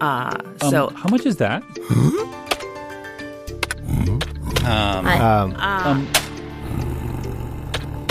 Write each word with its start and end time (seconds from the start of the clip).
Uh, 0.00 0.36
Um, 0.60 0.70
so 0.70 0.92
how 0.94 1.08
much 1.10 1.26
is 1.26 1.36
that? 1.38 1.62
Um, 4.64 5.06
I- 5.06 5.18
Um, 5.18 5.54
Um, 5.56 6.08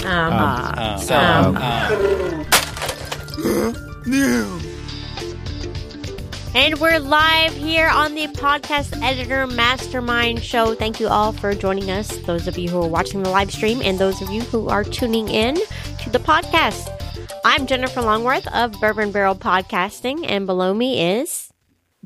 um, 0.06 0.34
uh, 0.34 0.74
um, 0.78 1.00
so 1.02 1.16
um, 1.18 1.58
um, 1.58 2.46
And 6.56 6.80
we're 6.80 6.98
live 7.00 7.54
here 7.54 7.88
on 7.90 8.16
the 8.16 8.28
Podcast 8.28 9.00
Editor 9.04 9.46
Mastermind 9.48 10.42
Show. 10.44 10.74
Thank 10.74 11.00
you 11.00 11.08
all 11.08 11.32
for 11.32 11.54
joining 11.54 11.92
us, 11.92 12.08
those 12.26 12.48
of 12.48 12.58
you 12.58 12.70
who 12.70 12.82
are 12.82 12.88
watching 12.88 13.22
the 13.22 13.30
live 13.30 13.52
stream, 13.52 13.82
and 13.84 14.00
those 14.00 14.22
of 14.22 14.32
you 14.32 14.42
who 14.42 14.68
are 14.70 14.84
tuning 14.84 15.28
in 15.30 15.56
to 16.04 16.10
the 16.10 16.20
podcast. 16.20 16.90
I'm 17.46 17.68
Jennifer 17.68 18.02
Longworth 18.02 18.48
of 18.48 18.72
Bourbon 18.82 19.12
Barrel 19.12 19.36
Podcasting, 19.36 20.26
and 20.28 20.46
below 20.48 20.74
me 20.74 21.20
is. 21.20 21.47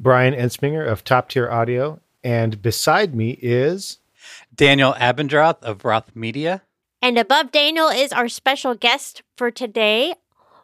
Brian 0.01 0.33
Ensminger 0.33 0.87
of 0.87 1.03
Top 1.03 1.29
Tier 1.29 1.47
Audio, 1.51 1.99
and 2.23 2.59
beside 2.59 3.13
me 3.13 3.37
is 3.39 3.99
Daniel 4.55 4.93
Abendroth 4.93 5.61
of 5.61 5.85
Roth 5.85 6.15
Media. 6.15 6.63
And 7.03 7.19
above 7.19 7.51
Daniel 7.51 7.89
is 7.89 8.11
our 8.11 8.27
special 8.27 8.73
guest 8.73 9.21
for 9.37 9.51
today, 9.51 10.15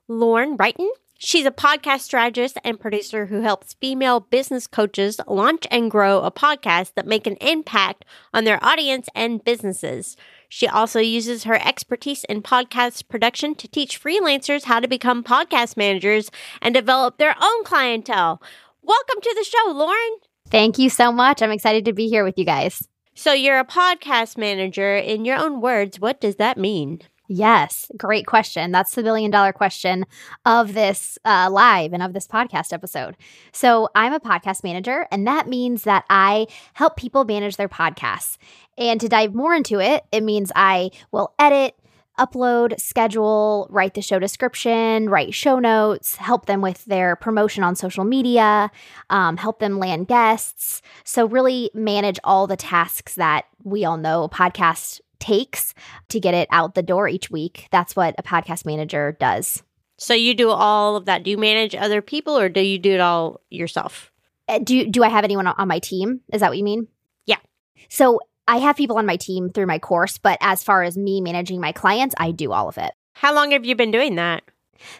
Lauren 0.07 0.57
Wrighton. 0.57 0.89
She's 1.19 1.45
a 1.45 1.51
podcast 1.51 2.01
strategist 2.01 2.57
and 2.63 2.79
producer 2.79 3.27
who 3.27 3.41
helps 3.41 3.73
female 3.73 4.19
business 4.19 4.65
coaches 4.65 5.19
launch 5.27 5.67
and 5.69 5.91
grow 5.91 6.21
a 6.21 6.31
podcast 6.31 6.93
that 6.95 7.07
make 7.07 7.27
an 7.27 7.37
impact 7.37 8.05
on 8.33 8.43
their 8.43 8.63
audience 8.63 9.07
and 9.13 9.43
businesses. 9.43 10.17
She 10.49 10.67
also 10.67 10.99
uses 10.99 11.43
her 11.43 11.55
expertise 11.55 12.23
in 12.23 12.41
podcast 12.41 13.07
production 13.07 13.53
to 13.55 13.67
teach 13.67 14.01
freelancers 14.01 14.65
how 14.65 14.79
to 14.79 14.87
become 14.87 15.23
podcast 15.23 15.75
managers 15.75 16.31
and 16.61 16.73
develop 16.73 17.17
their 17.17 17.35
own 17.41 17.63
clientele. 17.63 18.41
Welcome 18.87 19.21
to 19.21 19.35
the 19.37 19.43
show, 19.43 19.71
Lauren. 19.73 20.17
Thank 20.49 20.79
you 20.79 20.89
so 20.89 21.11
much. 21.11 21.41
I'm 21.41 21.51
excited 21.51 21.83
to 21.85 21.93
be 21.93 22.07
here 22.07 22.23
with 22.23 22.37
you 22.37 22.45
guys. 22.45 22.87
So, 23.15 23.33
you're 23.33 23.59
a 23.59 23.65
podcast 23.65 24.37
manager. 24.37 24.95
In 24.95 25.25
your 25.25 25.37
own 25.37 25.59
words, 25.59 25.99
what 25.99 26.21
does 26.21 26.37
that 26.37 26.57
mean? 26.57 27.01
Yes, 27.27 27.91
great 27.97 28.25
question. 28.25 28.71
That's 28.71 28.95
the 28.95 29.03
billion 29.03 29.29
dollar 29.29 29.51
question 29.51 30.05
of 30.45 30.73
this 30.73 31.19
uh, 31.25 31.49
live 31.51 31.91
and 31.91 32.01
of 32.01 32.13
this 32.13 32.27
podcast 32.27 32.71
episode. 32.71 33.17
So, 33.51 33.89
I'm 33.93 34.13
a 34.13 34.21
podcast 34.21 34.63
manager, 34.63 35.05
and 35.11 35.27
that 35.27 35.49
means 35.49 35.83
that 35.83 36.05
I 36.09 36.47
help 36.71 36.95
people 36.95 37.25
manage 37.25 37.57
their 37.57 37.67
podcasts. 37.67 38.37
And 38.77 39.01
to 39.01 39.09
dive 39.09 39.33
more 39.33 39.53
into 39.53 39.81
it, 39.81 40.05
it 40.13 40.23
means 40.23 40.49
I 40.55 40.91
will 41.11 41.33
edit, 41.37 41.75
upload, 42.17 42.79
schedule, 42.79 43.67
write 43.69 43.93
the 43.93 44.01
show 44.01 44.19
description, 44.19 45.09
write 45.09 45.33
show 45.33 45.59
notes, 45.59 46.15
help 46.15 46.45
them 46.45 46.61
with 46.61 46.85
their 46.85 47.15
promotion 47.15 47.63
on 47.63 47.75
social 47.75 48.03
media, 48.03 48.71
um, 49.09 49.37
help 49.37 49.59
them 49.59 49.79
land 49.79 50.07
guests. 50.07 50.81
So, 51.03 51.25
really 51.27 51.71
manage 51.73 52.19
all 52.23 52.47
the 52.47 52.57
tasks 52.57 53.15
that 53.15 53.45
we 53.63 53.85
all 53.85 53.97
know 53.97 54.23
a 54.23 54.29
podcast 54.29 55.01
takes 55.19 55.73
to 56.09 56.19
get 56.19 56.33
it 56.33 56.47
out 56.51 56.75
the 56.75 56.83
door 56.83 57.07
each 57.07 57.29
week. 57.31 57.67
That's 57.71 57.95
what 57.95 58.15
a 58.17 58.23
podcast 58.23 58.65
manager 58.65 59.17
does. 59.19 59.63
So 59.97 60.13
you 60.13 60.33
do 60.35 60.49
all 60.49 60.95
of 60.95 61.05
that. 61.05 61.23
Do 61.23 61.31
you 61.31 61.37
manage 61.37 61.75
other 61.75 62.01
people 62.01 62.37
or 62.37 62.49
do 62.49 62.61
you 62.61 62.77
do 62.77 62.93
it 62.93 62.99
all 62.99 63.41
yourself? 63.49 64.11
Uh, 64.47 64.59
Do 64.59 64.87
do 64.87 65.03
I 65.03 65.09
have 65.09 65.23
anyone 65.23 65.47
on 65.47 65.67
my 65.67 65.79
team? 65.79 66.21
Is 66.31 66.41
that 66.41 66.49
what 66.49 66.57
you 66.57 66.63
mean? 66.63 66.87
Yeah. 67.25 67.39
So 67.89 68.19
I 68.47 68.57
have 68.57 68.77
people 68.77 68.97
on 68.97 69.05
my 69.05 69.17
team 69.17 69.49
through 69.49 69.65
my 69.65 69.79
course, 69.79 70.17
but 70.17 70.37
as 70.41 70.63
far 70.63 70.83
as 70.83 70.97
me 70.97 71.21
managing 71.21 71.59
my 71.59 71.71
clients, 71.71 72.15
I 72.17 72.31
do 72.31 72.51
all 72.51 72.69
of 72.69 72.77
it. 72.77 72.91
How 73.15 73.33
long 73.33 73.51
have 73.51 73.65
you 73.65 73.75
been 73.75 73.91
doing 73.91 74.15
that? 74.15 74.43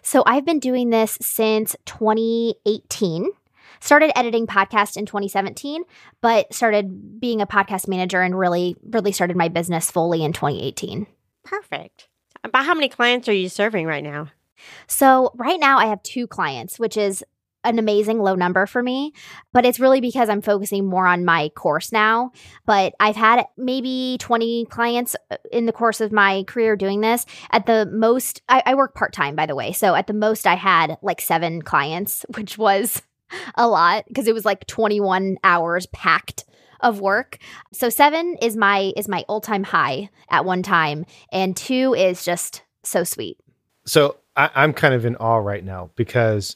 So 0.02 0.24
I've 0.26 0.46
been 0.46 0.60
doing 0.60 0.90
this 0.90 1.18
since 1.22 1.76
2018. 1.86 3.30
Started 3.80 4.18
editing 4.18 4.48
podcasts 4.48 4.98
in 4.98 5.06
2017, 5.06 5.84
but 6.22 6.52
started 6.52 7.20
being 7.20 7.42
a 7.42 7.48
podcast 7.48 7.88
manager 7.88 8.22
and 8.22 8.38
really, 8.38 8.76
really 8.84 9.12
started 9.12 9.38
my 9.38 9.50
business 9.50 9.92
fully 9.92 10.24
in 10.24 10.34
2018. 10.34 11.06
Perfect. 11.44 12.08
About 12.44 12.66
how 12.66 12.74
many 12.74 12.90
clients 12.90 13.28
are 13.28 13.34
you 13.34 13.50
serving 13.50 13.86
right 13.86 14.04
now? 14.04 14.32
So 14.88 15.32
right 15.36 15.60
now 15.60 15.78
I 15.78 15.86
have 15.86 16.02
two 16.02 16.26
clients, 16.26 16.80
which 16.80 16.98
is 16.98 17.24
an 17.68 17.80
amazing 17.80 18.20
low 18.20 18.36
number 18.36 18.66
for 18.66 18.82
me, 18.82 19.14
but 19.54 19.66
it's 19.66 19.80
really 19.80 20.02
because 20.02 20.30
I'm 20.30 20.42
focusing 20.42 20.86
more 20.86 21.08
on 21.08 21.26
my 21.26 21.50
course 21.50 21.92
now. 21.92 22.32
But 22.66 22.94
I've 23.00 23.16
had 23.16 23.46
maybe 23.58 24.18
20 24.20 24.66
clients 24.66 25.16
uh, 25.32 25.38
in 25.52 25.66
the 25.66 25.72
course 25.72 26.02
of 26.02 26.12
my 26.12 26.44
career 26.44 26.76
doing 26.76 27.02
this. 27.02 27.26
At 27.52 27.66
the 27.66 27.90
most, 27.92 28.42
I, 28.50 28.64
I 28.66 28.76
work 28.76 28.96
part 28.96 29.14
time, 29.14 29.36
by 29.36 29.46
the 29.46 29.56
way. 29.56 29.72
So 29.72 29.96
at 29.96 30.08
the 30.08 30.14
most, 30.14 30.48
I 30.48 30.56
had 30.56 30.98
like 31.02 31.22
seven 31.22 31.62
clients, 31.62 32.26
which 32.36 32.58
was 32.58 33.02
a 33.56 33.68
lot 33.68 34.06
because 34.08 34.28
it 34.28 34.34
was 34.34 34.46
like 34.46 34.66
21 34.68 35.38
hours 35.44 35.86
packed 35.88 36.46
of 36.80 37.02
work. 37.02 37.38
So 37.74 37.90
seven 37.90 38.38
is 38.42 38.56
my 38.56 38.94
is 38.96 39.08
my 39.08 39.26
all 39.28 39.42
time 39.42 39.64
high 39.64 40.10
at 40.30 40.46
one 40.46 40.64
time, 40.64 41.06
and 41.32 41.56
two 41.56 41.94
is 41.96 42.24
just 42.24 42.64
so 42.84 43.04
sweet. 43.04 43.38
so 43.86 44.18
I, 44.38 44.52
I'm 44.56 44.72
kind 44.72 44.94
of 44.94 45.04
in 45.06 45.16
awe 45.18 45.38
right 45.38 45.64
now 45.64 45.90
because 45.96 46.56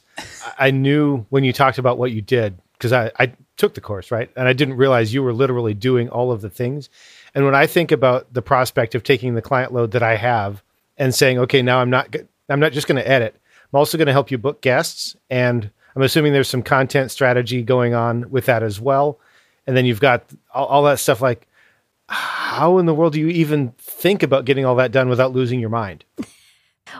I- 0.58 0.70
knew 0.70 1.26
when 1.28 1.44
you 1.44 1.52
talked 1.52 1.78
about 1.78 1.98
what 1.98 2.12
you 2.12 2.22
did 2.22 2.56
because 2.74 2.92
I, 2.92 3.10
I 3.18 3.32
took 3.56 3.74
the 3.74 3.80
course 3.80 4.10
right 4.10 4.30
and 4.36 4.48
I 4.48 4.52
didn't 4.54 4.76
realize 4.76 5.12
you 5.12 5.22
were 5.22 5.34
literally 5.34 5.74
doing 5.74 6.08
all 6.08 6.32
of 6.32 6.40
the 6.40 6.48
things. 6.50 6.88
And 7.34 7.44
when 7.44 7.54
I 7.54 7.66
think 7.66 7.92
about 7.92 8.32
the 8.32 8.42
prospect 8.42 8.94
of 8.94 9.02
taking 9.02 9.34
the 9.34 9.42
client 9.42 9.72
load 9.72 9.90
that 9.92 10.02
I 10.02 10.16
have 10.16 10.62
and 10.96 11.14
saying, 11.14 11.38
okay, 11.40 11.60
now 11.62 11.80
I'm 11.80 11.90
not 11.90 12.14
I'm 12.48 12.60
not 12.60 12.72
just 12.72 12.86
going 12.86 13.02
to 13.02 13.08
edit. 13.08 13.34
I'm 13.72 13.78
also 13.78 13.98
going 13.98 14.06
to 14.06 14.12
help 14.12 14.30
you 14.30 14.38
book 14.38 14.60
guests 14.62 15.16
and 15.28 15.70
I'm 15.94 16.02
assuming 16.02 16.32
there's 16.32 16.48
some 16.48 16.62
content 16.62 17.10
strategy 17.10 17.62
going 17.62 17.94
on 17.94 18.30
with 18.30 18.46
that 18.46 18.62
as 18.62 18.80
well. 18.80 19.18
And 19.66 19.76
then 19.76 19.84
you've 19.84 20.00
got 20.00 20.24
all, 20.54 20.66
all 20.66 20.82
that 20.84 20.98
stuff 20.98 21.20
like 21.20 21.46
how 22.08 22.78
in 22.78 22.86
the 22.86 22.94
world 22.94 23.14
do 23.14 23.20
you 23.20 23.28
even 23.28 23.72
think 23.78 24.22
about 24.22 24.44
getting 24.44 24.64
all 24.64 24.76
that 24.76 24.92
done 24.92 25.08
without 25.08 25.32
losing 25.32 25.60
your 25.60 25.70
mind? 25.70 26.04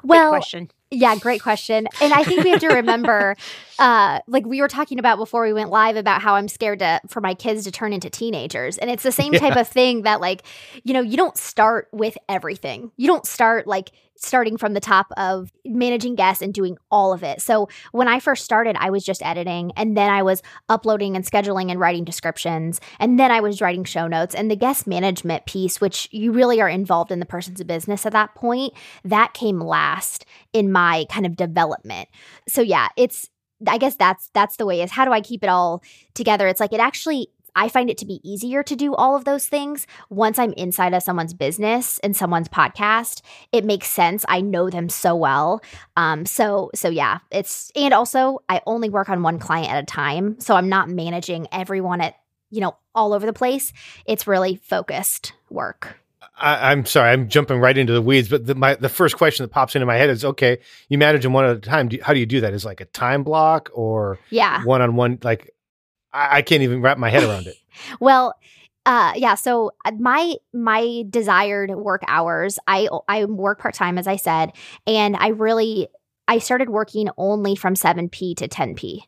Well, 0.03 0.31
question. 0.31 0.71
Yeah, 0.91 1.17
great 1.17 1.43
question. 1.43 1.87
And 2.01 2.13
I 2.13 2.23
think 2.23 2.45
we 2.45 2.51
have 2.51 2.61
to 2.61 2.69
remember, 2.69 3.37
uh, 3.79 4.21
like 4.27 4.47
we 4.47 4.61
were 4.61 4.69
talking 4.69 4.99
about 4.99 5.19
before 5.19 5.43
we 5.43 5.53
went 5.53 5.71
live 5.71 5.97
about 5.97 6.23
how 6.23 6.35
I'm 6.35 6.49
scared 6.49 6.81
to 6.81 7.01
for 7.09 7.21
my 7.21 7.35
kids 7.35 7.65
to 7.65 7.73
turn 7.73 7.93
into 7.93 8.11
teenagers. 8.11 8.79
And 8.79 8.91
it's 8.91 9.03
the 9.03 9.13
same 9.13 9.33
type 9.33 9.57
of 9.57 9.69
thing 9.69 10.03
that 10.03 10.21
like, 10.21 10.43
you 10.85 10.93
know, 10.93 11.01
you 11.01 11.17
don't 11.17 11.37
start 11.37 11.89
with 11.93 12.17
everything. 12.29 12.93
You 12.97 13.07
don't 13.07 13.27
start 13.27 13.67
like 13.67 13.93
starting 14.23 14.57
from 14.57 14.73
the 14.73 14.81
top 14.81 15.07
of 15.17 15.51
managing 15.65 16.15
guests 16.15 16.43
and 16.43 16.55
doing 16.55 16.79
all 16.91 17.13
of 17.13 17.23
it. 17.23 17.41
So 17.41 17.69
when 17.91 18.09
I 18.09 18.21
first 18.21 18.45
started, 18.45 18.77
I 18.79 18.91
was 18.91 19.05
just 19.05 19.25
editing 19.25 19.73
and 19.77 19.97
then 19.97 20.11
I 20.11 20.23
was 20.23 20.43
uploading 20.69 21.17
and 21.17 21.25
scheduling 21.25 21.71
and 21.71 21.81
writing 21.81 22.05
descriptions. 22.05 22.81
And 23.01 23.19
then 23.19 23.31
I 23.31 23.41
was 23.41 23.61
writing 23.61 23.85
show 23.85 24.07
notes 24.07 24.35
and 24.35 24.51
the 24.51 24.57
guest 24.57 24.87
management 24.87 25.47
piece, 25.47 25.81
which 25.81 26.09
you 26.13 26.31
really 26.31 26.61
are 26.61 26.69
involved 26.69 27.11
in 27.11 27.21
the 27.21 27.27
person's 27.27 27.63
business 27.65 28.07
at 28.07 28.13
that 28.13 28.35
point, 28.35 28.75
that 29.05 29.35
came 29.35 29.61
last 29.61 30.25
in 30.53 30.71
my 30.71 31.05
kind 31.11 31.27
of 31.27 31.37
development. 31.37 32.09
So 32.49 32.61
yeah, 32.63 32.89
it's 32.97 33.29
I 33.67 33.79
guess 33.79 33.97
that's 33.97 34.31
that's 34.33 34.57
the 34.57 34.67
way 34.67 34.83
is 34.83 34.91
how 34.91 35.05
do 35.05 35.13
I 35.13 35.21
keep 35.21 35.43
it 35.43 35.49
all 35.49 35.83
together? 36.15 36.47
It's 36.47 36.61
like 36.61 36.73
it 36.73 36.81
actually 36.81 37.29
I 37.55 37.69
find 37.69 37.91
it 37.91 37.99
to 37.99 38.07
be 38.07 38.21
easier 38.23 38.63
to 38.63 38.75
do 38.75 38.95
all 38.95 39.15
of 39.15 39.25
those 39.25 39.47
things 39.47 39.87
once 40.09 40.39
I'm 40.39 40.55
inside 40.55 40.95
of 40.95 41.03
someone's 41.03 41.35
business 41.35 41.99
and 41.99 42.17
someone's 42.17 42.49
podcast. 42.49 43.21
It 43.53 43.65
makes 43.65 43.89
sense. 43.89 44.25
I 44.27 44.41
know 44.41 44.71
them 44.71 44.89
so 44.89 45.15
well. 45.15 45.61
Um 45.97 46.27
so 46.27 46.71
so 46.75 46.89
yeah, 46.89 47.19
it's 47.31 47.71
and 47.77 47.93
also 47.95 48.41
I 48.49 48.63
only 48.67 48.89
work 48.89 49.09
on 49.09 49.23
one 49.23 49.39
client 49.39 49.71
at 49.71 49.83
a 49.83 49.87
time, 49.87 50.41
so 50.41 50.55
I'm 50.55 50.69
not 50.69 50.89
managing 50.89 51.47
everyone 51.53 52.01
at 52.01 52.17
you 52.51 52.61
know 52.61 52.77
all 52.95 53.13
over 53.13 53.27
the 53.27 53.33
place. 53.33 53.73
It's 54.07 54.27
really 54.27 54.57
focused 54.57 55.33
work. 55.51 56.02
I, 56.37 56.71
I'm 56.71 56.85
sorry, 56.87 57.11
I'm 57.11 57.29
jumping 57.29 57.59
right 57.59 57.77
into 57.77 57.93
the 57.93 58.03
weeds, 58.03 58.29
but 58.29 58.47
the, 58.47 58.55
my 58.55 58.75
the 58.75 58.89
first 58.89 59.17
question 59.17 59.45
that 59.45 59.49
pops 59.51 59.75
into 59.75 59.87
my 59.87 59.97
head 59.97 60.11
is, 60.11 60.25
okay, 60.25 60.59
you 60.89 60.99
manage 60.99 61.23
them 61.23 61.33
one 61.33 61.45
at 61.45 61.57
a 61.57 61.61
time. 61.61 61.89
Do, 61.89 61.99
how 62.03 62.13
do 62.13 62.21
you 62.21 62.27
do 62.27 62.41
that? 62.41 62.53
Is 62.55 62.65
it 62.65 62.69
like 62.69 62.81
a 62.81 62.85
time 62.87 63.23
block 63.23 63.71
or 63.75 64.19
Yeah. 64.31 64.63
one 64.65 64.81
on 64.83 64.97
one? 64.97 65.19
Like, 65.23 65.51
I, 66.13 66.39
I 66.39 66.43
can't 66.43 66.63
even 66.63 66.81
wrap 66.81 66.99
my 66.99 67.11
head 67.11 67.23
around 67.23 67.47
it. 67.47 67.57
Well, 68.01 68.35
uh 68.85 69.13
yeah, 69.17 69.35
so 69.35 69.71
uh, 69.85 69.93
my 69.99 70.35
my 70.53 71.05
desired 71.09 71.71
work 71.71 72.03
hours, 72.07 72.59
I 72.67 72.89
I 73.09 73.25
work 73.25 73.61
part-time 73.61 73.97
as 73.97 74.07
I 74.07 74.17
said, 74.17 74.53
and 74.87 75.17
I 75.17 75.29
really 75.29 75.89
I 76.29 76.39
started 76.39 76.69
working 76.69 77.09
only 77.17 77.55
from 77.57 77.75
7p 77.75 78.37
to 78.37 78.49
10p 78.49 79.01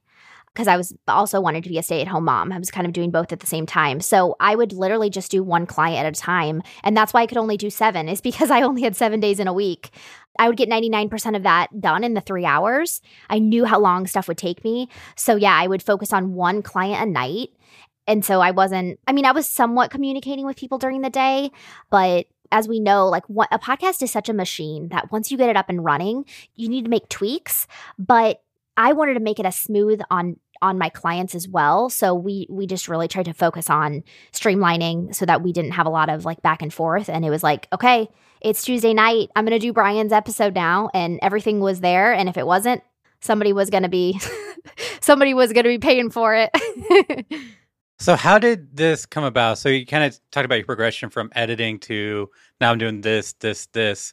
because 0.55 0.69
I 0.69 0.77
was 0.77 0.95
also 1.09 1.41
wanting 1.41 1.63
to 1.63 1.69
be 1.69 1.79
a 1.79 1.83
stay-at-home 1.83 2.25
mom. 2.25 2.53
I 2.53 2.59
was 2.59 2.71
kind 2.71 2.87
of 2.87 2.93
doing 2.93 3.11
both 3.11 3.33
at 3.33 3.41
the 3.41 3.47
same 3.47 3.67
time. 3.67 4.01
So 4.01 4.37
I 4.39 4.55
would 4.55 4.73
literally 4.73 5.11
just 5.11 5.31
do 5.31 5.43
one 5.43 5.67
client 5.67 6.07
at 6.07 6.17
a 6.17 6.21
time, 6.21 6.63
and 6.83 6.97
that's 6.97 7.13
why 7.13 7.23
I 7.23 7.27
could 7.27 7.39
only 7.39 7.57
do 7.57 7.71
7 7.71 8.09
is 8.09 8.21
because 8.23 8.51
I 8.51 8.63
only 8.63 8.83
had 8.83 8.97
7 8.97 9.21
days 9.21 9.41
in 9.41 9.49
a 9.49 9.53
week. 9.53 9.91
I 10.39 10.49
would 10.49 10.57
get 10.57 10.69
99% 10.69 11.37
of 11.37 11.45
that 11.45 11.81
done 11.81 12.03
in 12.03 12.15
the 12.15 12.21
3 12.21 12.45
hours. 12.45 13.01
I 13.31 13.39
knew 13.39 13.65
how 13.65 13.79
long 13.79 14.07
stuff 14.07 14.27
would 14.27 14.39
take 14.39 14.65
me. 14.65 14.89
So 15.17 15.37
yeah, 15.37 15.55
I 15.55 15.67
would 15.67 15.83
focus 15.83 16.13
on 16.13 16.35
one 16.35 16.63
client 16.63 17.03
a 17.03 17.07
night 17.07 17.51
and 18.07 18.25
so 18.25 18.41
I 18.41 18.51
wasn't, 18.51 18.99
I 19.07 19.13
mean, 19.13 19.25
I 19.25 19.33
was 19.33 19.49
somewhat 19.49 19.91
communicating 19.91 20.45
with 20.45 20.57
people 20.57 20.79
during 20.79 21.01
the 21.01 21.11
day, 21.11 21.51
but 21.91 22.27
as 22.53 22.69
we 22.69 22.79
know, 22.79 23.09
like 23.09 23.25
what 23.29 23.49
a 23.51 23.59
podcast 23.59 24.03
is 24.03 24.11
such 24.11 24.29
a 24.29 24.35
machine 24.35 24.89
that 24.89 25.11
once 25.11 25.31
you 25.31 25.39
get 25.39 25.51
it 25.51 25.57
up 25.57 25.69
and 25.69 25.85
running, 25.85 26.25
you 26.55 26.69
need 26.69 26.85
to 26.85 26.91
make 26.91 27.09
tweaks. 27.09 27.67
But 27.99 28.43
I 28.77 28.93
wanted 28.93 29.15
to 29.15 29.21
make 29.21 29.41
it 29.41 29.47
as 29.47 29.57
smooth 29.57 30.01
on 30.11 30.37
on 30.65 30.79
my 30.79 30.89
clients 30.89 31.35
as 31.35 31.47
well. 31.47 31.91
So 31.91 32.15
we 32.15 32.47
we 32.51 32.67
just 32.67 32.89
really 32.89 33.09
tried 33.09 33.27
to 33.27 33.35
focus 33.35 33.71
on 33.71 34.03
streamlining 34.33 35.15
so 35.15 35.27
that 35.27 35.43
we 35.43 35.53
didn't 35.53 35.73
have 35.73 35.87
a 35.87 35.91
lot 35.91 36.09
of 36.09 36.25
like 36.25 36.43
back 36.43 36.63
and 36.63 36.73
forth. 36.73 37.09
And 37.09 37.25
it 37.25 37.31
was 37.31 37.43
like, 37.43 37.69
okay, 37.73 38.09
it's 38.41 38.65
Tuesday 38.65 38.95
night. 38.95 39.31
I'm 39.37 39.45
gonna 39.45 39.59
do 39.59 39.73
Brian's 39.73 40.13
episode 40.13 40.55
now, 40.55 40.91
and 40.95 41.19
everything 41.23 41.61
was 41.61 41.81
there. 41.81 42.13
And 42.13 42.29
if 42.29 42.37
it 42.37 42.47
wasn't, 42.47 42.83
somebody 43.21 43.53
was 43.53 43.71
gonna 43.71 43.89
be 43.89 44.19
somebody 45.01 45.35
was 45.35 45.53
gonna 45.53 45.69
be 45.69 45.79
paying 45.79 46.11
for 46.11 46.35
it. 46.35 46.51
So 47.99 48.17
how 48.17 48.39
did 48.39 48.77
this 48.77 49.07
come 49.07 49.25
about? 49.25 49.59
So 49.59 49.69
you 49.69 49.87
kind 49.87 50.05
of 50.05 50.19
talked 50.31 50.45
about 50.45 50.57
your 50.57 50.67
progression 50.67 51.11
from 51.11 51.31
editing 51.35 51.79
to 51.81 52.29
now 52.61 52.73
I'm 52.73 52.79
doing 52.79 53.01
this, 53.01 53.35
this, 53.35 53.67
this. 53.67 54.13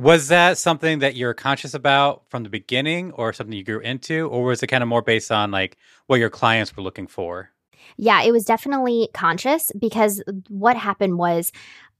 Was 0.00 0.28
that 0.28 0.56
something 0.56 1.00
that 1.00 1.14
you're 1.14 1.34
conscious 1.34 1.74
about 1.74 2.22
from 2.30 2.42
the 2.42 2.48
beginning 2.48 3.12
or 3.12 3.34
something 3.34 3.54
you 3.54 3.62
grew 3.62 3.80
into? 3.80 4.28
Or 4.28 4.44
was 4.44 4.62
it 4.62 4.68
kind 4.68 4.82
of 4.82 4.88
more 4.88 5.02
based 5.02 5.30
on 5.30 5.50
like 5.50 5.76
what 6.06 6.18
your 6.18 6.30
clients 6.30 6.74
were 6.74 6.82
looking 6.82 7.06
for? 7.06 7.50
Yeah, 7.98 8.22
it 8.22 8.32
was 8.32 8.46
definitely 8.46 9.10
conscious 9.12 9.70
because 9.78 10.22
what 10.48 10.78
happened 10.78 11.18
was 11.18 11.52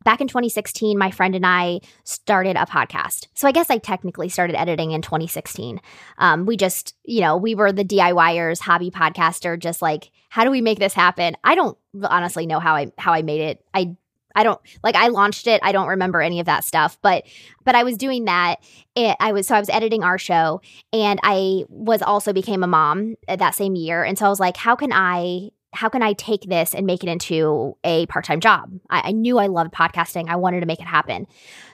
back 0.03 0.23
in 0.23 0.29
2016, 0.29 0.97
my 0.97 1.11
friend 1.11 1.35
and 1.35 1.45
I 1.45 1.81
started 2.05 2.57
a 2.57 2.65
podcast. 2.65 3.27
So 3.35 3.47
I 3.47 3.53
guess 3.53 3.69
I 3.69 3.77
technically 3.77 4.31
started 4.31 4.59
editing 4.59 4.93
in 4.93 5.03
2016. 5.03 5.79
Um, 6.17 6.47
we 6.47 6.57
just, 6.57 6.95
you 7.05 7.21
know, 7.21 7.37
we 7.37 7.55
were 7.55 7.71
the 7.71 7.85
DIYers, 7.85 8.61
hobby 8.61 8.91
podcaster, 8.91 9.59
just 9.59 9.83
like, 9.83 10.11
how 10.31 10.45
do 10.45 10.51
we 10.51 10.63
make 10.63 10.79
this 10.79 10.95
happen? 10.95 11.37
I 11.45 11.55
don't 11.55 11.77
honestly 12.03 12.47
know 12.47 12.61
how 12.61 12.77
I 12.77 12.93
how 12.97 13.13
I 13.13 13.21
made 13.21 13.43
it. 13.43 13.65
I 13.75 13.97
I 14.35 14.43
don't 14.43 14.61
like 14.83 14.95
I 14.95 15.09
launched 15.09 15.47
it. 15.47 15.61
I 15.63 15.73
don't 15.73 15.89
remember 15.89 16.21
any 16.21 16.41
of 16.41 16.47
that 16.47 16.65
stuff, 16.65 16.99
but 17.03 17.25
but 17.65 17.75
I 17.75 17.83
was 17.83 17.97
doing 17.97 18.25
that. 18.27 18.57
It, 18.95 19.17
I 19.21 19.33
was 19.33 19.47
so 19.47 19.55
I 19.55 19.61
was 19.61 19.71
editing 19.71 20.03
our 20.03 20.19
show, 20.19 20.61
and 20.93 21.21
I 21.23 21.65
was 21.69 22.03
also 22.03 22.33
became 22.33 22.63
a 22.63 22.67
mom 22.67 23.17
uh, 23.29 23.37
that 23.37 23.55
same 23.55 23.75
year. 23.75 24.03
And 24.05 24.19
so 24.19 24.27
I 24.27 24.29
was 24.29 24.41
like, 24.41 24.57
how 24.57 24.77
can 24.77 24.93
I 24.93 25.51
how 25.73 25.89
can 25.89 26.03
I 26.03 26.15
take 26.15 26.43
this 26.43 26.75
and 26.75 26.85
make 26.85 27.05
it 27.05 27.09
into 27.09 27.77
a 27.85 28.07
part 28.07 28.25
time 28.25 28.41
job? 28.41 28.73
I, 28.89 29.09
I, 29.09 29.13
knew 29.13 29.39
I 29.39 29.47
loved 29.47 29.73
podcasting. 29.73 30.29
I 30.29 30.37
wanted 30.37 30.61
to 30.61 30.67
make 30.67 30.81
it 30.81 30.87
happen. 30.87 31.27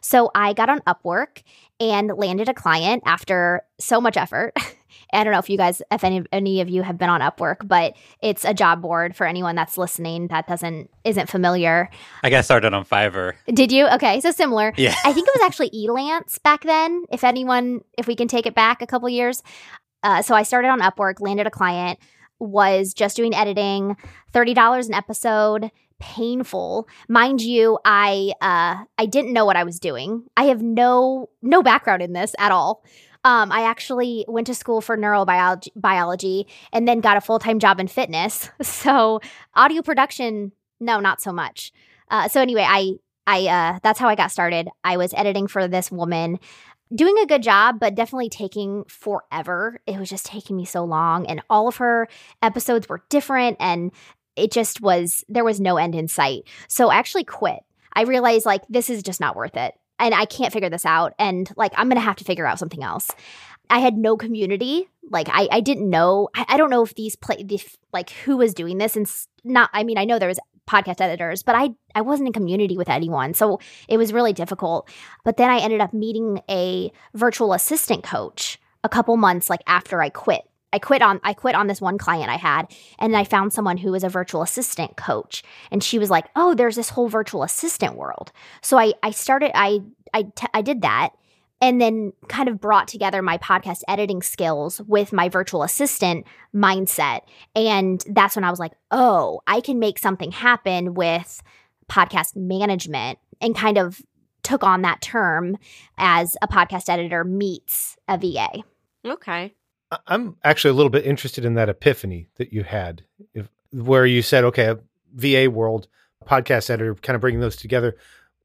So 0.03 0.31
I 0.35 0.53
got 0.53 0.69
on 0.69 0.81
Upwork 0.81 1.43
and 1.81 2.11
landed 2.17 2.49
a 2.49 2.55
client 2.55 3.03
after 3.07 3.63
so 3.79 4.01
much 4.01 4.17
effort. 4.17 4.53
I 5.13 5.25
don't 5.25 5.33
know 5.33 5.39
if 5.39 5.49
you 5.49 5.57
guys, 5.57 5.83
if 5.91 6.05
any, 6.05 6.25
any 6.33 6.61
of 6.61 6.69
you 6.69 6.83
have 6.83 6.99
been 6.99 7.09
on 7.09 7.21
Upwork, 7.21 7.67
but 7.67 7.97
it's 8.21 8.45
a 8.45 8.53
job 8.53 8.83
board 8.83 9.15
for 9.15 9.27
anyone 9.27 9.55
that's 9.55 9.79
listening 9.79 10.29
that 10.29 10.47
doesn't 10.49 10.91
isn't 11.05 11.29
familiar. 11.29 11.89
I 12.23 12.31
got 12.31 12.45
started 12.45 12.75
on 12.75 12.85
Fiverr. 12.85 13.35
Did 13.47 13.73
you? 13.73 13.89
Okay, 13.89 14.21
so 14.21 14.31
similar. 14.31 14.73
Yeah. 14.77 14.95
I 15.05 15.13
think 15.13 15.29
it 15.29 15.35
was 15.35 15.47
actually 15.47 15.71
Elance 15.71 16.43
back 16.43 16.65
then. 16.65 17.05
If 17.11 17.25
anyone, 17.25 17.83
if 17.97 18.07
we 18.07 18.17
can 18.17 18.29
take 18.29 18.47
it 18.47 18.55
back 18.55 18.83
a 18.83 18.87
couple 18.87 19.09
years. 19.09 19.43
Uh, 20.03 20.23
so 20.23 20.35
I 20.35 20.43
started 20.43 20.69
on 20.69 20.81
Upwork, 20.81 21.21
landed 21.21 21.47
a 21.47 21.51
client, 21.51 21.99
was 22.39 22.93
just 22.95 23.17
doing 23.17 23.35
editing, 23.35 23.97
thirty 24.33 24.55
dollars 24.55 24.89
an 24.89 24.95
episode 24.95 25.71
painful 25.99 26.89
mind 27.09 27.41
you 27.41 27.79
i 27.85 28.33
uh 28.41 28.85
i 28.99 29.07
didn't 29.07 29.33
know 29.33 29.45
what 29.45 29.57
i 29.57 29.65
was 29.65 29.81
doing 29.81 30.23
i 30.37 30.45
have 30.45 30.63
no 30.63 31.29
no 31.43 31.63
background 31.63 32.03
in 32.03 32.13
this 32.13 32.35
at 32.39 32.53
all 32.53 32.85
um, 33.25 33.51
I 33.51 33.63
actually 33.63 34.25
went 34.29 34.47
to 34.47 34.55
school 34.55 34.81
for 34.81 34.97
neurobiology 34.97 35.71
biology 35.75 36.47
and 36.73 36.87
then 36.87 37.01
got 37.01 37.17
a 37.17 37.21
full 37.21 37.41
time 37.41 37.59
job 37.59 37.81
in 37.81 37.89
fitness. 37.89 38.51
So 38.63 39.21
audio 39.53 39.83
production, 39.83 40.53
no, 40.79 41.01
not 41.01 41.21
so 41.21 41.33
much. 41.33 41.73
Uh, 42.09 42.29
so 42.29 42.41
anyway, 42.41 42.65
I 42.65 42.93
I 43.27 43.47
uh, 43.47 43.79
that's 43.83 43.99
how 43.99 44.09
I 44.09 44.15
got 44.15 44.31
started. 44.31 44.69
I 44.85 44.97
was 44.97 45.13
editing 45.15 45.49
for 45.49 45.67
this 45.67 45.91
woman, 45.91 46.39
doing 46.95 47.19
a 47.19 47.27
good 47.27 47.43
job, 47.43 47.81
but 47.81 47.95
definitely 47.95 48.29
taking 48.29 48.85
forever. 48.85 49.81
It 49.87 49.99
was 49.99 50.09
just 50.09 50.27
taking 50.27 50.57
me 50.57 50.65
so 50.65 50.85
long, 50.85 51.27
and 51.27 51.43
all 51.51 51.67
of 51.67 51.77
her 51.79 52.07
episodes 52.43 52.89
were 52.89 53.03
different, 53.09 53.57
and 53.59 53.91
it 54.37 54.53
just 54.53 54.81
was 54.81 55.25
there 55.29 55.45
was 55.45 55.61
no 55.61 55.77
end 55.77 55.95
in 55.95 56.09
sight. 56.09 56.43
So 56.69 56.89
I 56.89 56.97
actually 56.97 57.25
quit. 57.25 57.61
I 57.93 58.03
realized 58.03 58.47
like 58.47 58.63
this 58.69 58.91
is 58.91 59.03
just 59.03 59.21
not 59.21 59.37
worth 59.37 59.57
it 59.57 59.75
and 59.99 60.15
I 60.15 60.25
can't 60.25 60.53
figure 60.53 60.71
this 60.71 60.85
out. 60.85 61.15
And 61.19 61.51
like, 61.57 61.73
I'm 61.77 61.89
going 61.89 62.01
to 62.01 62.05
have 62.05 62.17
to 62.17 62.25
figure 62.25 62.47
out 62.47 62.59
something 62.59 62.83
else. 62.83 63.11
I 63.69 63.79
had 63.81 63.97
no 63.97 64.17
community. 64.17 64.89
Like, 65.11 65.29
I, 65.31 65.49
I 65.51 65.61
didn't 65.61 65.89
know. 65.89 66.29
I, 66.35 66.45
I 66.51 66.57
don't 66.57 66.71
know 66.71 66.83
if 66.83 66.95
these 66.95 67.17
play, 67.17 67.45
if, 67.49 67.77
like, 67.93 68.11
who 68.11 68.37
was 68.37 68.55
doing 68.55 68.79
this. 68.79 68.97
And 68.97 69.11
not, 69.45 69.71
I 69.73 69.85
mean, 69.85 69.99
I 69.99 70.05
know 70.05 70.19
there 70.19 70.29
was 70.29 70.39
podcast 70.69 71.01
editors, 71.01 71.43
but 71.43 71.55
I, 71.55 71.71
I 71.95 72.01
wasn't 72.03 72.29
in 72.29 72.33
community 72.33 72.77
with 72.77 72.89
anyone. 72.89 73.35
So 73.35 73.61
it 73.89 73.97
was 73.97 74.13
really 74.13 74.33
difficult. 74.33 74.89
But 75.25 75.37
then 75.37 75.51
I 75.51 75.59
ended 75.59 75.81
up 75.81 75.93
meeting 75.93 76.41
a 76.51 76.93
virtual 77.15 77.53
assistant 77.53 78.05
coach 78.05 78.59
a 78.85 78.89
couple 78.89 79.17
months 79.17 79.49
like 79.49 79.63
after 79.67 80.01
I 80.01 80.11
quit 80.11 80.43
I 80.73 80.79
quit 80.79 81.03
on 81.03 81.21
I 81.23 81.33
quit 81.33 81.55
on 81.55 81.67
this 81.67 81.81
one 81.81 81.99
client 81.99 82.31
I 82.31 82.37
had 82.37 82.75
and 82.99 83.17
I 83.17 83.25
found 83.25 83.53
someone 83.53 83.77
who 83.79 83.93
was 83.93 84.05
a 84.05 84.09
virtual 84.09 84.43
assistant 84.43 84.97
coach 84.97 85.43
and 85.71 85.83
she 85.83 85.99
was 85.99 86.11
like, 86.11 86.27
"Oh, 86.37 86.55
there's 86.55 86.77
this 86.77 86.91
whole 86.91 87.09
virtual 87.09 87.43
assistant 87.43 87.97
world." 87.97 88.33
So 88.63 88.79
I 88.79 88.93
I 89.03 89.11
started 89.11 89.53
I 89.55 89.81
I, 90.13 90.23
t- 90.23 90.47
I 90.53 90.63
did 90.63 90.83
that 90.83 91.11
and 91.61 91.81
then 91.81 92.13
kind 92.29 92.49
of 92.49 92.61
brought 92.61 92.89
together 92.89 93.23
my 93.23 93.39
podcast 93.39 93.81
editing 93.89 94.23
skills 94.23 94.81
with 94.83 95.13
my 95.13 95.29
virtual 95.29 95.63
assistant 95.63 96.27
mindset 96.55 97.21
and 97.55 98.05
that's 98.11 98.37
when 98.37 98.45
I 98.45 98.51
was 98.51 98.61
like, 98.61 98.73
"Oh, 98.91 99.41
I 99.47 99.61
can 99.61 99.79
make 99.79 99.99
something 99.99 100.33
happen 100.33 100.95
with 100.95 101.43
podcast 101.89 102.37
management." 102.37 103.19
And 103.39 103.55
kind 103.55 103.77
of 103.77 104.01
took 104.43 104.63
on 104.63 104.83
that 104.83 105.03
term 105.03 105.59
as 105.99 106.37
a 106.41 106.49
podcast 106.49 106.89
editor 106.89 107.25
meets 107.25 107.97
a 108.09 108.17
VA. 108.17 108.63
Okay. 109.05 109.53
I'm 110.07 110.37
actually 110.43 110.71
a 110.71 110.75
little 110.75 110.91
bit 110.91 111.07
interested 111.07 111.45
in 111.45 111.55
that 111.55 111.69
epiphany 111.69 112.29
that 112.37 112.53
you 112.53 112.65
had, 112.65 113.05
if, 113.35 113.49
where 113.73 114.07
you 114.07 114.23
said, 114.23 114.45
"Okay, 114.45 114.75
VA 115.15 115.49
world 115.51 115.89
podcast 116.27 116.71
editor, 116.71 116.95
kind 116.97 117.15
of 117.15 117.21
bringing 117.21 117.41
those 117.41 117.57
together." 117.57 117.97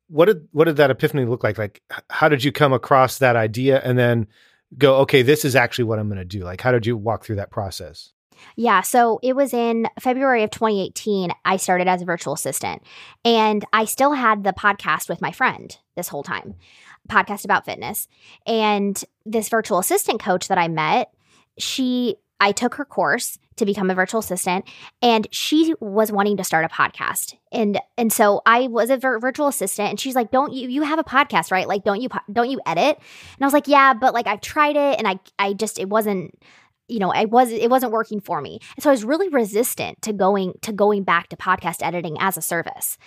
What 0.08 0.26
did 0.26 0.48
what 0.52 0.66
did 0.66 0.78
that 0.78 0.92
epiphany 0.92 1.26
look 1.26 1.44
like? 1.44 1.58
Like, 1.58 1.82
how 2.10 2.30
did 2.30 2.44
you 2.44 2.52
come 2.52 2.74
across 2.74 3.18
that 3.18 3.36
idea 3.36 3.82
and 3.84 3.98
then 3.98 4.28
go, 4.78 4.98
"Okay, 4.98 5.22
this 5.22 5.44
is 5.44 5.56
actually 5.56 5.86
what 5.86 6.00
I'm 6.00 6.08
going 6.08 6.20
to 6.20 6.26
do"? 6.26 6.44
Like, 6.44 6.62
how 6.62 6.72
did 6.72 6.86
you 6.86 6.96
walk 6.96 7.26
through 7.26 7.38
that 7.38 7.50
process? 7.50 8.14
Yeah, 8.56 8.82
so 8.82 9.20
it 9.22 9.36
was 9.36 9.54
in 9.54 9.88
February 10.00 10.44
of 10.44 10.52
2018. 10.52 11.32
I 11.46 11.58
started 11.58 11.88
as 11.88 12.02
a 12.02 12.06
virtual 12.06 12.34
assistant, 12.34 12.84
and 13.24 13.66
I 13.74 13.86
still 13.86 14.14
had 14.14 14.44
the 14.44 14.54
podcast 14.54 15.10
with 15.10 15.22
my 15.22 15.32
friend 15.32 15.76
this 15.96 16.08
whole 16.08 16.24
time, 16.24 16.56
podcast 17.10 17.46
about 17.46 17.66
fitness, 17.66 18.08
and 18.46 19.04
this 19.26 19.50
virtual 19.50 19.80
assistant 19.80 20.20
coach 20.20 20.48
that 20.48 20.58
I 20.58 20.68
met 20.68 21.12
she 21.58 22.16
I 22.40 22.52
took 22.52 22.74
her 22.76 22.86
course 22.86 23.38
to 23.58 23.66
become 23.66 23.92
a 23.92 23.96
virtual 23.96 24.20
assistant 24.20 24.66
and 25.02 25.28
she 25.30 25.76
was 25.80 26.12
wanting 26.12 26.38
to 26.38 26.44
start 26.44 26.66
a 26.66 26.68
podcast. 26.68 27.36
And 27.52 27.80
and 27.98 28.12
so 28.12 28.42
I 28.46 28.68
was 28.68 28.90
a 28.90 28.98
vir- 28.98 29.20
virtual 29.20 29.48
assistant 29.48 29.90
and 29.92 30.00
she's 30.00 30.16
like, 30.16 30.32
"Don't 30.32 30.52
you 30.52 30.68
you 30.68 30.82
have 30.82 30.98
a 30.98 31.04
podcast, 31.04 31.52
right? 31.52 31.68
Like 31.68 31.84
don't 31.84 32.02
you 32.02 32.10
don't 32.32 32.50
you 32.50 32.60
edit?" 32.66 32.98
And 32.98 33.42
I 33.42 33.46
was 33.46 33.54
like, 33.54 33.68
"Yeah, 33.68 33.94
but 33.94 34.14
like 34.14 34.26
I've 34.26 34.42
tried 34.42 34.76
it 34.76 34.98
and 34.98 35.08
I 35.08 35.20
I 35.38 35.54
just 35.54 35.80
it 35.80 35.90
wasn't 35.90 36.36
you 36.88 37.00
know, 37.00 37.14
I 37.14 37.26
was 37.26 37.52
it 37.52 37.70
wasn't 37.70 37.94
working 37.94 38.20
for 38.20 38.42
me. 38.42 38.60
And 38.76 38.84
so 38.84 38.90
I 38.90 38.94
was 38.94 39.06
really 39.06 39.30
resistant 39.30 40.02
to 40.02 40.12
going 40.12 40.54
to 40.62 40.74
going 40.74 41.04
back 41.04 41.30
to 41.30 41.38
podcast 41.38 41.78
editing 41.82 42.18
as 42.20 42.38
a 42.38 42.42
service. 42.42 42.98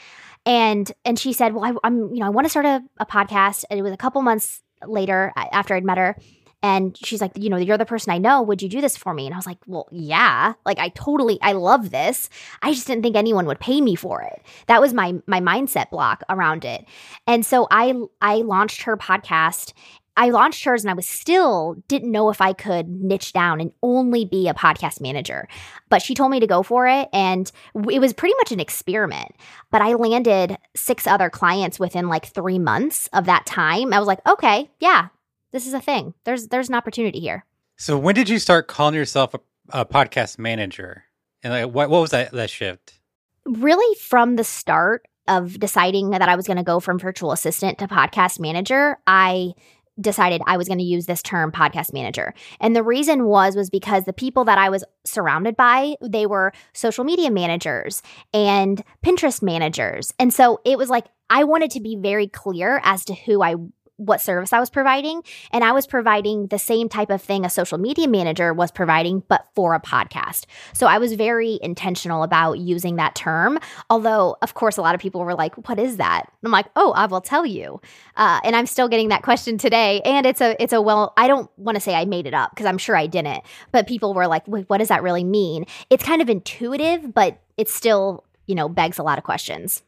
And 0.47 0.91
and 1.05 1.19
she 1.19 1.33
said, 1.33 1.55
"Well, 1.55 1.65
I, 1.65 1.87
am 1.87 2.15
you 2.15 2.21
know 2.21 2.27
I 2.27 2.31
want 2.31 2.45
to 2.47 2.51
start 2.51 2.67
a, 2.67 2.83
a 2.99 3.07
podcast." 3.07 3.65
And 3.69 3.79
it 3.79 3.83
was 3.83 3.93
a 3.93 3.99
couple 3.99 4.23
months 4.23 4.63
later 4.87 5.33
after 5.37 5.75
I'd 5.75 5.85
met 5.85 5.99
her 5.99 6.17
and 6.65 6.97
she's 6.97 7.21
like, 7.21 7.33
you 7.37 7.51
know, 7.51 7.59
you're 7.59 7.77
the 7.77 7.85
person 7.85 8.11
I 8.11 8.17
know. 8.17 8.41
Would 8.41 8.63
you 8.63 8.71
do 8.71 8.81
this 8.81 8.97
for 8.97 9.13
me? 9.13 9.27
And 9.27 9.35
I 9.35 9.37
was 9.37 9.45
like, 9.45 9.59
well, 9.67 9.87
yeah. 9.93 10.55
Like 10.65 10.79
I 10.79 10.89
totally 10.89 11.39
I 11.43 11.53
love 11.53 11.91
this. 11.91 12.31
I 12.63 12.73
just 12.73 12.87
didn't 12.87 13.03
think 13.03 13.17
anyone 13.17 13.45
would 13.45 13.61
pay 13.61 13.83
me 13.83 13.97
for 13.97 14.23
it. 14.23 14.41
That 14.67 14.81
was 14.81 14.95
my 14.95 15.15
my 15.27 15.41
mindset 15.41 15.91
block 15.91 16.23
around 16.31 16.65
it. 16.65 16.87
And 17.27 17.45
so 17.45 17.69
I 17.71 17.93
I 18.23 18.37
launched 18.37 18.85
her 18.85 18.97
podcast 18.97 19.75
I 20.17 20.31
launched 20.31 20.65
hers 20.65 20.85
and 20.85 20.91
I 20.91 20.95
was 20.95 21.09
still 21.09 21.83
didn't 21.89 22.13
know 22.13 22.31
if 22.31 22.41
I 22.41 22.53
could 22.53 22.89
niche 22.89 23.33
down 23.33 23.61
and 23.61 23.73
only 23.83 24.25
be 24.25 24.49
a 24.49 24.55
podcast 24.55 25.01
manager. 25.01 25.49
But 25.91 26.03
she 26.03 26.15
told 26.15 26.31
me 26.31 26.39
to 26.41 26.47
go 26.47 26.63
for 26.63 26.87
it 26.87 27.09
and 27.13 27.51
it 27.91 27.99
was 27.99 28.13
pretty 28.13 28.37
much 28.39 28.53
an 28.53 28.61
experiment. 28.61 29.33
But 29.71 29.83
I 29.83 29.95
landed 29.95 30.57
six 30.77 31.07
other 31.07 31.29
clients 31.31 31.81
within 31.81 32.09
like 32.09 32.27
3 32.27 32.59
months 32.61 33.09
of 33.13 33.27
that 33.27 33.45
time. 33.45 33.93
I 33.93 33.99
was 33.99 34.07
like, 34.07 34.25
"Okay, 34.27 34.71
yeah, 34.79 35.09
this 35.55 35.69
is 35.69 35.73
a 35.73 35.81
thing. 35.81 36.13
There's 36.25 36.49
there's 36.49 36.69
an 36.69 36.75
opportunity 36.75 37.21
here. 37.21 37.47
So 37.77 37.97
when 37.97 38.17
did 38.17 38.29
you 38.29 38.41
start 38.41 38.67
calling 38.67 38.95
yourself 38.95 39.35
a, 39.35 39.41
a 39.71 39.87
podcast 39.87 40.37
manager? 40.39 41.05
And 41.43 41.53
like, 41.53 41.73
what 41.73 41.89
what 41.89 42.01
was 42.01 42.11
that 42.11 42.33
that 42.33 42.51
shift? 42.51 42.99
Really, 43.47 43.99
from 44.01 44.35
the 44.35 44.45
start 44.45 45.07
of 45.29 45.61
deciding 45.61 46.11
that 46.11 46.23
I 46.23 46.35
was 46.35 46.47
going 46.47 46.57
to 46.57 46.65
go 46.65 46.81
from 46.81 46.99
virtual 46.99 47.31
assistant 47.31 47.79
to 47.79 47.87
podcast 47.87 48.41
manager, 48.41 48.99
I 49.07 49.53
decided 50.01 50.43
I 50.45 50.57
was 50.57 50.67
going 50.67 50.79
to 50.79 50.85
use 50.85 51.07
this 51.07 51.23
term 51.23 51.53
podcast 51.53 51.93
manager. 51.93 52.35
And 52.59 52.75
the 52.75 52.83
reason 52.83 53.27
was 53.27 53.55
was 53.55 53.71
because 53.71 54.05
the 54.05 54.13
people 54.13 54.45
that 54.47 54.59
I 54.59 54.71
was 54.71 54.83
surrounded 55.05 55.57
by, 55.57 55.95
they 56.03 56.27
were 56.27 56.53
social 56.73 57.05
media 57.05 57.31
managers 57.31 58.03
and 58.33 58.83
Pinterest 59.07 59.41
managers. 59.41 60.13
And 60.19 60.35
so 60.35 60.61
it 60.65 60.77
was 60.79 60.91
like 60.91 61.07
I 61.31 61.45
wanted 61.45 61.71
to 61.73 61.81
be 61.81 61.95
very 61.95 62.27
clear 62.27 62.81
as 62.83 63.05
to 63.05 63.15
who 63.15 63.41
I 63.41 63.55
what 63.97 64.21
service 64.21 64.53
I 64.53 64.61
was 64.61 64.71
providing. 64.71 65.23
And 65.53 65.63
I 65.63 65.73
was 65.73 65.87
providing 65.87 66.49
the 66.49 66.59
same 66.59 66.89
type 66.89 67.11
of 67.11 67.23
thing 67.23 67.45
a 67.45 67.51
social 67.51 67.79
media 67.79 68.09
manager 68.09 68.53
was 68.53 68.71
providing, 68.71 69.23
but 69.29 69.47
for 69.55 69.75
a 69.75 69.81
podcast. 69.81 70.47
So 70.73 70.87
I 70.87 70.99
was 70.99 71.13
very 71.15 71.59
intentional 71.63 72.23
about 72.23 72.59
using 72.59 72.97
that 72.97 73.15
term. 73.15 73.59
Although, 73.91 74.37
of 74.43 74.55
course, 74.55 74.77
a 74.77 74.83
lot 74.83 74.95
of 74.95 75.01
people 75.01 75.25
were 75.25 75.35
like, 75.35 75.69
what 75.69 75.79
is 75.79 75.99
that? 75.99 76.25
I'm 76.45 76.51
like, 76.51 76.67
oh, 76.77 76.93
I 76.93 77.07
will 77.07 77.21
tell 77.21 77.47
you. 77.47 77.81
Uh, 78.17 78.41
and 78.45 78.57
I'm 78.57 78.67
still 78.67 78.89
getting 78.89 79.09
that 79.09 79.23
question 79.23 79.59
today. 79.59 80.01
And 80.05 80.27
it's 80.27 80.41
a, 80.41 80.61
it's 80.63 80.73
a, 80.73 80.81
well, 80.81 81.13
I 81.17 81.29
don't 81.29 81.51
want 81.57 81.77
to 81.77 81.81
say 81.81 81.95
I 81.95 82.05
made 82.05 82.27
it 82.27 82.35
up 82.35 82.51
because 82.51 82.67
I'm 82.67 82.79
sure 82.79 82.97
I 82.97 83.07
didn't, 83.07 83.45
but 83.73 83.87
people 83.87 84.15
were 84.15 84.27
like, 84.27 84.47
what 84.47 84.79
does 84.79 84.89
that 84.89 85.03
really 85.03 85.25
mean? 85.25 85.67
It's 85.91 86.05
kind 86.05 86.21
of 86.21 86.29
intuitive, 86.29 87.15
but 87.15 87.41
it 87.57 87.69
still, 87.69 88.25
you 88.47 88.55
know, 88.55 88.69
begs 88.69 88.99
a 88.99 89.03
lot 89.03 89.19
of 89.19 89.25
questions. 89.25 89.83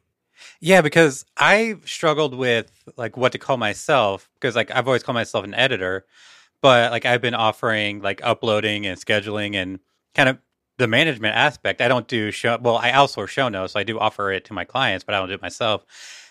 Yeah, 0.61 0.81
because 0.81 1.25
I 1.37 1.77
struggled 1.85 2.35
with 2.35 2.71
like 2.97 3.17
what 3.17 3.33
to 3.33 3.39
call 3.39 3.57
myself 3.57 4.29
because 4.35 4.57
like 4.57 4.71
I've 4.71 4.87
always 4.87 5.03
called 5.03 5.15
myself 5.15 5.45
an 5.45 5.55
editor, 5.55 6.07
but 6.61 6.91
like 6.91 7.05
I've 7.05 7.21
been 7.21 7.35
offering 7.35 8.03
like 8.03 8.21
uploading 8.23 8.87
and 8.87 8.99
scheduling 8.99 9.55
and 9.55 9.79
kind 10.15 10.29
of 10.29 10.39
the 10.79 10.87
management 10.87 11.35
aspect. 11.35 11.81
I 11.81 11.89
don't 11.89 12.07
do 12.09 12.31
show 12.31 12.59
well, 12.61 12.77
I 12.77 12.91
outsource 12.91 13.29
show 13.29 13.49
notes, 13.49 13.73
so 13.73 13.81
I 13.81 13.85
do 13.85 13.99
offer 13.99 14.31
it 14.33 14.45
to 14.47 14.53
my 14.53 14.65
clients, 14.65 15.05
but 15.05 15.15
I 15.15 15.19
don't 15.19 15.29
do 15.29 15.35
it 15.35 15.43
myself. 15.43 15.85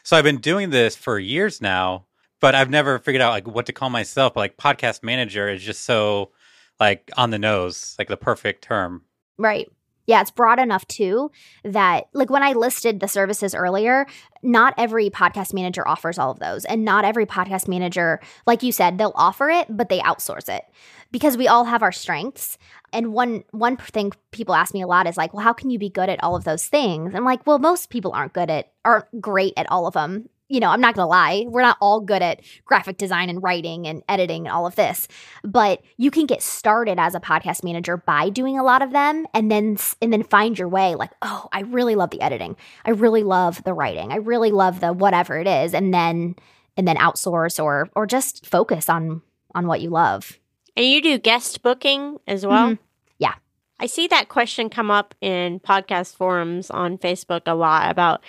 So 0.03 0.15
I've 0.15 0.23
been 0.23 0.39
doing 0.39 0.69
this 0.69 0.95
for 0.95 1.17
years 1.17 1.61
now, 1.61 2.05
but 2.39 2.53
I've 2.53 2.69
never 2.69 2.99
figured 2.99 3.21
out 3.21 3.31
like 3.31 3.47
what 3.47 3.65
to 3.67 3.73
call 3.73 3.89
myself. 3.89 4.33
But, 4.33 4.41
like 4.41 4.57
podcast 4.57 5.03
manager 5.03 5.49
is 5.49 5.63
just 5.63 5.83
so 5.83 6.31
like 6.79 7.09
on 7.17 7.31
the 7.31 7.39
nose, 7.39 7.95
like 7.97 8.07
the 8.07 8.17
perfect 8.17 8.63
term. 8.63 9.03
Right. 9.37 9.69
Yeah, 10.07 10.21
it's 10.21 10.31
broad 10.31 10.59
enough 10.59 10.87
too 10.87 11.31
that, 11.63 12.07
like, 12.13 12.29
when 12.29 12.43
I 12.43 12.53
listed 12.53 12.99
the 12.99 13.07
services 13.07 13.55
earlier, 13.55 14.05
not 14.43 14.73
every 14.77 15.09
podcast 15.09 15.53
manager 15.53 15.87
offers 15.87 16.19
all 16.19 16.31
of 16.31 16.39
those. 16.39 16.65
And 16.65 16.85
not 16.85 17.05
every 17.05 17.25
podcast 17.25 17.67
manager, 17.67 18.19
like 18.45 18.61
you 18.61 18.71
said, 18.71 18.97
they'll 18.97 19.13
offer 19.15 19.49
it, 19.49 19.67
but 19.69 19.89
they 19.89 19.99
outsource 19.99 20.47
it 20.47 20.63
because 21.11 21.37
we 21.37 21.47
all 21.47 21.65
have 21.65 21.81
our 21.81 21.91
strengths. 21.91 22.57
And 22.93 23.13
one 23.13 23.43
one 23.51 23.77
thing 23.77 24.11
people 24.31 24.53
ask 24.55 24.73
me 24.73 24.81
a 24.81 24.87
lot 24.87 25.07
is 25.07 25.17
like, 25.17 25.33
well, 25.33 25.43
how 25.43 25.53
can 25.53 25.69
you 25.69 25.79
be 25.79 25.89
good 25.89 26.09
at 26.09 26.23
all 26.23 26.35
of 26.35 26.43
those 26.43 26.67
things? 26.67 27.15
I'm 27.15 27.25
like, 27.25 27.45
well, 27.47 27.59
most 27.59 27.89
people 27.89 28.11
aren't 28.13 28.33
good 28.33 28.49
at 28.49 28.71
aren't 28.83 29.19
great 29.19 29.53
at 29.57 29.69
all 29.71 29.87
of 29.87 29.95
them 29.95 30.29
you 30.47 30.59
know, 30.59 30.69
I'm 30.69 30.81
not 30.81 30.95
going 30.95 31.05
to 31.05 31.09
lie, 31.09 31.45
we're 31.47 31.61
not 31.61 31.77
all 31.81 31.99
good 31.99 32.21
at 32.21 32.41
graphic 32.65 32.97
design 32.97 33.29
and 33.29 33.41
writing 33.41 33.87
and 33.87 34.03
editing 34.07 34.45
and 34.45 34.55
all 34.55 34.67
of 34.67 34.75
this. 34.75 35.07
But 35.43 35.81
you 35.97 36.11
can 36.11 36.25
get 36.27 36.43
started 36.43 36.99
as 36.99 37.15
a 37.15 37.19
podcast 37.19 37.63
manager 37.63 37.97
by 37.97 38.29
doing 38.29 38.59
a 38.59 38.63
lot 38.63 38.81
of 38.81 38.91
them 38.91 39.25
and 39.33 39.51
then 39.51 39.77
and 40.01 40.13
then 40.13 40.23
find 40.23 40.57
your 40.57 40.67
way 40.67 40.95
like, 40.95 41.11
"Oh, 41.21 41.47
I 41.51 41.61
really 41.61 41.95
love 41.95 42.11
the 42.11 42.21
editing. 42.21 42.55
I 42.85 42.91
really 42.91 43.23
love 43.23 43.63
the 43.63 43.73
writing. 43.73 44.11
I 44.11 44.17
really 44.17 44.51
love 44.51 44.79
the 44.81 44.93
whatever 44.93 45.39
it 45.39 45.47
is." 45.47 45.73
And 45.73 45.93
then 45.93 46.35
and 46.77 46.87
then 46.87 46.97
outsource 46.97 47.63
or 47.63 47.89
or 47.95 48.05
just 48.05 48.45
focus 48.45 48.89
on 48.89 49.21
on 49.55 49.67
what 49.67 49.81
you 49.81 49.89
love. 49.89 50.39
And 50.75 50.85
you 50.85 51.01
do 51.01 51.17
guest 51.17 51.63
booking 51.63 52.17
as 52.27 52.45
well? 52.45 52.71
Mm-hmm. 52.71 52.83
Yeah. 53.17 53.35
I 53.79 53.87
see 53.87 54.07
that 54.07 54.29
question 54.29 54.69
come 54.69 54.91
up 54.91 55.15
in 55.21 55.59
podcast 55.59 56.15
forums 56.15 56.69
on 56.69 56.97
Facebook 56.97 57.43
a 57.45 57.55
lot 57.55 57.89
about 57.89 58.21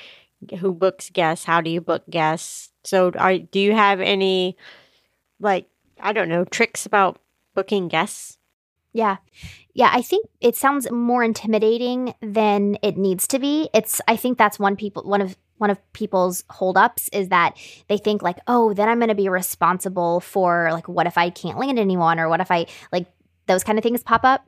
who 0.58 0.72
books 0.72 1.10
guests? 1.10 1.44
How 1.44 1.60
do 1.60 1.70
you 1.70 1.80
book 1.80 2.02
guests? 2.08 2.70
So 2.84 3.10
are 3.18 3.38
do 3.38 3.58
you 3.60 3.74
have 3.74 4.00
any 4.00 4.56
like 5.40 5.68
i 6.00 6.12
don't 6.12 6.28
know 6.28 6.44
tricks 6.44 6.86
about 6.86 7.20
booking 7.54 7.88
guests? 7.88 8.38
Yeah. 8.92 9.16
Yeah 9.74 9.90
i 9.92 10.02
think 10.02 10.26
it 10.40 10.56
sounds 10.56 10.90
more 10.90 11.22
intimidating 11.22 12.14
than 12.20 12.78
it 12.82 12.96
needs 12.96 13.26
to 13.28 13.38
be. 13.38 13.68
It's 13.74 14.00
i 14.08 14.16
think 14.16 14.38
that's 14.38 14.58
one 14.58 14.76
people 14.76 15.02
one 15.04 15.20
of 15.20 15.36
one 15.58 15.70
of 15.70 15.92
people's 15.92 16.44
holdups 16.50 17.08
is 17.12 17.28
that 17.28 17.56
they 17.88 17.98
think 17.98 18.22
like 18.22 18.38
oh 18.46 18.74
then 18.74 18.88
i'm 18.88 18.98
going 18.98 19.08
to 19.08 19.14
be 19.14 19.28
responsible 19.28 20.20
for 20.20 20.68
like 20.72 20.88
what 20.88 21.06
if 21.06 21.16
i 21.16 21.30
can't 21.30 21.58
land 21.58 21.78
anyone 21.78 22.18
or 22.18 22.28
what 22.28 22.40
if 22.40 22.50
i 22.50 22.66
like 22.92 23.06
those 23.46 23.64
kind 23.64 23.78
of 23.78 23.82
things 23.82 24.02
pop 24.02 24.24
up 24.24 24.46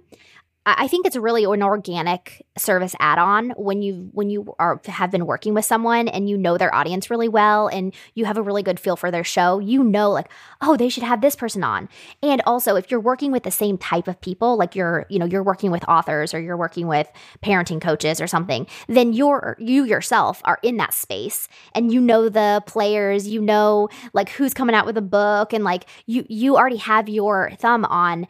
I 0.76 0.88
think 0.88 1.06
it's 1.06 1.16
really 1.16 1.44
an 1.44 1.62
organic 1.62 2.44
service 2.56 2.94
add-on 2.98 3.50
when 3.50 3.80
you 3.82 4.10
when 4.12 4.28
you 4.28 4.54
are 4.58 4.80
have 4.86 5.10
been 5.10 5.26
working 5.26 5.54
with 5.54 5.64
someone 5.64 6.08
and 6.08 6.28
you 6.28 6.36
know 6.36 6.58
their 6.58 6.74
audience 6.74 7.10
really 7.10 7.28
well 7.28 7.68
and 7.68 7.94
you 8.14 8.24
have 8.24 8.36
a 8.36 8.42
really 8.42 8.62
good 8.62 8.80
feel 8.80 8.96
for 8.96 9.10
their 9.10 9.24
show. 9.24 9.58
You 9.58 9.84
know, 9.84 10.10
like, 10.10 10.30
oh, 10.60 10.76
they 10.76 10.88
should 10.88 11.04
have 11.04 11.20
this 11.20 11.36
person 11.36 11.62
on. 11.62 11.88
And 12.22 12.42
also, 12.46 12.76
if 12.76 12.90
you're 12.90 13.00
working 13.00 13.32
with 13.32 13.44
the 13.44 13.50
same 13.50 13.78
type 13.78 14.08
of 14.08 14.20
people, 14.20 14.56
like 14.56 14.74
you're 14.74 15.06
you 15.08 15.18
know 15.18 15.26
you're 15.26 15.42
working 15.42 15.70
with 15.70 15.84
authors 15.88 16.34
or 16.34 16.40
you're 16.40 16.56
working 16.56 16.86
with 16.86 17.10
parenting 17.42 17.80
coaches 17.80 18.20
or 18.20 18.26
something, 18.26 18.66
then 18.88 19.12
you're 19.12 19.56
you 19.58 19.84
yourself 19.84 20.42
are 20.44 20.58
in 20.62 20.76
that 20.78 20.92
space 20.92 21.48
and 21.74 21.92
you 21.92 22.00
know 22.00 22.28
the 22.28 22.62
players, 22.66 23.28
you 23.28 23.40
know 23.40 23.88
like 24.12 24.30
who's 24.30 24.54
coming 24.54 24.74
out 24.74 24.86
with 24.86 24.96
a 24.96 25.02
book, 25.02 25.52
and 25.52 25.64
like 25.64 25.84
you 26.06 26.24
you 26.28 26.56
already 26.56 26.76
have 26.76 27.08
your 27.08 27.50
thumb 27.58 27.84
on 27.84 28.26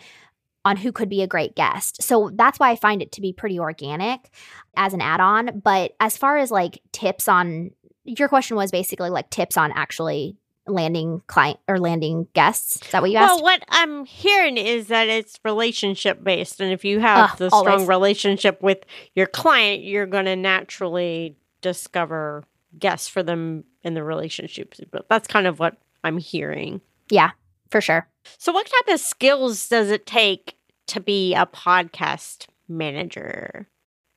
on 0.69 0.77
who 0.77 0.93
could 0.93 1.09
be 1.09 1.23
a 1.23 1.27
great 1.27 1.57
guest. 1.57 2.03
So 2.03 2.31
that's 2.35 2.59
why 2.59 2.71
I 2.71 2.77
find 2.77 3.03
it 3.03 3.13
to 3.13 3.21
be 3.21 3.33
pretty 3.33 3.59
organic 3.59 4.31
as 4.77 4.93
an 4.93 5.01
add 5.01 5.21
on. 5.21 5.61
But 5.65 5.95
as 5.99 6.17
far 6.17 6.37
as 6.37 6.51
like 6.51 6.81
tips 6.93 7.27
on 7.27 7.71
your 8.05 8.29
question 8.29 8.57
was 8.57 8.71
basically 8.71 9.11
like 9.11 9.31
tips 9.31 9.57
on 9.57 9.73
actually 9.73 10.37
landing 10.67 11.23
client 11.27 11.59
or 11.67 11.79
landing 11.79 12.29
guests. 12.35 12.77
Is 12.77 12.91
that 12.93 13.03
what 13.03 13.11
you 13.11 13.17
asked? 13.17 13.37
Well, 13.37 13.43
what 13.43 13.65
I'm 13.69 14.05
hearing 14.05 14.57
is 14.59 14.89
that 14.89 15.09
it's 15.09 15.41
relationship 15.45 16.23
based. 16.23 16.61
And 16.61 16.73
if 16.73 16.85
you 16.85 17.01
have 17.01 17.33
uh, 17.33 17.37
the 17.37 17.51
strong 17.51 17.87
relationship 17.87 18.63
with 18.63 18.85
your 19.15 19.27
client, 19.27 19.83
you're 19.83 20.07
going 20.07 20.27
to 20.27 20.37
naturally 20.37 21.37
discover 21.61 22.45
guests 22.79 23.09
for 23.09 23.23
them 23.23 23.65
in 23.83 23.95
the 23.95 24.05
relationships. 24.05 24.81
But 24.91 25.09
that's 25.09 25.27
kind 25.27 25.47
of 25.47 25.59
what 25.59 25.77
I'm 26.05 26.19
hearing. 26.19 26.83
Yeah, 27.11 27.31
for 27.71 27.81
sure. 27.81 28.07
So, 28.37 28.53
what 28.53 28.67
type 28.67 28.95
of 28.95 29.01
skills 29.01 29.69
does 29.69 29.91
it 29.91 30.05
take 30.05 30.58
to 30.89 31.01
be 31.01 31.35
a 31.35 31.47
podcast 31.47 32.47
manager? 32.69 33.69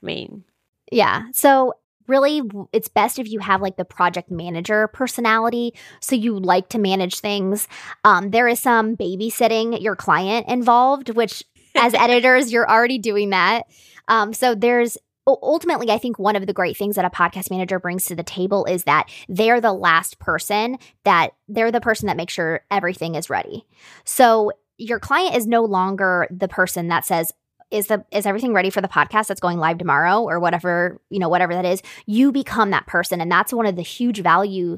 I 0.01 0.05
mean, 0.05 0.43
yeah. 0.91 1.25
So 1.33 1.73
really 2.07 2.41
it's 2.73 2.89
best 2.89 3.19
if 3.19 3.29
you 3.29 3.39
have 3.39 3.61
like 3.61 3.77
the 3.77 3.85
project 3.85 4.29
manager 4.29 4.87
personality 4.87 5.73
so 6.01 6.15
you 6.15 6.37
like 6.37 6.69
to 6.69 6.77
manage 6.77 7.19
things 7.19 7.67
um, 8.03 8.31
there 8.31 8.47
is 8.47 8.59
some 8.59 8.97
babysitting 8.97 9.81
your 9.81 9.95
client 9.95 10.47
involved 10.47 11.09
which 11.15 11.43
as 11.75 11.93
editors 12.05 12.51
you're 12.51 12.69
already 12.69 12.97
doing 12.97 13.29
that 13.29 13.63
um, 14.07 14.33
so 14.33 14.53
there's 14.53 14.97
ultimately 15.27 15.89
i 15.91 15.97
think 15.97 16.17
one 16.17 16.35
of 16.35 16.45
the 16.45 16.53
great 16.53 16.75
things 16.75 16.95
that 16.95 17.05
a 17.05 17.09
podcast 17.09 17.49
manager 17.49 17.79
brings 17.79 18.05
to 18.05 18.15
the 18.15 18.23
table 18.23 18.65
is 18.65 18.83
that 18.83 19.07
they're 19.29 19.61
the 19.61 19.73
last 19.73 20.19
person 20.19 20.77
that 21.05 21.29
they're 21.47 21.71
the 21.71 21.79
person 21.79 22.07
that 22.07 22.17
makes 22.17 22.33
sure 22.33 22.61
everything 22.71 23.15
is 23.15 23.29
ready 23.29 23.65
so 24.03 24.51
your 24.81 24.99
client 24.99 25.35
is 25.35 25.47
no 25.47 25.63
longer 25.63 26.27
the 26.31 26.47
person 26.47 26.87
that 26.87 27.05
says, 27.05 27.31
is 27.69 27.87
the 27.87 28.03
is 28.11 28.25
everything 28.25 28.53
ready 28.53 28.69
for 28.69 28.81
the 28.81 28.87
podcast 28.87 29.27
that's 29.27 29.39
going 29.39 29.57
live 29.57 29.77
tomorrow? 29.77 30.23
or 30.23 30.39
whatever 30.39 30.99
you 31.09 31.19
know 31.19 31.29
whatever 31.29 31.53
that 31.53 31.65
is. 31.65 31.81
You 32.05 32.31
become 32.31 32.71
that 32.71 32.87
person 32.87 33.21
and 33.21 33.31
that's 33.31 33.53
one 33.53 33.65
of 33.65 33.75
the 33.75 33.81
huge 33.81 34.21
value 34.21 34.77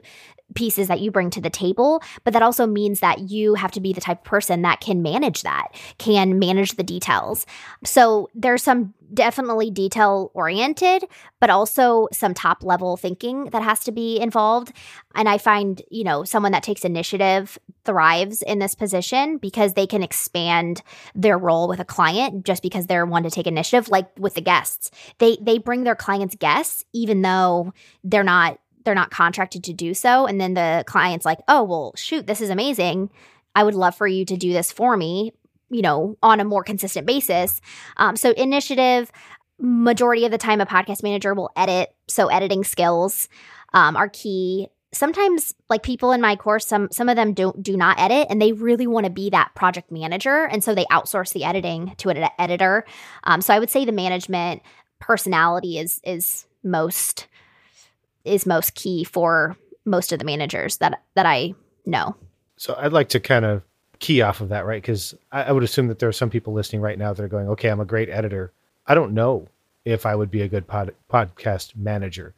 pieces 0.54 0.88
that 0.88 1.00
you 1.00 1.12
bring 1.12 1.30
to 1.30 1.42
the 1.42 1.50
table 1.50 2.02
but 2.24 2.34
that 2.34 2.42
also 2.42 2.66
means 2.66 3.00
that 3.00 3.30
you 3.30 3.56
have 3.56 3.72
to 3.72 3.80
be 3.80 3.94
the 3.94 4.02
type 4.02 4.20
of 4.20 4.24
person 4.24 4.62
that 4.62 4.82
can 4.82 5.02
manage 5.02 5.44
that 5.44 5.68
can 5.98 6.40
manage 6.40 6.74
the 6.74 6.84
details 6.84 7.46
so 7.84 8.30
there's 8.34 8.64
some 8.64 8.94
definitely 9.14 9.70
detail 9.70 10.32
oriented, 10.34 11.06
but 11.40 11.50
also 11.50 12.08
some 12.12 12.34
top 12.34 12.64
level 12.64 12.98
thinking 12.98 13.46
that 13.46 13.62
has 13.62 13.80
to 13.82 13.92
be 13.92 14.20
involved. 14.20 14.72
And 15.16 15.30
I 15.30 15.38
find, 15.38 15.82
you 15.90 16.04
know, 16.04 16.24
someone 16.24 16.52
that 16.54 16.64
takes 16.64 16.84
initiative 16.84 17.58
thrives 17.86 18.42
in 18.42 18.60
this 18.60 18.76
position 18.76 19.38
because 19.38 19.74
they 19.74 19.86
can 19.86 20.04
expand 20.04 20.82
their 21.14 21.38
role 21.38 21.68
with 21.68 21.80
a 21.80 21.86
client 21.86 22.46
just 22.46 22.64
because 22.64 22.88
they're 22.88 23.06
one 23.06 23.24
to 23.24 23.30
take 23.30 23.48
initiative 23.48 23.90
like 23.90 24.08
with 24.18 24.36
the 24.36 24.42
guests. 24.42 24.90
They 25.20 25.38
they 25.42 25.58
bring 25.58 25.84
their 25.84 25.96
clients 25.96 26.36
guests 26.36 26.84
even 26.94 27.22
though 27.22 27.74
they're 28.04 28.24
not 28.24 28.60
they're 28.84 28.96
not 28.96 29.12
contracted 29.12 29.64
to 29.66 29.74
do 29.74 29.94
so 29.94 30.26
and 30.26 30.40
then 30.40 30.54
the 30.54 30.84
client's 30.88 31.26
like, 31.26 31.40
"Oh, 31.48 31.64
well, 31.64 31.94
shoot, 31.96 32.28
this 32.28 32.42
is 32.42 32.50
amazing. 32.50 33.10
I 33.56 33.64
would 33.64 33.76
love 33.76 33.96
for 33.96 34.08
you 34.08 34.26
to 34.26 34.38
do 34.38 34.52
this 34.52 34.72
for 34.72 34.98
me 34.98 35.34
you 35.74 35.82
know, 35.82 36.18
on 36.22 36.40
a 36.40 36.46
more 36.46 36.64
consistent 36.64 37.08
basis. 37.08 37.60
Um, 37.98 38.16
so 38.16 38.32
initiative, 38.32 39.12
majority 39.60 40.26
of 40.26 40.32
the 40.32 40.38
time, 40.38 40.62
a 40.62 40.66
podcast 40.66 41.04
manager 41.04 41.34
will 41.34 41.52
edit. 41.56 41.94
So 42.08 42.28
editing 42.28 42.64
skills 42.64 43.28
um, 43.74 43.96
are 43.96 44.10
key. 44.10 44.68
Sometimes, 44.94 45.56
like 45.70 45.82
people 45.82 46.12
in 46.12 46.22
my 46.22 46.36
course, 46.36 46.68
some 46.68 46.88
some 46.92 47.10
of 47.10 47.16
them 47.16 47.34
don't 47.34 47.64
do 47.64 47.76
not 47.76 48.00
edit, 48.00 48.28
and 48.30 48.40
they 48.40 48.52
really 48.52 48.86
want 48.86 49.06
to 49.06 49.12
be 49.12 49.32
that 49.32 49.56
project 49.56 49.92
manager, 49.92 50.46
and 50.46 50.64
so 50.64 50.76
they 50.76 50.86
outsource 50.86 51.34
the 51.34 51.44
editing 51.44 51.96
to 51.98 52.10
an 52.10 52.30
editor. 52.38 52.86
Um, 53.24 53.42
so 53.42 53.56
I 53.56 53.60
would 53.60 53.72
say 53.72 53.86
the 53.86 53.92
management 53.92 54.62
personality 55.00 55.80
is 55.80 56.00
is 56.04 56.46
most 56.64 57.28
is 58.26 58.46
most 58.46 58.76
key 58.76 59.04
for 59.04 59.58
most 59.86 60.12
of 60.12 60.20
the 60.20 60.26
managers 60.26 60.78
that 60.78 61.02
that 61.16 61.26
I 61.26 61.54
know. 61.86 62.16
So 62.58 62.76
I'd 62.78 62.94
like 62.94 63.10
to 63.10 63.20
kind 63.20 63.46
of 63.46 63.64
key 64.00 64.22
off 64.22 64.42
of 64.42 64.50
that, 64.50 64.66
right? 64.66 64.82
Because 64.82 65.16
I, 65.32 65.44
I, 65.44 65.52
would 65.52 65.64
assume 65.64 65.88
that 65.88 66.00
there 66.00 66.10
are 66.10 66.14
some 66.14 66.30
people 66.30 66.54
listening 66.54 66.82
right 66.82 66.98
now 66.98 67.14
that 67.14 67.24
are 67.24 67.30
going, 67.30 67.48
okay, 67.50 67.70
I'm 67.70 67.80
a 67.80 67.86
great 67.86 68.10
editor. 68.10 68.52
I 68.86 68.96
don't 68.96 69.14
know 69.14 69.48
if 69.86 70.06
I 70.06 70.16
would 70.16 70.30
be 70.30 70.42
a 70.42 70.48
good 70.48 70.68
pod, 70.68 70.94
podcast 71.10 71.76
manager. 71.76 72.34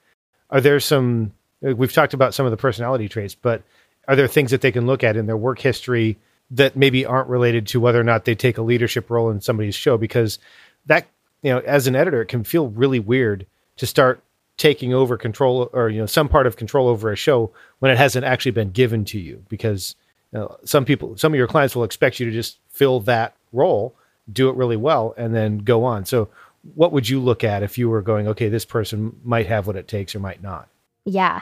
Are 0.52 0.62
there 0.62 0.80
some, 0.80 1.34
we've 1.62 1.92
talked 1.92 2.14
about 2.14 2.34
some 2.36 2.46
of 2.46 2.52
the 2.52 2.58
personality 2.58 3.10
traits, 3.10 3.34
but 3.34 3.64
are 4.08 4.16
there 4.16 4.28
things 4.28 4.52
that 4.52 4.62
they 4.62 4.72
can 4.72 4.86
look 4.86 5.04
at 5.04 5.18
in 5.18 5.26
their 5.26 5.38
work 5.38 5.60
history 5.60 6.18
that 6.52 6.76
maybe 6.76 7.06
aren't 7.06 7.30
related 7.30 7.66
to 7.68 7.80
whether 7.80 8.00
or 8.00 8.04
not 8.04 8.26
they 8.26 8.36
take 8.36 8.58
a 8.58 8.62
leadership 8.62 9.10
role 9.10 9.32
in 9.32 9.42
somebody's 9.42 9.76
show 9.76 9.98
because 9.98 10.38
that 10.86 11.08
you 11.42 11.52
know 11.52 11.60
as 11.60 11.88
an 11.88 11.96
editor 11.96 12.22
it 12.22 12.28
can 12.28 12.44
feel 12.44 12.68
really 12.68 13.00
weird 13.00 13.48
to 13.78 13.88
start 13.88 14.22
taking 14.58 14.94
over 14.94 15.18
control 15.18 15.70
or 15.74 15.90
you 15.90 16.00
know 16.00 16.06
some 16.06 16.30
part 16.30 16.48
of 16.48 16.56
control 16.56 16.88
over 16.88 17.12
a 17.12 17.16
show 17.16 17.52
when 17.80 17.92
it 17.92 17.98
hasn't 17.98 18.26
actually 18.26 18.52
been 18.52 18.72
given 18.72 19.04
to 19.04 19.20
you 19.20 19.44
because 19.50 19.96
you 20.32 20.40
know, 20.40 20.58
some 20.64 20.86
people 20.86 21.18
some 21.18 21.34
of 21.34 21.38
your 21.38 21.48
clients 21.48 21.76
will 21.76 21.84
expect 21.84 22.20
you 22.20 22.26
to 22.26 22.32
just 22.32 22.60
fill 22.70 23.00
that 23.02 23.36
role 23.52 23.96
do 24.32 24.50
it 24.50 24.56
really 24.56 24.78
well 24.78 25.14
and 25.18 25.36
then 25.36 25.58
go 25.58 25.84
on 25.84 26.06
so 26.06 26.30
what 26.74 26.92
would 26.92 27.08
you 27.08 27.20
look 27.20 27.44
at 27.44 27.64
if 27.64 27.78
you 27.78 27.90
were 27.90 28.02
going 28.02 28.28
okay 28.28 28.48
this 28.50 28.66
person 28.66 29.20
might 29.24 29.46
have 29.46 29.68
what 29.68 29.76
it 29.76 29.88
takes 29.88 30.16
or 30.16 30.20
might 30.20 30.42
not 30.42 30.70
Yeah. 31.06 31.42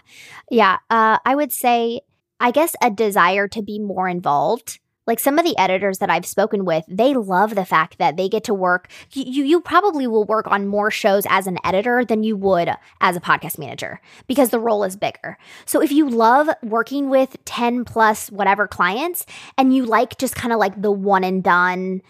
Yeah. 0.51 0.77
Uh, 0.89 1.17
I 1.25 1.35
would 1.35 1.51
say, 1.51 2.01
I 2.39 2.51
guess, 2.51 2.75
a 2.81 2.91
desire 2.91 3.47
to 3.47 3.61
be 3.61 3.79
more 3.79 4.09
involved. 4.09 4.79
Like 5.05 5.19
some 5.19 5.37
of 5.37 5.45
the 5.45 5.57
editors 5.57 5.99
that 5.99 6.09
I've 6.09 6.25
spoken 6.25 6.65
with, 6.65 6.85
they 6.87 7.13
love 7.13 7.55
the 7.55 7.65
fact 7.65 7.97
that 7.97 8.15
they 8.15 8.29
get 8.29 8.43
to 8.45 8.53
work. 8.53 8.89
You, 9.11 9.43
you, 9.43 9.61
probably 9.61 10.07
will 10.07 10.25
work 10.25 10.47
on 10.47 10.67
more 10.67 10.91
shows 10.91 11.25
as 11.29 11.47
an 11.47 11.57
editor 11.63 12.03
than 12.03 12.23
you 12.23 12.35
would 12.35 12.69
as 13.01 13.15
a 13.15 13.21
podcast 13.21 13.57
manager 13.57 14.01
because 14.27 14.49
the 14.49 14.59
role 14.59 14.83
is 14.83 14.95
bigger. 14.95 15.37
So 15.65 15.81
if 15.81 15.91
you 15.91 16.09
love 16.09 16.49
working 16.61 17.09
with 17.09 17.37
10 17.45 17.85
plus 17.85 18.29
whatever 18.29 18.67
clients 18.67 19.25
and 19.57 19.75
you 19.75 19.85
like 19.85 20.17
just 20.17 20.35
kind 20.35 20.53
of 20.53 20.59
like 20.59 20.81
the 20.81 20.91
one 20.91 21.23
and 21.23 21.43
done 21.43 22.01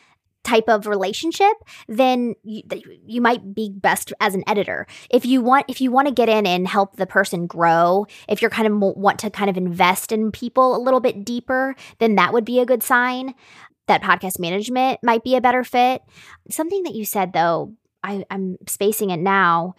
type 0.44 0.66
of 0.68 0.88
relationship 0.88 1.54
then 1.88 2.36
you, 2.44 2.62
you 3.06 3.22
might 3.22 3.54
be 3.54 3.70
best 3.74 4.14
as 4.20 4.36
an 4.36 4.44
editor 4.48 4.86
if 5.10 5.26
you 5.26 5.42
want 5.42 5.66
if 5.68 5.82
you 5.82 5.92
want 5.92 6.08
to 6.08 6.14
get 6.14 6.30
in 6.30 6.46
and 6.46 6.68
help 6.68 6.96
the 6.96 7.06
person 7.06 7.48
grow 7.48 8.06
if 8.28 8.42
you're 8.42 8.52
kind 8.52 8.68
of 8.68 8.96
want 8.98 9.20
to 9.20 9.30
kind 9.30 9.50
of 9.50 9.58
invest 9.58 10.12
in 10.12 10.32
people 10.32 10.76
a 10.76 10.80
little 10.82 11.00
bit 11.00 11.24
deeper 11.26 11.76
then 12.00 12.16
that 12.16 12.34
would 12.34 12.46
be 12.46 12.60
a 12.60 12.66
good 12.66 12.84
sign 12.84 13.34
that 13.88 14.02
podcast 14.02 14.40
management 14.40 15.00
might 15.04 15.24
be 15.24 15.36
a 15.36 15.42
better 15.42 15.64
fit 15.64 16.02
something 16.50 16.84
that 16.84 16.94
you 16.94 17.06
said 17.06 17.34
though 17.34 17.74
I, 18.04 18.26
i'm 18.30 18.58
spacing 18.68 19.10
it 19.12 19.20
now 19.20 19.76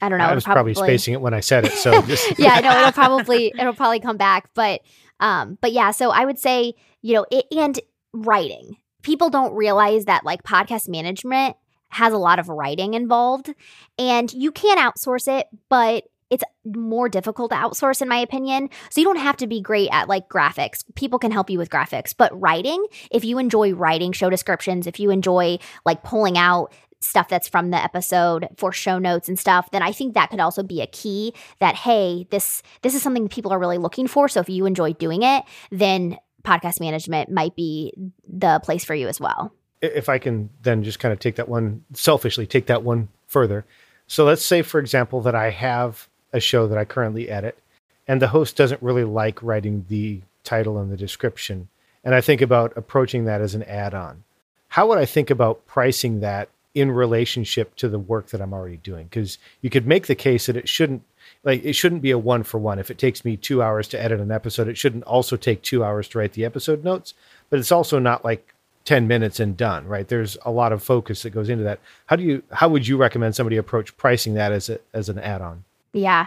i 0.00 0.08
don't 0.08 0.18
know 0.18 0.24
i 0.24 0.34
was 0.34 0.44
probably, 0.44 0.74
spacing 0.74 1.14
it 1.14 1.20
when 1.20 1.34
i 1.34 1.40
said 1.40 1.66
it 1.66 1.72
so 1.72 2.02
just 2.06 2.38
yeah, 2.38 2.54
I 2.54 2.60
know 2.60 2.78
it'll 2.78 2.92
probably 2.92 3.52
it'll 3.58 3.74
probably 3.74 4.00
come 4.00 4.16
back, 4.16 4.50
but 4.54 4.80
um, 5.20 5.58
but 5.60 5.72
yeah. 5.72 5.92
So 5.92 6.10
I 6.10 6.24
would 6.24 6.38
say 6.38 6.74
you 7.02 7.14
know 7.14 7.26
it 7.30 7.46
and 7.56 7.78
writing. 8.12 8.76
People 9.02 9.30
don't 9.30 9.54
realize 9.54 10.04
that 10.06 10.24
like 10.24 10.42
podcast 10.42 10.88
management 10.88 11.56
has 11.90 12.12
a 12.12 12.18
lot 12.18 12.38
of 12.38 12.48
writing 12.48 12.94
involved, 12.94 13.52
and 13.98 14.32
you 14.32 14.52
can 14.52 14.78
outsource 14.78 15.26
it, 15.26 15.48
but 15.68 16.04
it's 16.30 16.44
more 16.64 17.08
difficult 17.08 17.50
to 17.50 17.56
outsource 17.56 18.00
in 18.00 18.08
my 18.08 18.18
opinion. 18.18 18.70
So 18.90 19.00
you 19.00 19.06
don't 19.06 19.16
have 19.16 19.36
to 19.38 19.46
be 19.46 19.60
great 19.60 19.88
at 19.90 20.08
like 20.08 20.28
graphics. 20.28 20.84
People 20.94 21.18
can 21.18 21.32
help 21.32 21.50
you 21.50 21.58
with 21.58 21.70
graphics, 21.70 22.14
but 22.16 22.38
writing, 22.40 22.86
if 23.10 23.24
you 23.24 23.38
enjoy 23.38 23.72
writing 23.72 24.12
show 24.12 24.30
descriptions, 24.30 24.86
if 24.86 25.00
you 25.00 25.10
enjoy 25.10 25.58
like 25.84 26.04
pulling 26.04 26.38
out 26.38 26.72
stuff 27.00 27.28
that's 27.28 27.48
from 27.48 27.70
the 27.70 27.82
episode 27.82 28.46
for 28.56 28.72
show 28.72 28.98
notes 28.98 29.28
and 29.28 29.38
stuff, 29.38 29.70
then 29.70 29.82
I 29.82 29.90
think 29.90 30.14
that 30.14 30.30
could 30.30 30.40
also 30.40 30.62
be 30.62 30.80
a 30.80 30.86
key 30.86 31.34
that 31.58 31.74
hey, 31.74 32.26
this 32.30 32.62
this 32.82 32.94
is 32.94 33.02
something 33.02 33.28
people 33.28 33.52
are 33.52 33.58
really 33.58 33.78
looking 33.78 34.06
for. 34.06 34.28
So 34.28 34.40
if 34.40 34.48
you 34.48 34.66
enjoy 34.66 34.92
doing 34.92 35.22
it, 35.22 35.44
then 35.70 36.18
podcast 36.44 36.80
management 36.80 37.30
might 37.30 37.54
be 37.56 37.92
the 38.28 38.60
place 38.62 38.84
for 38.84 38.94
you 38.94 39.08
as 39.08 39.20
well. 39.20 39.52
if 39.82 40.08
I 40.08 40.18
can 40.18 40.50
then 40.62 40.82
just 40.82 41.00
kind 41.00 41.12
of 41.12 41.18
take 41.18 41.36
that 41.36 41.48
one 41.48 41.84
selfishly, 41.94 42.46
take 42.46 42.66
that 42.66 42.82
one 42.82 43.08
further. 43.26 43.64
So 44.06 44.24
let's 44.24 44.44
say, 44.44 44.62
for 44.62 44.78
example, 44.80 45.20
that 45.22 45.34
I 45.34 45.50
have 45.50 46.08
a 46.32 46.40
show 46.40 46.66
that 46.68 46.78
I 46.78 46.84
currently 46.84 47.28
edit, 47.28 47.58
and 48.06 48.20
the 48.20 48.28
host 48.28 48.56
doesn't 48.56 48.82
really 48.82 49.04
like 49.04 49.42
writing 49.42 49.84
the 49.88 50.20
title 50.44 50.78
and 50.78 50.90
the 50.90 50.96
description. 50.96 51.68
And 52.02 52.14
I 52.14 52.20
think 52.20 52.40
about 52.40 52.76
approaching 52.76 53.24
that 53.24 53.40
as 53.40 53.54
an 53.54 53.62
add 53.64 53.94
on. 53.94 54.24
How 54.68 54.88
would 54.88 54.98
I 54.98 55.04
think 55.04 55.30
about 55.30 55.66
pricing 55.66 56.20
that 56.20 56.48
in 56.74 56.90
relationship 56.90 57.74
to 57.76 57.88
the 57.88 57.98
work 57.98 58.28
that 58.28 58.40
I'm 58.40 58.52
already 58.52 58.78
doing? 58.78 59.04
Because 59.04 59.38
you 59.60 59.70
could 59.70 59.86
make 59.86 60.06
the 60.06 60.14
case 60.14 60.46
that 60.46 60.56
it 60.56 60.68
shouldn't 60.68 61.02
like 61.44 61.64
it 61.64 61.72
shouldn't 61.72 62.02
be 62.02 62.10
a 62.10 62.18
one 62.18 62.42
for 62.42 62.58
one. 62.58 62.78
If 62.78 62.90
it 62.90 62.98
takes 62.98 63.24
me 63.24 63.36
two 63.36 63.62
hours 63.62 63.88
to 63.88 64.02
edit 64.02 64.20
an 64.20 64.30
episode, 64.30 64.68
it 64.68 64.76
shouldn't 64.78 65.04
also 65.04 65.36
take 65.36 65.62
two 65.62 65.82
hours 65.82 66.08
to 66.08 66.18
write 66.18 66.34
the 66.34 66.44
episode 66.44 66.84
notes. 66.84 67.14
But 67.48 67.58
it's 67.58 67.72
also 67.72 67.98
not 67.98 68.24
like 68.24 68.54
10 68.84 69.06
minutes 69.06 69.40
and 69.40 69.56
done, 69.56 69.86
right? 69.86 70.08
There's 70.08 70.36
a 70.44 70.50
lot 70.50 70.72
of 70.72 70.82
focus 70.82 71.22
that 71.22 71.30
goes 71.30 71.48
into 71.48 71.64
that. 71.64 71.80
How 72.06 72.16
do 72.16 72.22
you 72.22 72.42
how 72.52 72.68
would 72.68 72.86
you 72.86 72.96
recommend 72.96 73.34
somebody 73.34 73.56
approach 73.56 73.96
pricing 73.96 74.34
that 74.34 74.52
as 74.52 74.68
a 74.68 74.80
as 74.92 75.08
an 75.08 75.18
add-on? 75.18 75.64
Yeah. 75.92 76.26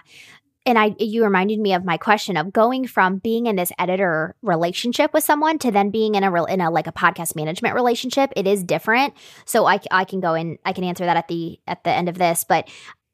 And 0.65 0.79
I 0.79 0.95
you 0.97 1.23
reminded 1.23 1.59
me 1.59 1.73
of 1.73 1.83
my 1.83 1.97
question 1.97 2.37
of 2.37 2.53
going 2.53 2.87
from 2.87 3.17
being 3.17 3.47
in 3.47 3.55
this 3.55 3.71
editor 3.77 4.33
relationship 4.41 5.13
with 5.13 5.23
someone 5.23 5.59
to 5.59 5.71
then 5.71 5.89
being 5.89 6.15
in 6.15 6.23
a 6.23 6.31
real 6.31 6.45
in 6.45 6.61
a 6.61 6.71
like 6.71 6.87
a 6.87 6.91
podcast 6.91 7.35
management 7.35 7.75
relationship. 7.75 8.31
It 8.35 8.47
is 8.47 8.63
different. 8.63 9.13
So 9.45 9.65
I 9.65 9.79
I 9.91 10.05
can 10.05 10.21
go 10.21 10.33
in 10.33 10.57
I 10.63 10.73
can 10.73 10.83
answer 10.83 11.05
that 11.05 11.17
at 11.17 11.27
the 11.27 11.59
at 11.67 11.83
the 11.83 11.91
end 11.91 12.07
of 12.07 12.17
this, 12.17 12.45
but 12.45 12.69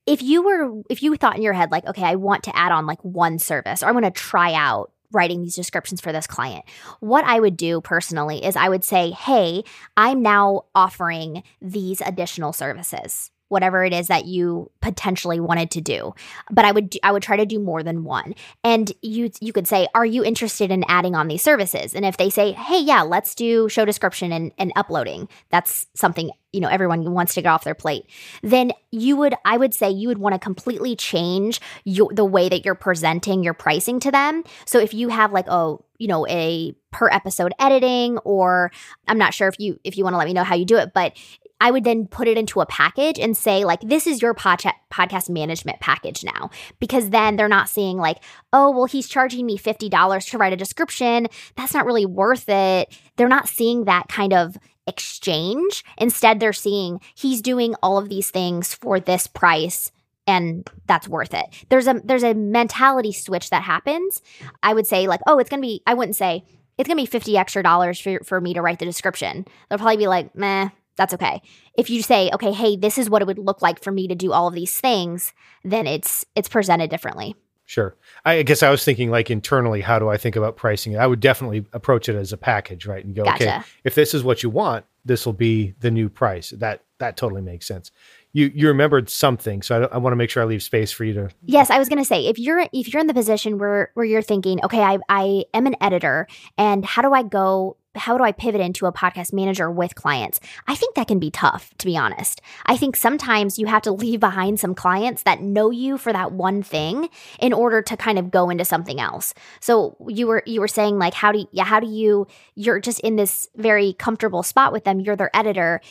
if 0.09 0.23
you 0.23 0.41
were 0.41 0.81
if 0.89 1.03
you 1.03 1.15
thought 1.15 1.35
in 1.35 1.43
your 1.43 1.53
head 1.53 1.71
like 1.71 1.85
okay, 1.85 2.03
I 2.03 2.15
want 2.15 2.43
to 2.45 2.55
add 2.57 2.71
on 2.71 2.87
like 2.87 3.03
one 3.03 3.37
service 3.37 3.83
or 3.83 3.87
I 3.87 3.91
want 3.91 4.05
to 4.05 4.11
try 4.11 4.53
out 4.53 4.91
writing 5.11 5.41
these 5.41 5.55
descriptions 5.55 6.01
for 6.01 6.11
this 6.11 6.27
client. 6.27 6.65
What 6.99 7.25
I 7.25 7.39
would 7.39 7.55
do 7.55 7.79
personally 7.81 8.43
is 8.43 8.55
I 8.55 8.69
would 8.69 8.83
say, 8.83 9.11
"Hey, 9.11 9.63
I'm 9.95 10.21
now 10.21 10.63
offering 10.73 11.43
these 11.61 12.01
additional 12.01 12.53
services." 12.53 13.31
Whatever 13.49 13.83
it 13.83 13.93
is 13.93 14.07
that 14.07 14.25
you 14.25 14.71
potentially 14.81 15.39
wanted 15.39 15.71
to 15.71 15.81
do. 15.81 16.13
But 16.49 16.65
i 16.65 16.71
would 16.71 16.97
i 17.03 17.11
would 17.11 17.23
try 17.23 17.35
to 17.37 17.45
do 17.45 17.59
more 17.59 17.83
than 17.83 18.03
one. 18.03 18.33
And 18.63 18.91
you 19.01 19.29
you 19.41 19.51
could 19.51 19.67
say 19.67 19.87
are 19.93 20.05
you 20.05 20.23
interested 20.23 20.71
in 20.71 20.85
adding 20.87 21.15
on 21.15 21.27
these 21.27 21.41
services? 21.41 21.93
And 21.93 22.05
if 22.05 22.17
they 22.17 22.29
say 22.29 22.53
hey 22.53 22.79
yeah 22.79 23.01
let's 23.01 23.35
do 23.35 23.67
show 23.69 23.85
description 23.85 24.31
and, 24.31 24.51
and 24.57 24.71
uploading 24.75 25.27
that's 25.49 25.87
something 25.95 26.31
you 26.53 26.61
know 26.61 26.69
everyone 26.69 27.11
wants 27.11 27.33
to 27.33 27.41
get 27.41 27.49
off 27.49 27.63
their 27.63 27.75
plate. 27.75 28.05
Then 28.41 28.71
you 28.91 29.17
would 29.17 29.35
i 29.45 29.57
would 29.57 29.73
say 29.73 29.89
you 29.89 30.07
would 30.07 30.17
want 30.17 30.33
to 30.33 30.39
completely 30.39 30.95
change 30.95 31.59
your, 31.83 32.09
the 32.13 32.25
way 32.25 32.49
that 32.49 32.65
you're 32.65 32.75
presenting 32.75 33.43
your 33.43 33.53
pricing 33.53 33.99
to 33.99 34.11
them. 34.11 34.43
So 34.65 34.79
if 34.79 34.93
you 34.93 35.09
have 35.09 35.31
like 35.31 35.45
oh 35.49 35.83
you 35.99 36.07
know 36.07 36.25
a 36.27 36.73
per 36.91 37.09
episode 37.09 37.53
editing 37.59 38.17
or 38.19 38.71
i'm 39.07 39.17
not 39.17 39.33
sure 39.33 39.47
if 39.47 39.59
you 39.59 39.79
if 39.83 39.97
you 39.97 40.03
want 40.03 40.15
to 40.15 40.17
let 40.17 40.25
me 40.25 40.33
know 40.33 40.43
how 40.43 40.55
you 40.55 40.65
do 40.65 40.77
it 40.77 40.91
but 40.93 41.13
I 41.59 41.71
would 41.71 41.83
then 41.83 42.07
put 42.07 42.27
it 42.27 42.37
into 42.37 42.61
a 42.61 42.65
package 42.65 43.19
and 43.19 43.35
say, 43.35 43.65
like, 43.65 43.81
this 43.81 44.07
is 44.07 44.21
your 44.21 44.33
podca- 44.33 44.73
podcast 44.91 45.29
management 45.29 45.79
package 45.79 46.23
now. 46.23 46.49
Because 46.79 47.09
then 47.09 47.35
they're 47.35 47.47
not 47.47 47.69
seeing, 47.69 47.97
like, 47.97 48.23
oh, 48.53 48.71
well, 48.71 48.85
he's 48.85 49.07
charging 49.07 49.45
me 49.45 49.57
$50 49.57 50.29
to 50.29 50.37
write 50.37 50.53
a 50.53 50.57
description. 50.57 51.27
That's 51.55 51.73
not 51.73 51.85
really 51.85 52.05
worth 52.05 52.47
it. 52.47 52.97
They're 53.17 53.27
not 53.27 53.49
seeing 53.49 53.85
that 53.85 54.07
kind 54.07 54.33
of 54.33 54.57
exchange. 54.87 55.83
Instead, 55.97 56.39
they're 56.39 56.53
seeing 56.53 56.99
he's 57.15 57.41
doing 57.41 57.75
all 57.83 57.97
of 57.97 58.09
these 58.09 58.31
things 58.31 58.73
for 58.73 58.99
this 58.99 59.27
price 59.27 59.91
and 60.29 60.69
that's 60.85 61.07
worth 61.07 61.33
it. 61.33 61.45
There's 61.69 61.87
a 61.87 62.01
there's 62.03 62.23
a 62.23 62.33
mentality 62.35 63.11
switch 63.11 63.49
that 63.49 63.63
happens. 63.63 64.21
I 64.61 64.73
would 64.73 64.85
say 64.85 65.07
like, 65.07 65.21
oh, 65.25 65.39
it's 65.39 65.49
going 65.49 65.61
to 65.61 65.67
be 65.67 65.81
I 65.87 65.93
wouldn't 65.95 66.15
say 66.15 66.43
it's 66.77 66.87
going 66.87 66.97
to 66.97 67.01
be 67.01 67.07
50 67.07 67.37
extra 67.37 67.61
dollars 67.61 67.99
for, 67.99 68.19
for 68.23 68.39
me 68.39 68.53
to 68.53 68.61
write 68.61 68.79
the 68.79 68.85
description. 68.85 69.45
They'll 69.69 69.79
probably 69.79 69.97
be 69.97 70.07
like, 70.07 70.33
meh, 70.33 70.69
that's 70.99 71.13
okay. 71.13 71.41
If 71.75 71.89
you 71.89 72.03
say, 72.03 72.29
okay, 72.33 72.51
hey, 72.51 72.75
this 72.75 72.97
is 72.97 73.09
what 73.09 73.21
it 73.21 73.25
would 73.25 73.39
look 73.39 73.61
like 73.61 73.81
for 73.81 73.91
me 73.91 74.07
to 74.09 74.15
do 74.15 74.33
all 74.33 74.49
of 74.49 74.53
these 74.53 74.79
things, 74.79 75.33
then 75.63 75.87
it's 75.87 76.25
it's 76.35 76.49
presented 76.49 76.89
differently. 76.89 77.35
Sure. 77.65 77.95
I 78.25 78.41
guess 78.41 78.63
I 78.63 78.69
was 78.71 78.83
thinking 78.83 79.11
like 79.11 79.29
internally, 79.29 79.81
how 79.81 79.99
do 79.99 80.09
I 80.09 80.17
think 80.17 80.35
about 80.35 80.57
pricing 80.57 80.93
it? 80.93 80.97
I 80.97 81.07
would 81.07 81.19
definitely 81.19 81.65
approach 81.71 82.09
it 82.09 82.15
as 82.15 82.33
a 82.33 82.37
package, 82.37 82.85
right? 82.85 83.05
And 83.05 83.15
go, 83.15 83.23
okay, 83.23 83.61
if 83.83 83.93
this 83.93 84.13
is 84.13 84.23
what 84.23 84.41
you 84.41 84.49
want, 84.49 84.85
this 85.05 85.25
will 85.25 85.33
be 85.33 85.75
the 85.79 85.91
new 85.91 86.09
price. 86.09 86.49
That 86.49 86.83
that 86.97 87.15
totally 87.15 87.41
makes 87.41 87.65
sense. 87.65 87.91
You 88.33 88.51
you 88.53 88.67
remembered 88.67 89.09
something, 89.09 89.61
so 89.61 89.83
I, 89.83 89.95
I 89.95 89.97
want 89.97 90.11
to 90.11 90.17
make 90.17 90.29
sure 90.29 90.43
I 90.43 90.45
leave 90.45 90.63
space 90.63 90.91
for 90.91 91.03
you 91.05 91.13
to. 91.13 91.29
Yes, 91.45 91.69
I 91.69 91.79
was 91.79 91.89
going 91.89 91.99
to 91.99 92.05
say 92.05 92.25
if 92.27 92.37
you're 92.37 92.67
if 92.73 92.91
you're 92.91 93.01
in 93.01 93.07
the 93.07 93.13
position 93.13 93.57
where 93.57 93.91
where 93.93 94.05
you're 94.05 94.21
thinking, 94.21 94.63
okay, 94.65 94.81
I 94.81 94.97
I 95.07 95.45
am 95.53 95.65
an 95.65 95.75
editor, 95.79 96.27
and 96.57 96.83
how 96.83 97.01
do 97.01 97.13
I 97.13 97.23
go? 97.23 97.77
How 97.99 98.17
do 98.17 98.23
I 98.23 98.31
pivot 98.31 98.61
into 98.61 98.85
a 98.85 98.93
podcast 98.93 99.33
manager 99.33 99.69
with 99.69 99.95
clients? 99.95 100.39
I 100.67 100.75
think 100.75 100.95
that 100.95 101.07
can 101.07 101.19
be 101.19 101.29
tough, 101.29 101.73
to 101.77 101.85
be 101.85 101.97
honest. 101.97 102.41
I 102.65 102.77
think 102.77 102.95
sometimes 102.95 103.59
you 103.59 103.67
have 103.67 103.81
to 103.83 103.91
leave 103.91 104.19
behind 104.19 104.59
some 104.59 104.73
clients 104.73 105.23
that 105.23 105.41
know 105.41 105.69
you 105.69 105.97
for 105.97 106.11
that 106.13 106.31
one 106.31 106.63
thing 106.63 107.09
in 107.39 107.53
order 107.53 107.81
to 107.81 107.97
kind 107.97 108.17
of 108.17 108.31
go 108.31 108.49
into 108.49 108.65
something 108.65 108.99
else. 108.99 109.33
So 109.59 109.95
you 110.07 110.27
were 110.27 110.43
you 110.45 110.59
were 110.59 110.67
saying 110.67 110.97
like 110.97 111.13
how 111.13 111.31
do 111.31 111.39
you, 111.39 111.47
yeah 111.51 111.65
how 111.65 111.79
do 111.79 111.87
you 111.87 112.27
you're 112.55 112.79
just 112.79 112.99
in 113.01 113.15
this 113.15 113.47
very 113.55 113.93
comfortable 113.93 114.43
spot 114.43 114.71
with 114.71 114.83
them. 114.83 114.99
You're 114.99 115.15
their 115.15 115.35
editor. 115.35 115.81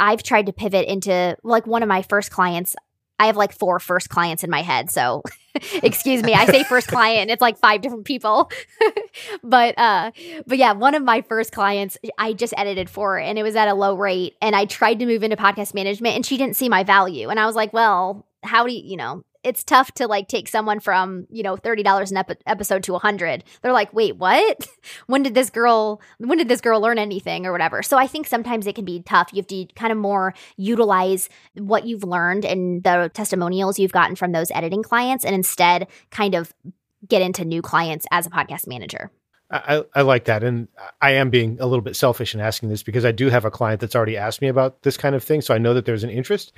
I've 0.00 0.22
tried 0.22 0.46
to 0.46 0.52
pivot 0.52 0.86
into 0.88 1.36
like 1.42 1.66
one 1.66 1.82
of 1.82 1.88
my 1.88 2.02
first 2.02 2.30
clients. 2.30 2.74
I 3.18 3.26
have 3.26 3.36
like 3.36 3.52
four 3.52 3.78
first 3.78 4.08
clients 4.08 4.42
in 4.42 4.50
my 4.50 4.62
head. 4.62 4.90
So 4.90 5.22
excuse 5.82 6.22
me, 6.22 6.34
I 6.34 6.46
say 6.46 6.64
first 6.64 6.88
client 6.88 7.22
and 7.22 7.30
it's 7.30 7.42
like 7.42 7.58
five 7.58 7.80
different 7.80 8.04
people. 8.04 8.50
but 9.42 9.78
uh 9.78 10.10
but 10.46 10.58
yeah, 10.58 10.72
one 10.72 10.94
of 10.94 11.02
my 11.02 11.22
first 11.22 11.52
clients 11.52 11.98
I 12.18 12.32
just 12.32 12.54
edited 12.56 12.88
for 12.88 13.18
and 13.18 13.38
it 13.38 13.42
was 13.42 13.56
at 13.56 13.68
a 13.68 13.74
low 13.74 13.94
rate 13.94 14.34
and 14.40 14.56
I 14.56 14.64
tried 14.64 14.98
to 15.00 15.06
move 15.06 15.22
into 15.22 15.36
podcast 15.36 15.74
management 15.74 16.16
and 16.16 16.24
she 16.24 16.36
didn't 16.36 16.56
see 16.56 16.68
my 16.68 16.84
value. 16.84 17.28
And 17.28 17.38
I 17.38 17.46
was 17.46 17.56
like, 17.56 17.72
well, 17.72 18.26
how 18.42 18.66
do 18.66 18.72
you, 18.72 18.82
you 18.82 18.96
know, 18.96 19.24
it's 19.44 19.64
tough 19.64 19.92
to 19.92 20.06
like 20.06 20.28
take 20.28 20.48
someone 20.48 20.80
from 20.80 21.26
you 21.30 21.42
know 21.42 21.56
thirty 21.56 21.82
dollars 21.82 22.10
an 22.10 22.18
ep- 22.18 22.42
episode 22.46 22.82
to 22.84 22.94
a 22.94 22.98
hundred. 22.98 23.44
They're 23.60 23.72
like, 23.72 23.92
wait, 23.92 24.16
what? 24.16 24.68
when 25.06 25.22
did 25.22 25.34
this 25.34 25.50
girl? 25.50 26.00
When 26.18 26.38
did 26.38 26.48
this 26.48 26.60
girl 26.60 26.80
learn 26.80 26.98
anything 26.98 27.46
or 27.46 27.52
whatever? 27.52 27.82
So 27.82 27.98
I 27.98 28.06
think 28.06 28.26
sometimes 28.26 28.66
it 28.66 28.74
can 28.74 28.84
be 28.84 29.02
tough. 29.02 29.30
You 29.32 29.38
have 29.38 29.46
to 29.48 29.66
kind 29.74 29.92
of 29.92 29.98
more 29.98 30.34
utilize 30.56 31.28
what 31.54 31.86
you've 31.86 32.04
learned 32.04 32.44
and 32.44 32.82
the 32.82 33.10
testimonials 33.12 33.78
you've 33.78 33.92
gotten 33.92 34.16
from 34.16 34.32
those 34.32 34.50
editing 34.52 34.82
clients, 34.82 35.24
and 35.24 35.34
instead 35.34 35.88
kind 36.10 36.34
of 36.34 36.52
get 37.08 37.22
into 37.22 37.44
new 37.44 37.62
clients 37.62 38.06
as 38.10 38.26
a 38.26 38.30
podcast 38.30 38.66
manager. 38.66 39.10
I, 39.52 39.84
I 39.94 40.02
like 40.02 40.24
that. 40.24 40.42
And 40.42 40.68
I 41.00 41.12
am 41.12 41.28
being 41.28 41.58
a 41.60 41.66
little 41.66 41.82
bit 41.82 41.94
selfish 41.94 42.34
in 42.34 42.40
asking 42.40 42.70
this 42.70 42.82
because 42.82 43.04
I 43.04 43.12
do 43.12 43.28
have 43.28 43.44
a 43.44 43.50
client 43.50 43.80
that's 43.80 43.94
already 43.94 44.16
asked 44.16 44.40
me 44.40 44.48
about 44.48 44.82
this 44.82 44.96
kind 44.96 45.14
of 45.14 45.22
thing. 45.22 45.42
So 45.42 45.54
I 45.54 45.58
know 45.58 45.74
that 45.74 45.84
there's 45.84 46.04
an 46.04 46.10
interest. 46.10 46.52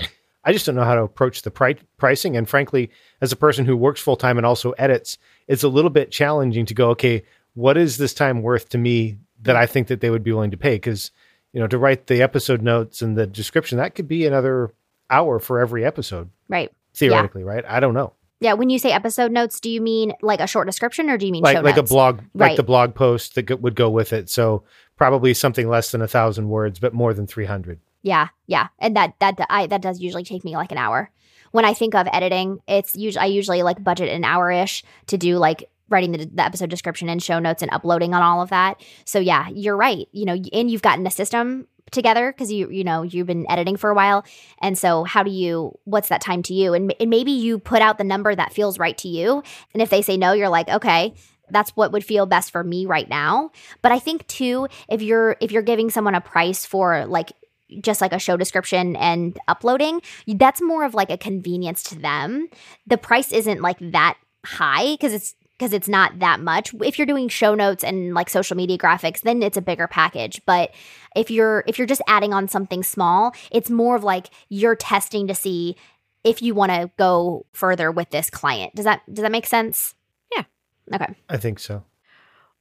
I 0.44 0.52
just 0.52 0.66
don't 0.66 0.74
know 0.74 0.84
how 0.84 0.94
to 0.94 1.02
approach 1.02 1.42
the 1.42 1.50
pri- 1.50 1.76
pricing. 1.96 2.36
And 2.36 2.48
frankly, 2.48 2.90
as 3.20 3.32
a 3.32 3.36
person 3.36 3.64
who 3.64 3.76
works 3.76 4.00
full 4.00 4.16
time 4.16 4.36
and 4.36 4.46
also 4.46 4.72
edits, 4.72 5.18
it's 5.48 5.62
a 5.62 5.68
little 5.68 5.90
bit 5.90 6.10
challenging 6.10 6.66
to 6.66 6.74
go, 6.74 6.90
okay, 6.90 7.22
what 7.54 7.76
is 7.76 7.96
this 7.96 8.14
time 8.14 8.42
worth 8.42 8.68
to 8.70 8.78
me 8.78 9.18
that 9.42 9.56
I 9.56 9.66
think 9.66 9.88
that 9.88 10.00
they 10.00 10.10
would 10.10 10.22
be 10.22 10.32
willing 10.32 10.50
to 10.50 10.56
pay? 10.56 10.74
Because, 10.74 11.10
you 11.52 11.60
know, 11.60 11.66
to 11.66 11.78
write 11.78 12.06
the 12.06 12.22
episode 12.22 12.62
notes 12.62 13.00
and 13.00 13.16
the 13.16 13.26
description, 13.26 13.78
that 13.78 13.94
could 13.94 14.08
be 14.08 14.26
another 14.26 14.72
hour 15.10 15.38
for 15.38 15.60
every 15.60 15.84
episode. 15.84 16.30
Right. 16.48 16.72
Theoretically, 16.94 17.42
yeah. 17.42 17.48
right? 17.48 17.64
I 17.66 17.80
don't 17.80 17.94
know. 17.94 18.12
Yeah, 18.40 18.54
when 18.54 18.68
you 18.68 18.78
say 18.78 18.92
episode 18.92 19.32
notes, 19.32 19.60
do 19.60 19.70
you 19.70 19.80
mean 19.80 20.12
like 20.20 20.40
a 20.40 20.46
short 20.46 20.66
description 20.66 21.08
or 21.08 21.16
do 21.16 21.24
you 21.24 21.32
mean 21.32 21.42
like 21.42 21.62
like 21.62 21.76
notes? 21.76 21.90
a 21.90 21.94
blog, 21.94 22.18
right. 22.34 22.48
like 22.48 22.56
the 22.56 22.62
blog 22.62 22.94
post 22.94 23.36
that 23.36 23.60
would 23.60 23.74
go 23.74 23.88
with 23.88 24.12
it? 24.12 24.28
So 24.28 24.64
probably 24.96 25.32
something 25.32 25.68
less 25.68 25.92
than 25.92 26.02
a 26.02 26.08
thousand 26.08 26.48
words, 26.48 26.78
but 26.78 26.92
more 26.92 27.14
than 27.14 27.26
three 27.26 27.46
hundred. 27.46 27.80
Yeah, 28.04 28.28
yeah, 28.46 28.68
and 28.78 28.94
that 28.96 29.14
that 29.20 29.40
I 29.48 29.66
that 29.66 29.80
does 29.80 29.98
usually 29.98 30.24
take 30.24 30.44
me 30.44 30.56
like 30.56 30.70
an 30.70 30.78
hour. 30.78 31.10
When 31.52 31.64
I 31.64 31.72
think 31.72 31.94
of 31.94 32.06
editing, 32.12 32.60
it's 32.68 32.94
usually 32.94 33.22
I 33.22 33.26
usually 33.26 33.62
like 33.62 33.82
budget 33.82 34.10
an 34.10 34.24
hour 34.24 34.50
ish 34.50 34.84
to 35.06 35.16
do 35.16 35.38
like 35.38 35.70
writing 35.88 36.12
the, 36.12 36.26
the, 36.26 36.44
episode 36.44 36.68
description 36.68 37.08
and 37.08 37.22
show 37.22 37.38
notes 37.38 37.62
and 37.62 37.70
uploading 37.72 38.12
on 38.12 38.20
all 38.20 38.42
of 38.42 38.50
that. 38.50 38.82
So 39.06 39.20
yeah, 39.20 39.48
you're 39.48 39.76
right. 39.76 40.06
You 40.12 40.26
know, 40.26 40.36
and 40.52 40.70
you've 40.70 40.82
gotten 40.82 41.06
a 41.06 41.10
system 41.10 41.66
together 41.92 42.30
because 42.30 42.52
you 42.52 42.70
you 42.70 42.84
know 42.84 43.02
you've 43.02 43.26
been 43.26 43.50
editing 43.50 43.76
for 43.76 43.88
a 43.88 43.94
while 43.94 44.24
and 44.60 44.76
so 44.76 45.04
how 45.04 45.22
do 45.22 45.30
you 45.30 45.78
what's 45.84 46.08
that 46.08 46.20
time 46.20 46.42
to 46.42 46.54
you 46.54 46.74
and, 46.74 46.94
and 46.98 47.10
maybe 47.10 47.30
you 47.30 47.58
put 47.58 47.82
out 47.82 47.98
the 47.98 48.04
number 48.04 48.34
that 48.34 48.52
feels 48.52 48.78
right 48.78 48.96
to 48.98 49.06
you 49.06 49.42
and 49.74 49.82
if 49.82 49.90
they 49.90 50.00
say 50.00 50.16
no 50.16 50.32
you're 50.32 50.48
like 50.48 50.68
okay 50.70 51.14
that's 51.50 51.70
what 51.72 51.92
would 51.92 52.04
feel 52.04 52.24
best 52.24 52.50
for 52.50 52.64
me 52.64 52.86
right 52.86 53.08
now 53.10 53.50
but 53.82 53.92
i 53.92 53.98
think 53.98 54.26
too 54.26 54.66
if 54.88 55.02
you're 55.02 55.36
if 55.40 55.52
you're 55.52 55.62
giving 55.62 55.90
someone 55.90 56.14
a 56.14 56.22
price 56.22 56.64
for 56.64 57.04
like 57.04 57.32
just 57.80 58.00
like 58.00 58.12
a 58.12 58.18
show 58.18 58.36
description 58.36 58.94
and 58.96 59.38
uploading 59.48 60.00
that's 60.36 60.60
more 60.60 60.84
of 60.84 60.94
like 60.94 61.10
a 61.10 61.16
convenience 61.16 61.82
to 61.82 61.98
them 61.98 62.48
the 62.86 62.98
price 62.98 63.32
isn't 63.32 63.62
like 63.62 63.78
that 63.80 64.16
high 64.44 64.92
because 64.92 65.12
it's 65.12 65.34
because 65.58 65.72
it's 65.72 65.88
not 65.88 66.18
that 66.18 66.40
much. 66.40 66.74
If 66.82 66.98
you're 66.98 67.06
doing 67.06 67.28
show 67.28 67.54
notes 67.54 67.84
and 67.84 68.12
like 68.12 68.28
social 68.28 68.56
media 68.56 68.76
graphics, 68.76 69.20
then 69.20 69.42
it's 69.42 69.56
a 69.56 69.62
bigger 69.62 69.86
package. 69.86 70.42
But 70.46 70.74
if 71.14 71.30
you're 71.30 71.64
if 71.66 71.78
you're 71.78 71.86
just 71.86 72.02
adding 72.08 72.32
on 72.32 72.48
something 72.48 72.82
small, 72.82 73.34
it's 73.50 73.70
more 73.70 73.96
of 73.96 74.04
like 74.04 74.26
you're 74.48 74.76
testing 74.76 75.26
to 75.28 75.34
see 75.34 75.76
if 76.24 76.42
you 76.42 76.54
want 76.54 76.72
to 76.72 76.90
go 76.98 77.46
further 77.52 77.92
with 77.92 78.10
this 78.10 78.30
client. 78.30 78.74
Does 78.74 78.84
that 78.84 79.02
does 79.12 79.22
that 79.22 79.32
make 79.32 79.46
sense? 79.46 79.94
Yeah. 80.34 80.44
Okay. 80.92 81.14
I 81.28 81.36
think 81.36 81.60
so. 81.60 81.84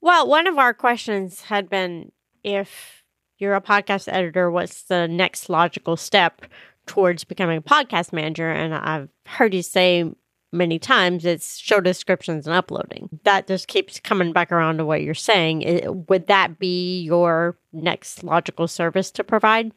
Well, 0.01 0.27
one 0.27 0.47
of 0.47 0.57
our 0.57 0.73
questions 0.73 1.41
had 1.41 1.69
been 1.69 2.11
if 2.43 3.02
you're 3.43 3.53
a 3.55 3.61
podcast 3.61 4.11
editor, 4.11 4.49
what's 4.49 4.83
the 4.83 5.07
next 5.07 5.49
logical 5.49 5.97
step 5.97 6.45
towards 6.87 7.23
becoming 7.23 7.57
a 7.57 7.61
podcast 7.61 8.13
manager? 8.13 8.49
And 8.49 8.73
I've 8.73 9.09
heard 9.27 9.53
you 9.53 9.61
say 9.61 10.11
many 10.51 10.79
times 10.79 11.25
it's 11.25 11.57
show 11.57 11.81
descriptions 11.81 12.47
and 12.47 12.55
uploading. 12.55 13.09
That 13.23 13.47
just 13.47 13.67
keeps 13.67 13.99
coming 13.99 14.31
back 14.31 14.51
around 14.51 14.77
to 14.77 14.85
what 14.85 15.01
you're 15.01 15.13
saying. 15.13 15.63
It, 15.63 16.09
would 16.09 16.27
that 16.27 16.57
be 16.57 17.01
your 17.01 17.57
next 17.73 18.23
logical 18.23 18.67
service 18.67 19.11
to 19.11 19.23
provide? 19.23 19.73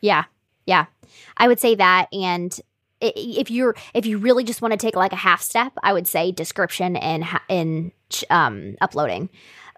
Yeah. 0.00 0.24
Yeah. 0.64 0.86
I 1.36 1.48
would 1.48 1.60
say 1.60 1.74
that 1.74 2.08
and 2.12 2.58
if 3.00 3.50
you're 3.50 3.74
if 3.94 4.06
you 4.06 4.16
really 4.18 4.44
just 4.44 4.62
want 4.62 4.72
to 4.72 4.78
take 4.78 4.94
like 4.94 5.12
a 5.12 5.16
half 5.16 5.42
step, 5.42 5.72
I 5.82 5.92
would 5.92 6.06
say 6.06 6.30
description 6.30 6.96
and 6.96 7.24
in 7.48 7.92
um 8.30 8.76
uploading. 8.80 9.28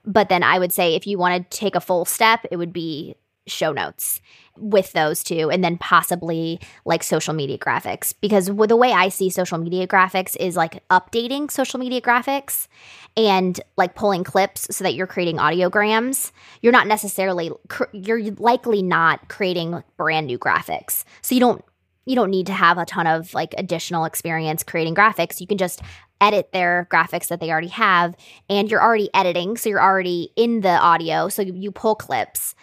But 0.05 0.29
then 0.29 0.43
I 0.43 0.59
would 0.59 0.73
say 0.73 0.95
if 0.95 1.07
you 1.07 1.17
want 1.17 1.51
to 1.51 1.59
take 1.59 1.75
a 1.75 1.81
full 1.81 2.05
step, 2.05 2.45
it 2.51 2.59
would 2.59 2.73
be 2.73 3.17
show 3.47 3.73
notes 3.73 4.21
with 4.57 4.93
those 4.93 5.25
two 5.25 5.51
and 5.51 5.65
then 5.65 5.77
possibly 5.79 6.61
like 6.85 7.03
social 7.03 7.35
media 7.35 7.59
graphics. 7.59 8.15
Because 8.21 8.47
the 8.47 8.77
way 8.77 8.93
i 8.93 9.09
see 9.09 9.31
social 9.31 9.59
media 9.59 9.87
graphics 9.87 10.37
is 10.39 10.57
like 10.57 10.87
updating 10.89 11.51
social 11.51 11.79
media 11.79 12.01
graphics 12.01 12.69
and 13.17 13.61
like 13.77 13.95
pulling 13.95 14.25
clips 14.25 14.67
so 14.75 14.85
that 14.85 14.95
you're 14.95 15.07
creating 15.07 15.37
audiograms. 15.37 16.33
You're 16.63 16.73
not 16.73 16.87
necessarily 16.87 17.51
you're 17.93 18.23
likely 18.33 18.83
not 18.83 19.29
creating 19.29 19.83
brand 19.97 20.27
new 20.27 20.39
graphics. 20.39 21.05
So 21.23 21.35
you 21.35 21.41
don't 21.41 21.65
you 22.07 22.15
don't 22.15 22.31
need 22.31 22.47
to 22.47 22.53
have 22.53 22.79
a 22.79 22.85
ton 22.85 23.07
of 23.07 23.33
like 23.35 23.55
additional 23.57 24.05
experience 24.05 24.63
creating 24.63 24.95
graphics. 24.95 25.41
You 25.41 25.47
can 25.47 25.59
just 25.59 25.81
edit 26.21 26.53
their 26.53 26.87
graphics 26.91 27.29
that 27.29 27.41
they 27.41 27.51
already 27.51 27.69
have 27.69 28.15
and 28.49 28.71
you're 28.71 28.83
already 28.83 29.11
editing 29.15 29.57
so 29.57 29.69
you're 29.69 29.83
already 29.83 30.31
in 30.37 30.61
the 30.61 30.79
audio. 30.79 31.29
So 31.29 31.43
you 31.43 31.71
pull 31.71 31.95
clips 31.95 32.55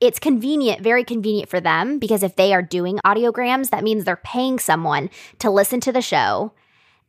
it's 0.00 0.18
convenient, 0.18 0.80
very 0.80 1.04
convenient 1.04 1.48
for 1.48 1.60
them 1.60 1.98
because 1.98 2.22
if 2.22 2.36
they 2.36 2.54
are 2.54 2.62
doing 2.62 3.00
audiograms, 3.04 3.70
that 3.70 3.82
means 3.82 4.04
they're 4.04 4.16
paying 4.16 4.58
someone 4.58 5.10
to 5.40 5.50
listen 5.50 5.80
to 5.80 5.92
the 5.92 6.02
show 6.02 6.52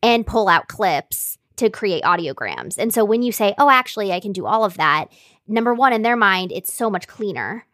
and 0.01 0.25
pull 0.25 0.47
out 0.47 0.67
clips 0.67 1.37
to 1.57 1.69
create 1.69 2.03
audiograms. 2.03 2.77
And 2.77 2.93
so 2.93 3.03
when 3.03 3.21
you 3.21 3.31
say, 3.31 3.53
"Oh, 3.57 3.69
actually, 3.69 4.11
I 4.11 4.19
can 4.19 4.31
do 4.31 4.45
all 4.45 4.63
of 4.63 4.77
that," 4.77 5.05
number 5.47 5.73
1 5.73 5.93
in 5.93 6.01
their 6.01 6.15
mind, 6.15 6.51
it's 6.51 6.73
so 6.73 6.89
much 6.89 7.07
cleaner. 7.07 7.65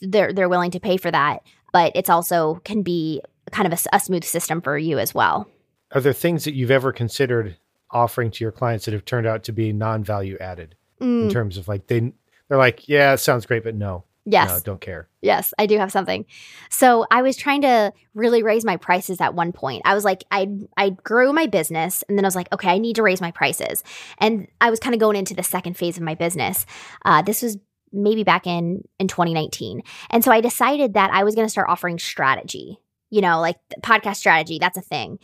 They're 0.00 0.32
they're 0.32 0.48
willing 0.48 0.72
to 0.72 0.80
pay 0.80 0.96
for 0.96 1.10
that, 1.10 1.42
but 1.72 1.92
it's 1.94 2.10
also 2.10 2.60
can 2.64 2.82
be 2.82 3.22
kind 3.52 3.70
of 3.70 3.78
a, 3.78 3.96
a 3.96 4.00
smooth 4.00 4.24
system 4.24 4.60
for 4.60 4.76
you 4.76 4.98
as 4.98 5.14
well. 5.14 5.48
Are 5.92 6.00
there 6.00 6.12
things 6.12 6.44
that 6.44 6.54
you've 6.54 6.70
ever 6.70 6.92
considered 6.92 7.56
offering 7.90 8.30
to 8.32 8.42
your 8.42 8.50
clients 8.50 8.86
that 8.86 8.94
have 8.94 9.04
turned 9.04 9.26
out 9.26 9.44
to 9.44 9.52
be 9.52 9.72
non-value 9.72 10.36
added 10.40 10.74
mm. 11.00 11.24
in 11.24 11.30
terms 11.30 11.56
of 11.56 11.68
like 11.68 11.86
they 11.86 12.12
they're 12.48 12.58
like, 12.58 12.88
"Yeah, 12.88 13.12
it 13.12 13.18
sounds 13.18 13.46
great, 13.46 13.62
but 13.62 13.76
no." 13.76 14.04
Yes. 14.26 14.48
No, 14.48 14.60
don't 14.60 14.80
care. 14.80 15.08
Yes, 15.20 15.52
I 15.58 15.66
do 15.66 15.78
have 15.78 15.92
something. 15.92 16.24
So 16.70 17.06
I 17.10 17.22
was 17.22 17.36
trying 17.36 17.62
to 17.62 17.92
really 18.14 18.42
raise 18.42 18.64
my 18.64 18.76
prices 18.76 19.20
at 19.20 19.34
one 19.34 19.52
point. 19.52 19.82
I 19.84 19.94
was 19.94 20.04
like, 20.04 20.24
I 20.30 20.48
I 20.76 20.90
grew 20.90 21.32
my 21.32 21.46
business 21.46 22.02
and 22.08 22.16
then 22.16 22.24
I 22.24 22.28
was 22.28 22.36
like, 22.36 22.50
okay, 22.52 22.70
I 22.70 22.78
need 22.78 22.96
to 22.96 23.02
raise 23.02 23.20
my 23.20 23.30
prices. 23.30 23.84
And 24.18 24.48
I 24.60 24.70
was 24.70 24.80
kind 24.80 24.94
of 24.94 25.00
going 25.00 25.16
into 25.16 25.34
the 25.34 25.42
second 25.42 25.76
phase 25.76 25.96
of 25.96 26.02
my 26.02 26.14
business. 26.14 26.64
Uh, 27.04 27.20
this 27.20 27.42
was 27.42 27.58
maybe 27.92 28.24
back 28.24 28.46
in 28.46 28.82
in 28.98 29.08
2019. 29.08 29.82
And 30.10 30.24
so 30.24 30.32
I 30.32 30.40
decided 30.40 30.94
that 30.94 31.10
I 31.12 31.22
was 31.22 31.34
going 31.34 31.46
to 31.46 31.52
start 31.52 31.68
offering 31.68 31.98
strategy. 31.98 32.78
You 33.10 33.20
know, 33.20 33.40
like 33.40 33.56
podcast 33.82 34.16
strategy, 34.16 34.58
that's 34.58 34.78
a 34.78 34.82
thing. 34.82 35.18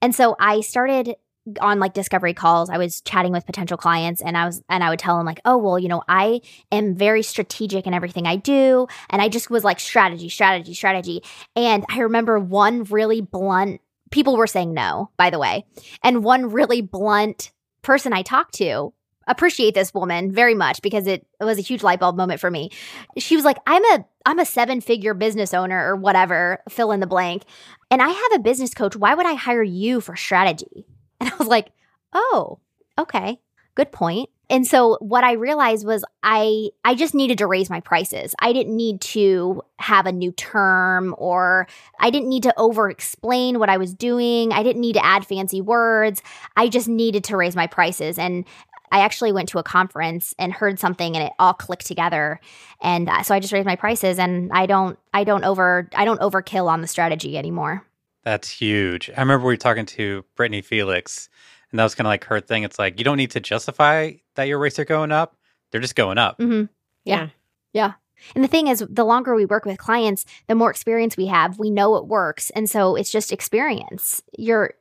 And 0.00 0.14
so 0.14 0.34
I 0.40 0.62
started 0.62 1.14
on 1.60 1.78
like 1.78 1.94
discovery 1.94 2.34
calls 2.34 2.70
i 2.70 2.78
was 2.78 3.00
chatting 3.02 3.32
with 3.32 3.46
potential 3.46 3.76
clients 3.76 4.20
and 4.20 4.36
i 4.36 4.44
was 4.44 4.62
and 4.68 4.82
i 4.82 4.90
would 4.90 4.98
tell 4.98 5.16
them 5.16 5.26
like 5.26 5.40
oh 5.44 5.56
well 5.56 5.78
you 5.78 5.88
know 5.88 6.02
i 6.08 6.40
am 6.72 6.94
very 6.94 7.22
strategic 7.22 7.86
in 7.86 7.94
everything 7.94 8.26
i 8.26 8.36
do 8.36 8.86
and 9.10 9.22
i 9.22 9.28
just 9.28 9.50
was 9.50 9.64
like 9.64 9.80
strategy 9.80 10.28
strategy 10.28 10.74
strategy. 10.74 11.22
And 11.54 11.84
i 11.88 12.00
remember 12.00 12.38
one 12.38 12.84
really 12.84 13.20
blunt 13.20 13.80
people 14.10 14.36
were 14.36 14.46
saying 14.46 14.74
no 14.74 15.10
by 15.16 15.30
the 15.30 15.38
way 15.38 15.64
and 16.02 16.24
one 16.24 16.50
really 16.50 16.80
blunt 16.80 17.52
person 17.82 18.12
i 18.12 18.22
talked 18.22 18.54
to 18.54 18.92
appreciate 19.26 19.74
this 19.74 19.92
woman 19.92 20.32
very 20.32 20.54
much 20.54 20.80
because 20.82 21.06
it, 21.06 21.26
was 21.40 21.58
a 21.58 21.62
huge 21.62 21.82
light 21.82 22.00
bulb 22.00 22.16
moment 22.16 22.40
for 22.40 22.50
me. 22.50 22.70
She 23.18 23.36
was 23.36 23.44
like 23.44 23.58
i'm 23.66 23.84
a 23.84 24.04
i'm 24.24 24.38
a 24.38 24.46
seven 24.46 24.80
figure 24.80 25.14
business 25.14 25.52
owner 25.54 25.86
or 25.86 25.96
whatever 25.96 26.62
fill 26.68 26.92
in 26.92 27.00
the 27.00 27.06
blank 27.06 27.42
and 27.90 28.02
i 28.02 28.08
have 28.08 28.32
a 28.34 28.38
business 28.38 28.74
coach 28.74 28.96
why 28.96 29.14
would 29.14 29.26
i 29.26 29.34
hire 29.34 29.62
you 29.62 30.00
for 30.00 30.16
strategy 30.16 30.86
and 31.20 31.30
I 31.30 31.36
was 31.36 31.48
like, 31.48 31.70
oh, 32.12 32.58
okay, 32.98 33.40
good 33.74 33.92
point. 33.92 34.30
And 34.48 34.64
so 34.66 34.96
what 35.00 35.24
I 35.24 35.32
realized 35.32 35.84
was 35.84 36.04
I 36.22 36.68
I 36.84 36.94
just 36.94 37.14
needed 37.14 37.38
to 37.38 37.46
raise 37.46 37.68
my 37.68 37.80
prices. 37.80 38.34
I 38.40 38.52
didn't 38.52 38.76
need 38.76 39.00
to 39.02 39.62
have 39.78 40.06
a 40.06 40.12
new 40.12 40.30
term 40.32 41.14
or 41.18 41.66
I 41.98 42.10
didn't 42.10 42.28
need 42.28 42.44
to 42.44 42.54
over 42.56 42.88
explain 42.88 43.58
what 43.58 43.68
I 43.68 43.76
was 43.76 43.92
doing. 43.92 44.52
I 44.52 44.62
didn't 44.62 44.80
need 44.80 44.94
to 44.94 45.04
add 45.04 45.26
fancy 45.26 45.60
words. 45.60 46.22
I 46.56 46.68
just 46.68 46.86
needed 46.86 47.24
to 47.24 47.36
raise 47.36 47.56
my 47.56 47.66
prices 47.66 48.18
and 48.18 48.44
I 48.92 49.00
actually 49.00 49.32
went 49.32 49.48
to 49.50 49.58
a 49.58 49.62
conference 49.62 50.34
and 50.38 50.52
heard 50.52 50.78
something 50.78 51.16
and 51.16 51.26
it 51.26 51.32
all 51.38 51.54
clicked 51.54 51.86
together. 51.86 52.40
And 52.80 53.08
uh, 53.08 53.22
so 53.22 53.34
I 53.34 53.40
just 53.40 53.52
raised 53.52 53.66
my 53.66 53.76
prices 53.76 54.18
and 54.18 54.50
I 54.52 54.66
don't 54.66 54.98
I 55.12 55.24
don't 55.24 55.44
over 55.44 55.88
I 55.94 56.04
don't 56.04 56.20
overkill 56.20 56.68
on 56.68 56.82
the 56.82 56.86
strategy 56.86 57.36
anymore. 57.36 57.85
That's 58.26 58.50
huge. 58.50 59.08
I 59.16 59.20
remember 59.20 59.46
we 59.46 59.52
were 59.52 59.56
talking 59.56 59.86
to 59.86 60.24
Brittany 60.34 60.60
Felix, 60.60 61.28
and 61.70 61.78
that 61.78 61.84
was 61.84 61.94
kind 61.94 62.08
of 62.08 62.10
like 62.10 62.24
her 62.24 62.40
thing. 62.40 62.64
It's 62.64 62.76
like 62.76 62.98
you 62.98 63.04
don't 63.04 63.18
need 63.18 63.30
to 63.30 63.40
justify 63.40 64.14
that 64.34 64.48
your 64.48 64.58
rates 64.58 64.80
are 64.80 64.84
going 64.84 65.12
up; 65.12 65.36
they're 65.70 65.80
just 65.80 65.94
going 65.94 66.18
up. 66.18 66.40
Mm-hmm. 66.40 66.64
Yeah. 67.04 67.20
yeah, 67.20 67.28
yeah. 67.72 67.92
And 68.34 68.42
the 68.42 68.48
thing 68.48 68.66
is, 68.66 68.84
the 68.90 69.04
longer 69.04 69.36
we 69.36 69.44
work 69.44 69.64
with 69.64 69.78
clients, 69.78 70.24
the 70.48 70.56
more 70.56 70.70
experience 70.72 71.16
we 71.16 71.26
have. 71.26 71.60
We 71.60 71.70
know 71.70 71.94
it 71.94 72.08
works, 72.08 72.50
and 72.50 72.68
so 72.68 72.96
it's 72.96 73.12
just 73.12 73.30
experience. 73.30 74.24
You're 74.36 74.74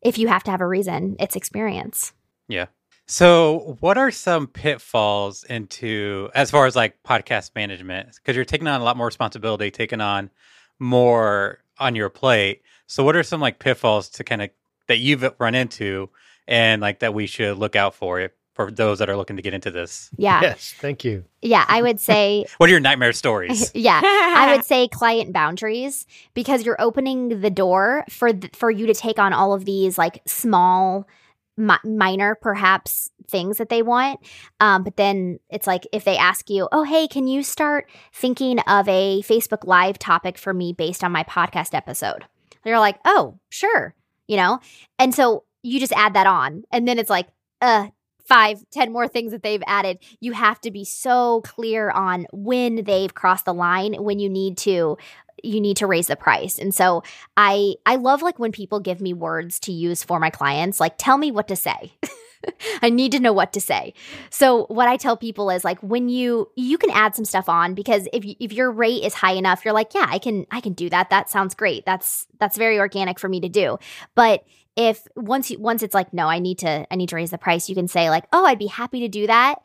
if 0.00 0.16
you 0.16 0.28
have 0.28 0.42
to 0.44 0.50
have 0.50 0.62
a 0.62 0.66
reason, 0.66 1.16
it's 1.20 1.36
experience. 1.36 2.14
Yeah. 2.48 2.68
So, 3.06 3.76
what 3.80 3.98
are 3.98 4.10
some 4.10 4.46
pitfalls 4.46 5.44
into 5.44 6.30
as 6.34 6.50
far 6.50 6.64
as 6.64 6.74
like 6.74 7.02
podcast 7.02 7.50
management? 7.54 8.14
Because 8.14 8.34
you're 8.34 8.46
taking 8.46 8.66
on 8.66 8.80
a 8.80 8.84
lot 8.84 8.96
more 8.96 9.04
responsibility, 9.04 9.70
taking 9.70 10.00
on 10.00 10.30
more 10.78 11.58
on 11.82 11.94
your 11.94 12.08
plate. 12.08 12.62
So, 12.86 13.04
what 13.04 13.16
are 13.16 13.22
some 13.22 13.40
like 13.40 13.58
pitfalls 13.58 14.08
to 14.10 14.24
kind 14.24 14.42
of 14.42 14.50
that 14.88 14.98
you've 14.98 15.24
uh, 15.24 15.32
run 15.38 15.54
into 15.54 16.10
and 16.46 16.80
like 16.82 17.00
that 17.00 17.14
we 17.14 17.26
should 17.26 17.58
look 17.58 17.76
out 17.76 17.94
for 17.94 18.30
for 18.54 18.70
those 18.70 18.98
that 18.98 19.08
are 19.08 19.16
looking 19.16 19.36
to 19.36 19.42
get 19.42 19.54
into 19.54 19.70
this? 19.70 20.10
Yeah. 20.16 20.40
Yes, 20.42 20.74
thank 20.78 21.04
you. 21.04 21.24
Yeah, 21.40 21.64
I 21.68 21.82
would 21.82 22.00
say 22.00 22.46
What 22.58 22.68
are 22.68 22.70
your 22.70 22.80
nightmare 22.80 23.12
stories? 23.12 23.70
yeah, 23.74 24.00
I 24.02 24.54
would 24.54 24.64
say 24.72 24.88
client 24.88 25.32
boundaries 25.32 26.06
because 26.34 26.64
you're 26.64 26.80
opening 26.80 27.40
the 27.40 27.50
door 27.50 28.04
for 28.08 28.32
th- 28.32 28.54
for 28.54 28.70
you 28.70 28.86
to 28.86 28.94
take 28.94 29.18
on 29.18 29.32
all 29.32 29.54
of 29.54 29.64
these 29.64 29.98
like 29.98 30.22
small 30.26 31.06
mi- 31.56 31.74
minor 31.84 32.34
perhaps 32.34 33.10
things 33.28 33.58
that 33.58 33.68
they 33.68 33.82
want 33.82 34.20
um, 34.60 34.82
but 34.82 34.96
then 34.96 35.38
it's 35.50 35.66
like 35.66 35.86
if 35.92 36.04
they 36.04 36.16
ask 36.16 36.50
you 36.50 36.68
oh 36.72 36.82
hey 36.82 37.06
can 37.06 37.26
you 37.26 37.42
start 37.42 37.88
thinking 38.12 38.58
of 38.60 38.88
a 38.88 39.22
facebook 39.22 39.66
live 39.66 39.98
topic 39.98 40.36
for 40.36 40.52
me 40.52 40.72
based 40.72 41.02
on 41.02 41.12
my 41.12 41.24
podcast 41.24 41.74
episode 41.74 42.24
you're 42.64 42.78
like 42.78 42.98
oh 43.04 43.38
sure 43.48 43.94
you 44.26 44.36
know 44.36 44.60
and 44.98 45.14
so 45.14 45.44
you 45.62 45.78
just 45.78 45.92
add 45.92 46.14
that 46.14 46.26
on 46.26 46.64
and 46.72 46.86
then 46.86 46.98
it's 46.98 47.10
like 47.10 47.28
uh 47.60 47.86
five, 48.32 48.64
ten 48.70 48.92
more 48.92 49.08
things 49.08 49.32
that 49.32 49.42
they've 49.42 49.62
added. 49.66 49.98
You 50.20 50.32
have 50.32 50.60
to 50.62 50.70
be 50.70 50.84
so 50.84 51.42
clear 51.42 51.90
on 51.90 52.26
when 52.32 52.84
they've 52.84 53.12
crossed 53.12 53.44
the 53.44 53.54
line, 53.54 53.94
when 53.94 54.18
you 54.18 54.28
need 54.28 54.56
to 54.58 54.96
you 55.42 55.60
need 55.60 55.76
to 55.78 55.86
raise 55.86 56.06
the 56.06 56.16
price. 56.16 56.58
And 56.58 56.74
so 56.74 57.02
I 57.36 57.74
I 57.86 57.96
love 57.96 58.22
like 58.22 58.38
when 58.38 58.52
people 58.52 58.80
give 58.80 59.00
me 59.00 59.12
words 59.12 59.58
to 59.60 59.72
use 59.72 60.02
for 60.02 60.18
my 60.18 60.30
clients, 60.30 60.80
like 60.80 60.94
tell 60.98 61.18
me 61.18 61.30
what 61.30 61.48
to 61.48 61.56
say. 61.56 61.92
I 62.82 62.90
need 62.90 63.12
to 63.12 63.20
know 63.20 63.32
what 63.32 63.52
to 63.52 63.60
say. 63.60 63.94
So 64.30 64.66
what 64.66 64.88
I 64.88 64.96
tell 64.96 65.16
people 65.16 65.50
is 65.50 65.64
like 65.64 65.78
when 65.80 66.08
you 66.08 66.50
you 66.56 66.78
can 66.78 66.90
add 66.90 67.14
some 67.14 67.24
stuff 67.24 67.48
on 67.48 67.74
because 67.74 68.08
if 68.12 68.24
if 68.40 68.52
your 68.52 68.70
rate 68.70 69.04
is 69.04 69.14
high 69.14 69.32
enough, 69.32 69.64
you're 69.64 69.74
like, 69.74 69.94
yeah, 69.94 70.06
I 70.08 70.18
can 70.18 70.46
I 70.50 70.60
can 70.60 70.72
do 70.72 70.88
that. 70.90 71.10
That 71.10 71.30
sounds 71.30 71.54
great. 71.54 71.86
That's 71.86 72.26
that's 72.38 72.56
very 72.56 72.78
organic 72.78 73.18
for 73.18 73.28
me 73.28 73.40
to 73.40 73.48
do. 73.48 73.78
But 74.14 74.44
if 74.76 75.06
once 75.16 75.50
you 75.50 75.58
once 75.58 75.82
it's 75.82 75.94
like 75.94 76.12
no 76.12 76.28
i 76.28 76.38
need 76.38 76.58
to 76.58 76.86
i 76.90 76.96
need 76.96 77.08
to 77.08 77.16
raise 77.16 77.30
the 77.30 77.38
price 77.38 77.68
you 77.68 77.74
can 77.74 77.88
say 77.88 78.08
like 78.08 78.24
oh 78.32 78.46
i'd 78.46 78.58
be 78.58 78.66
happy 78.66 79.00
to 79.00 79.08
do 79.08 79.26
that 79.26 79.56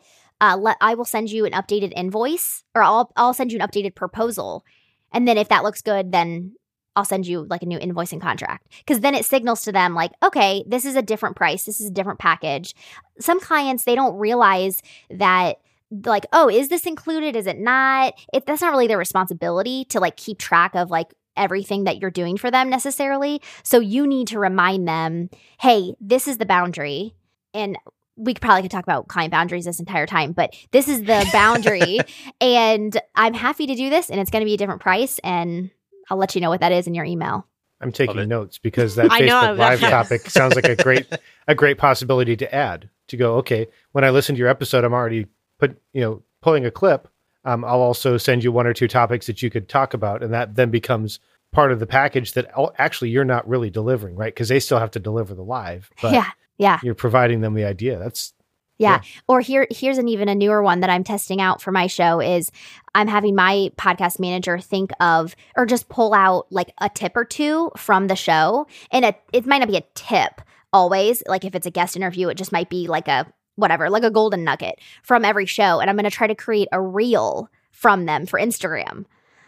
uh, 0.42 0.58
let 0.60 0.76
i 0.82 0.96
will 0.96 1.06
send 1.06 1.32
you 1.32 1.46
an 1.46 1.54
updated 1.54 1.94
invoice 1.96 2.64
or 2.76 2.84
i'll 2.84 3.12
i'll 3.16 3.34
send 3.34 3.52
you 3.52 3.60
an 3.60 3.66
updated 3.66 3.96
proposal 3.96 4.66
and 5.12 5.28
then 5.28 5.38
if 5.38 5.50
that 5.50 5.64
looks 5.64 5.82
good 5.82 6.12
then 6.12 6.54
i'll 6.96 7.06
send 7.06 7.28
you 7.28 7.46
like 7.50 7.62
a 7.62 7.66
new 7.66 7.80
invoicing 7.80 8.20
contract. 8.20 8.68
Because 8.80 9.02
then 9.02 9.16
it 9.16 9.26
signals 9.26 9.62
to 9.64 9.72
them 9.72 9.94
like 9.94 10.12
okay 10.24 10.64
this 10.68 10.86
is 10.86 10.96
a 10.96 11.02
different 11.02 11.36
price. 11.36 11.64
This 11.66 11.80
is 11.80 11.88
a 11.88 11.94
different 11.94 12.20
package. 12.20 12.76
Some 13.20 13.40
clients 13.40 13.84
they 13.84 13.96
don't 13.96 14.18
realize 14.18 14.82
that 15.10 15.58
like 16.06 16.26
oh 16.34 16.50
is 16.50 16.70
this 16.70 16.86
included? 16.86 17.36
Is 17.36 17.48
it 17.48 17.60
not? 17.60 18.14
It 18.34 18.46
that's 18.46 18.62
not 18.62 18.72
really 18.72 18.88
their 18.88 18.98
responsibility 18.98 19.86
to 19.86 20.00
like 20.00 20.18
keep 20.18 20.40
track 20.40 20.76
of 20.76 20.90
like 20.90 21.14
everything 21.38 21.86
that 21.86 22.00
you're 22.00 22.12
doing 22.12 22.36
for 22.36 22.52
them 22.52 22.70
necessarily. 22.70 23.42
So 23.64 23.80
you 23.80 24.08
need 24.08 24.28
to 24.30 24.40
remind 24.40 24.88
them, 24.88 25.30
hey, 25.60 25.94
this 26.02 26.28
is 26.28 26.40
the 26.40 26.46
boundary. 26.46 27.14
And 27.54 27.78
we 28.18 28.34
probably 28.34 28.64
could 28.64 28.72
talk 28.72 28.84
about 28.84 29.08
client 29.08 29.32
boundaries 29.32 29.66
this 29.66 29.80
entire 29.80 30.06
time, 30.06 30.34
but 30.34 30.54
this 30.72 30.88
is 30.88 31.04
the 31.04 31.28
boundary. 31.32 32.00
and 32.42 33.00
I'm 33.16 33.34
happy 33.34 33.68
to 33.68 33.76
do 33.76 33.90
this, 33.90 34.10
and 34.10 34.20
it's 34.20 34.30
going 34.30 34.42
to 34.42 34.46
be 34.46 34.56
a 34.56 34.58
different 34.58 34.82
price. 34.82 35.20
And 35.20 35.70
I'll 36.10 36.18
let 36.18 36.36
you 36.36 36.42
know 36.42 36.50
what 36.50 36.62
that 36.62 36.72
is 36.72 36.88
in 36.88 36.94
your 36.94 37.06
email. 37.06 37.48
I'm 37.80 37.92
taking 37.92 38.28
notes 38.28 38.58
because 38.58 38.96
that 38.96 39.12
I 39.12 39.22
Facebook 39.22 39.28
know, 39.28 39.54
Live 39.54 39.80
topic 39.80 40.22
sounds 40.30 40.56
like 40.56 40.68
a 40.68 40.76
great 40.76 41.08
a 41.48 41.56
great 41.56 41.78
possibility 41.78 42.36
to 42.38 42.54
add. 42.54 42.90
To 43.10 43.16
go, 43.16 43.36
okay, 43.36 43.68
when 43.94 44.04
I 44.04 44.10
listen 44.10 44.36
to 44.36 44.40
your 44.40 44.50
episode, 44.50 44.84
I'm 44.84 44.94
already 44.94 45.28
put 45.60 45.80
you 45.94 46.02
know 46.02 46.24
pulling 46.42 46.66
a 46.66 46.72
clip 46.72 47.08
um, 47.48 47.64
I'll 47.64 47.80
also 47.80 48.18
send 48.18 48.44
you 48.44 48.52
one 48.52 48.68
or 48.68 48.74
two 48.74 48.90
topics 48.90 49.26
that 49.28 49.42
you 49.42 49.50
could 49.50 49.70
talk 49.70 49.94
about, 49.94 50.22
and 50.22 50.34
that 50.34 50.56
then 50.56 50.70
becomes 50.70 51.22
part 51.54 51.72
of 51.72 51.80
the 51.80 51.88
package 51.88 52.34
that 52.34 52.52
actually 52.78 53.10
you're 53.10 53.24
not 53.24 53.48
really 53.48 53.70
delivering, 53.70 54.18
right? 54.18 54.34
Because 54.34 54.50
they 54.50 54.60
still 54.60 54.80
have 54.80 54.92
to 54.92 55.00
deliver 55.00 55.34
the 55.34 55.44
live. 55.44 55.90
But 56.02 56.14
yeah, 56.14 56.30
yeah. 56.58 56.80
You're 56.84 56.96
providing 56.96 57.42
them 57.42 57.54
the 57.54 57.66
idea. 57.66 58.00
That's 58.00 58.34
yeah. 58.78 59.02
yeah. 59.04 59.22
Or 59.28 59.42
here 59.42 59.68
here's 59.70 59.98
an 59.98 60.08
even 60.08 60.30
a 60.30 60.36
newer 60.36 60.62
one 60.62 60.82
that 60.82 60.90
I'm 60.90 61.04
testing 61.04 61.42
out 61.42 61.62
for 61.62 61.72
my 61.72 61.88
show 61.88 62.20
is 62.22 62.52
I'm 62.96 63.08
having 63.08 63.36
my 63.36 63.72
podcast 63.78 64.20
manager 64.20 64.60
think 64.60 64.92
of 65.00 65.36
or 65.56 65.66
just 65.66 65.90
pull 65.90 66.14
out 66.14 66.48
like 66.52 66.72
a 66.80 66.90
tip 66.90 67.16
or 67.16 67.26
two 67.26 67.72
from 67.78 68.08
the 68.08 68.16
show. 68.16 68.68
And 68.92 69.06
a, 69.06 69.16
it 69.34 69.46
might 69.46 69.60
not 69.60 69.68
be 69.68 69.78
a 69.78 69.86
tip 69.96 70.42
always. 70.74 71.24
Like 71.28 71.46
if 71.46 71.56
it's 71.56 71.68
a 71.68 71.72
guest 71.72 71.96
interview, 71.96 72.30
it 72.30 72.38
just 72.38 72.52
might 72.52 72.70
be 72.70 72.88
like 72.88 73.08
a 73.08 73.32
whatever, 73.56 73.90
like 73.90 74.04
a 74.04 74.12
golden 74.12 74.44
nugget 74.44 74.80
from 75.04 75.26
every 75.26 75.46
show. 75.46 75.80
And 75.80 75.90
I'm 75.90 75.96
going 75.96 76.04
to 76.04 76.12
try 76.12 76.28
to 76.28 76.36
create 76.36 76.68
a 76.72 76.82
reel 76.82 77.50
from 77.72 78.06
them 78.06 78.26
for 78.26 78.40
Instagram. 78.40 79.06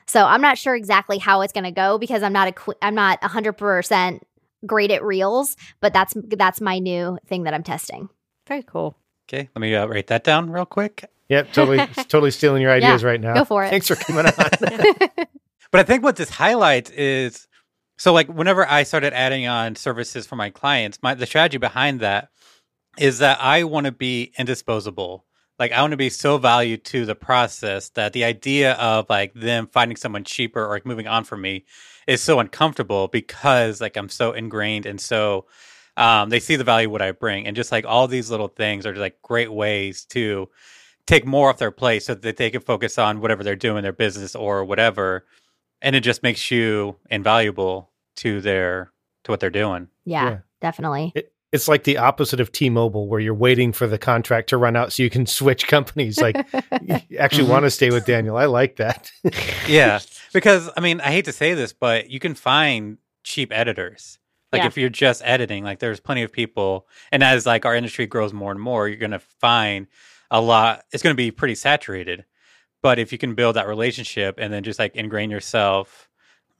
So 0.07 0.25
I'm 0.25 0.41
not 0.41 0.57
sure 0.57 0.75
exactly 0.75 1.19
how 1.19 1.41
it's 1.41 1.53
going 1.53 1.65
to 1.65 1.71
go 1.71 1.99
because 1.99 2.23
I'm 2.23 2.33
not 2.33 2.47
a 2.47 2.75
I'm 2.81 2.95
not 2.95 3.21
100% 3.21 4.21
great 4.65 4.91
at 4.91 5.03
reels, 5.03 5.55
but 5.81 5.93
that's 5.93 6.13
that's 6.27 6.61
my 6.61 6.79
new 6.79 7.17
thing 7.27 7.43
that 7.43 7.53
I'm 7.53 7.63
testing. 7.63 8.09
Very 8.47 8.63
cool. 8.63 8.97
Okay, 9.27 9.49
let 9.55 9.61
me 9.61 9.75
uh, 9.75 9.85
write 9.85 10.07
that 10.07 10.23
down 10.23 10.49
real 10.49 10.65
quick. 10.65 11.05
Yep, 11.29 11.53
totally 11.53 11.77
totally 11.95 12.31
stealing 12.31 12.61
your 12.61 12.71
ideas 12.71 13.03
yeah, 13.03 13.07
right 13.07 13.21
now. 13.21 13.35
Go 13.35 13.45
for 13.45 13.63
it. 13.63 13.69
Thanks 13.69 13.87
for 13.87 13.95
coming 13.95 14.25
on. 14.25 14.33
but 15.71 15.79
I 15.79 15.83
think 15.83 16.03
what 16.03 16.15
this 16.15 16.29
highlights 16.29 16.89
is 16.91 17.47
so 17.97 18.13
like 18.13 18.27
whenever 18.27 18.67
I 18.67 18.83
started 18.83 19.13
adding 19.13 19.47
on 19.47 19.75
services 19.75 20.25
for 20.25 20.35
my 20.35 20.49
clients, 20.49 20.99
my 21.03 21.13
the 21.13 21.25
strategy 21.25 21.57
behind 21.57 21.99
that 21.99 22.29
is 22.97 23.19
that 23.19 23.39
I 23.41 23.63
want 23.63 23.85
to 23.85 23.91
be 23.91 24.31
indisposable. 24.37 25.25
Like 25.59 25.73
I 25.73 25.81
want 25.81 25.91
to 25.91 25.97
be 25.97 26.09
so 26.09 26.37
valued 26.37 26.85
to 26.85 27.05
the 27.05 27.15
process 27.15 27.89
that 27.89 28.13
the 28.13 28.23
idea 28.23 28.73
of 28.73 29.09
like 29.09 29.33
them 29.33 29.67
finding 29.67 29.97
someone 29.97 30.23
cheaper 30.23 30.65
or 30.65 30.69
like 30.69 30.85
moving 30.85 31.07
on 31.07 31.25
from 31.25 31.41
me 31.41 31.65
is 32.07 32.21
so 32.21 32.39
uncomfortable 32.39 33.07
because 33.09 33.81
like 33.81 33.97
I'm 33.97 34.09
so 34.09 34.31
ingrained 34.31 34.85
and 34.85 34.99
so 34.99 35.45
um, 35.97 36.29
they 36.29 36.39
see 36.39 36.55
the 36.55 36.63
value 36.63 36.87
of 36.87 36.93
what 36.93 37.01
I 37.01 37.11
bring. 37.11 37.45
And 37.45 37.55
just 37.55 37.71
like 37.71 37.85
all 37.85 38.07
these 38.07 38.31
little 38.31 38.47
things 38.47 38.85
are 38.85 38.95
like 38.95 39.21
great 39.21 39.51
ways 39.51 40.05
to 40.05 40.49
take 41.05 41.25
more 41.25 41.49
off 41.49 41.57
their 41.57 41.71
plate 41.71 42.03
so 42.03 42.15
that 42.15 42.37
they 42.37 42.49
can 42.49 42.61
focus 42.61 42.97
on 42.97 43.19
whatever 43.19 43.43
they're 43.43 43.55
doing, 43.55 43.83
their 43.83 43.91
business 43.91 44.35
or 44.35 44.63
whatever. 44.63 45.25
And 45.81 45.95
it 45.95 46.01
just 46.01 46.23
makes 46.23 46.49
you 46.49 46.95
invaluable 47.09 47.89
to 48.17 48.39
their 48.39 48.91
to 49.25 49.31
what 49.31 49.39
they're 49.41 49.49
doing. 49.49 49.89
Yeah, 50.05 50.29
yeah. 50.29 50.37
definitely. 50.61 51.11
It, 51.15 51.33
it's 51.51 51.67
like 51.67 51.83
the 51.83 51.97
opposite 51.97 52.39
of 52.39 52.51
T-Mobile, 52.51 53.07
where 53.07 53.19
you're 53.19 53.33
waiting 53.33 53.71
for 53.71 53.87
the 53.87 53.97
contract 53.97 54.49
to 54.49 54.57
run 54.57 54.75
out 54.75 54.93
so 54.93 55.03
you 55.03 55.09
can 55.09 55.25
switch 55.25 55.67
companies. 55.67 56.19
Like, 56.19 56.35
you 56.81 56.99
actually 57.19 57.43
mm-hmm. 57.43 57.51
want 57.51 57.65
to 57.65 57.71
stay 57.71 57.89
with 57.89 58.05
Daniel. 58.05 58.37
I 58.37 58.45
like 58.45 58.75
that. 58.77 59.11
yeah, 59.67 59.99
because 60.33 60.69
I 60.77 60.81
mean, 60.81 61.01
I 61.01 61.11
hate 61.11 61.25
to 61.25 61.31
say 61.31 61.53
this, 61.53 61.73
but 61.73 62.09
you 62.09 62.19
can 62.19 62.35
find 62.35 62.97
cheap 63.23 63.51
editors. 63.51 64.19
Like, 64.51 64.61
yeah. 64.61 64.67
if 64.67 64.77
you're 64.77 64.89
just 64.89 65.21
editing, 65.23 65.63
like, 65.63 65.79
there's 65.79 65.99
plenty 65.99 66.23
of 66.23 66.31
people, 66.31 66.87
and 67.11 67.23
as 67.23 67.45
like 67.45 67.65
our 67.65 67.75
industry 67.75 68.07
grows 68.07 68.33
more 68.33 68.51
and 68.51 68.59
more, 68.59 68.87
you're 68.87 68.97
going 68.97 69.11
to 69.11 69.19
find 69.19 69.87
a 70.31 70.41
lot. 70.41 70.85
It's 70.91 71.03
going 71.03 71.13
to 71.13 71.17
be 71.17 71.31
pretty 71.31 71.55
saturated. 71.55 72.25
But 72.81 72.97
if 72.97 73.11
you 73.11 73.17
can 73.17 73.35
build 73.35 73.55
that 73.55 73.67
relationship 73.67 74.35
and 74.37 74.53
then 74.53 74.63
just 74.63 74.79
like 74.79 74.95
ingrain 74.95 75.29
yourself 75.29 76.09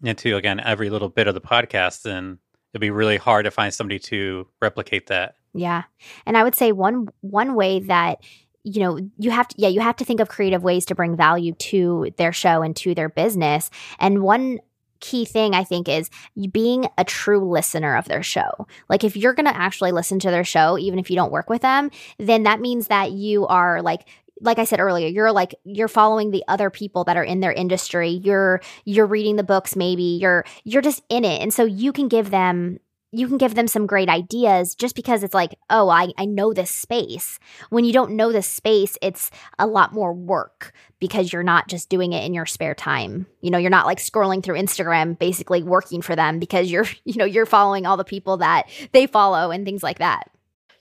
into 0.04 0.36
again 0.36 0.60
every 0.60 0.90
little 0.90 1.10
bit 1.10 1.28
of 1.28 1.34
the 1.34 1.42
podcast, 1.42 2.02
then 2.04 2.40
it'd 2.74 2.82
be 2.82 2.92
really 2.92 3.18
hard 3.18 3.46
to 3.46 3.52
find 3.52 3.74
somebody 3.74 4.00
to 4.00 4.48
replicate 4.62 5.08
that. 5.08 5.36
Yeah. 5.54 5.84
And 6.26 6.38
I 6.38 6.44
would 6.44 6.56
say 6.56 6.72
one 6.72 7.10
one 7.22 7.56
way 7.56 7.80
that 7.82 8.24
you 8.64 8.82
know 8.82 9.00
you 9.18 9.32
have 9.32 9.48
to 9.48 9.56
yeah 9.58 9.70
you 9.70 9.82
have 9.82 9.96
to 9.98 10.06
think 10.06 10.20
of 10.20 10.30
creative 10.30 10.64
ways 10.64 10.86
to 10.86 10.96
bring 10.96 11.16
value 11.16 11.54
to 11.54 12.12
their 12.18 12.34
show 12.34 12.62
and 12.62 12.76
to 12.78 12.94
their 12.94 13.10
business 13.10 13.70
and 14.00 14.22
one 14.22 14.60
key 15.00 15.26
thing 15.26 15.54
I 15.54 15.64
think 15.64 15.88
is 15.88 16.10
being 16.52 16.86
a 16.98 17.04
true 17.04 17.50
listener 17.50 17.96
of 17.96 18.06
their 18.06 18.24
show. 18.24 18.68
Like 18.90 19.04
if 19.04 19.16
you're 19.16 19.34
going 19.34 19.46
to 19.46 19.56
actually 19.56 19.92
listen 19.92 20.20
to 20.20 20.30
their 20.30 20.44
show 20.44 20.78
even 20.78 21.00
if 21.00 21.10
you 21.10 21.16
don't 21.16 21.32
work 21.32 21.50
with 21.50 21.62
them, 21.62 21.90
then 22.18 22.44
that 22.44 22.60
means 22.60 22.88
that 22.88 23.12
you 23.12 23.48
are 23.48 23.82
like 23.82 24.08
like 24.42 24.60
I 24.60 24.64
said 24.64 24.80
earlier, 24.80 25.08
you're 25.08 25.32
like 25.32 25.56
you're 25.64 25.88
following 25.88 26.32
the 26.32 26.44
other 26.48 26.70
people 26.70 27.04
that 27.06 27.18
are 27.18 27.24
in 27.24 27.40
their 27.40 27.52
industry. 27.52 28.10
You're 28.10 28.62
you're 28.86 29.06
reading 29.06 29.36
the 29.36 29.44
books 29.44 29.76
maybe. 29.76 30.18
You're 30.22 30.46
you're 30.64 30.82
just 30.82 31.04
in 31.10 31.26
it. 31.26 31.42
And 31.42 31.54
so 31.54 31.66
you 31.66 31.92
can 31.92 32.08
give 32.08 32.30
them 32.30 32.80
you 33.12 33.28
can 33.28 33.38
give 33.38 33.56
them 33.56 33.68
some 33.68 33.88
great 33.88 34.08
ideas 34.08 34.76
just 34.76 34.96
because 34.96 35.24
it's 35.24 35.34
like, 35.34 35.56
oh, 35.70 35.90
I, 35.90 36.10
I 36.18 36.26
know 36.26 36.54
this 36.54 36.70
space. 36.70 37.40
When 37.70 37.84
you 37.84 37.92
don't 37.92 38.12
know 38.12 38.32
this 38.32 38.48
space, 38.48 38.98
it's 39.02 39.32
a 39.58 39.66
lot 39.66 39.94
more 39.94 40.14
work 40.14 40.74
because 41.00 41.34
you're 41.34 41.44
not 41.44 41.68
just 41.68 41.90
doing 41.90 42.14
it 42.14 42.24
in 42.24 42.34
your 42.34 42.46
spare 42.46 42.76
time. 42.76 43.26
You 43.42 43.50
know, 43.50 43.58
you're 43.58 43.72
not 43.72 43.88
like 43.88 43.98
scrolling 43.98 44.44
through 44.44 44.60
Instagram 44.60 45.18
basically 45.18 45.64
working 45.64 46.02
for 46.02 46.16
them 46.16 46.38
because 46.38 46.70
you're, 46.70 46.86
you 47.04 47.16
know, 47.16 47.26
you're 47.26 47.48
following 47.48 47.86
all 47.86 47.98
the 47.98 48.04
people 48.04 48.38
that 48.38 48.70
they 48.92 49.08
follow 49.08 49.50
and 49.50 49.66
things 49.66 49.82
like 49.82 50.00
that. 50.00 50.30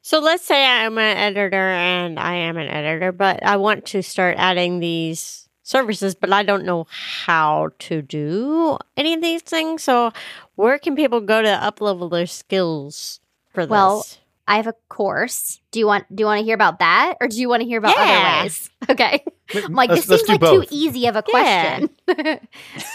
So 0.02 0.20
let's 0.20 0.44
say 0.44 0.64
I'm 0.64 0.96
an 0.98 1.16
editor 1.16 1.56
and 1.70 2.18
I 2.18 2.34
am 2.34 2.56
an 2.56 2.68
editor, 2.68 3.12
but 3.12 3.44
I 3.44 3.56
want 3.56 3.84
to 3.86 4.02
start 4.02 4.36
adding 4.38 4.80
these 4.80 5.48
services, 5.62 6.14
but 6.14 6.32
I 6.32 6.42
don't 6.42 6.64
know 6.64 6.86
how 6.90 7.70
to 7.80 8.00
do 8.00 8.78
any 8.96 9.12
of 9.14 9.20
these 9.20 9.42
things. 9.42 9.82
So 9.82 10.12
where 10.54 10.78
can 10.78 10.96
people 10.96 11.20
go 11.20 11.42
to 11.42 11.48
uplevel 11.48 12.10
their 12.10 12.26
skills 12.26 13.20
for 13.52 13.64
this? 13.64 13.70
Well, 13.70 14.06
I 14.46 14.56
have 14.56 14.66
a 14.66 14.74
course. 14.88 15.60
Do 15.72 15.78
you 15.78 15.86
want 15.86 16.04
do 16.14 16.22
you 16.22 16.26
want 16.26 16.38
to 16.40 16.44
hear 16.44 16.54
about 16.54 16.78
that 16.78 17.16
or 17.20 17.28
do 17.28 17.38
you 17.38 17.48
want 17.48 17.60
to 17.62 17.68
hear 17.68 17.78
about 17.78 17.96
Yeah. 17.96 18.02
other 18.04 18.42
ways? 18.44 18.70
Okay. 18.90 19.22
I'm 19.54 19.72
like 19.74 19.90
Let's- 19.90 20.06
this 20.06 20.20
seems 20.20 20.28
like 20.28 20.40
both. 20.40 20.68
too 20.68 20.74
easy 20.74 21.06
of 21.06 21.16
a 21.16 21.24
Yeah. 21.28 21.80
question. 22.06 22.48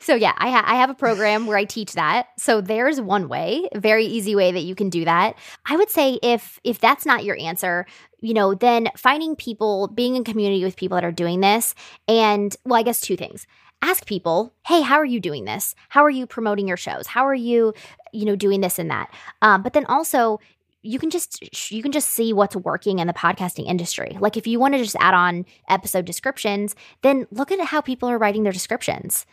so 0.00 0.14
yeah, 0.14 0.32
I, 0.36 0.50
ha- 0.50 0.64
I 0.66 0.74
have 0.76 0.90
a 0.90 0.94
program 0.94 1.46
where 1.46 1.56
I 1.56 1.64
teach 1.64 1.92
that. 1.94 2.28
So 2.38 2.60
there's 2.60 3.00
one 3.00 3.28
way, 3.28 3.68
very 3.74 4.04
easy 4.06 4.34
way 4.36 4.52
that 4.52 4.60
you 4.60 4.74
can 4.74 4.90
do 4.90 5.04
that. 5.04 5.34
I 5.66 5.76
would 5.76 5.90
say 5.90 6.18
if 6.22 6.58
if 6.64 6.78
that's 6.78 7.06
not 7.06 7.24
your 7.24 7.36
answer, 7.38 7.86
you 8.20 8.34
know, 8.34 8.54
then 8.54 8.88
finding 8.96 9.36
people, 9.36 9.88
being 9.88 10.16
in 10.16 10.24
community 10.24 10.64
with 10.64 10.76
people 10.76 10.96
that 10.96 11.04
are 11.04 11.12
doing 11.12 11.40
this, 11.40 11.74
and 12.08 12.54
well, 12.64 12.78
I 12.78 12.82
guess 12.82 13.00
two 13.00 13.16
things. 13.16 13.46
Ask 13.82 14.06
people, 14.06 14.54
hey, 14.66 14.80
how 14.80 14.96
are 14.96 15.04
you 15.04 15.20
doing 15.20 15.44
this? 15.44 15.74
How 15.90 16.02
are 16.04 16.10
you 16.10 16.26
promoting 16.26 16.66
your 16.66 16.78
shows? 16.78 17.06
How 17.06 17.26
are 17.26 17.34
you, 17.34 17.74
you 18.14 18.24
know, 18.24 18.34
doing 18.34 18.62
this 18.62 18.78
and 18.78 18.90
that? 18.90 19.12
Um, 19.42 19.62
but 19.62 19.74
then 19.74 19.84
also 19.86 20.40
you 20.84 20.98
can 20.98 21.10
just 21.10 21.72
you 21.72 21.82
can 21.82 21.92
just 21.92 22.08
see 22.08 22.32
what's 22.32 22.54
working 22.54 22.98
in 22.98 23.06
the 23.06 23.14
podcasting 23.14 23.66
industry. 23.66 24.16
Like 24.20 24.36
if 24.36 24.46
you 24.46 24.60
want 24.60 24.74
to 24.74 24.82
just 24.82 24.96
add 25.00 25.14
on 25.14 25.46
episode 25.68 26.04
descriptions, 26.04 26.76
then 27.02 27.26
look 27.30 27.50
at 27.50 27.58
how 27.60 27.80
people 27.80 28.08
are 28.08 28.18
writing 28.18 28.42
their 28.42 28.52
descriptions. 28.52 29.24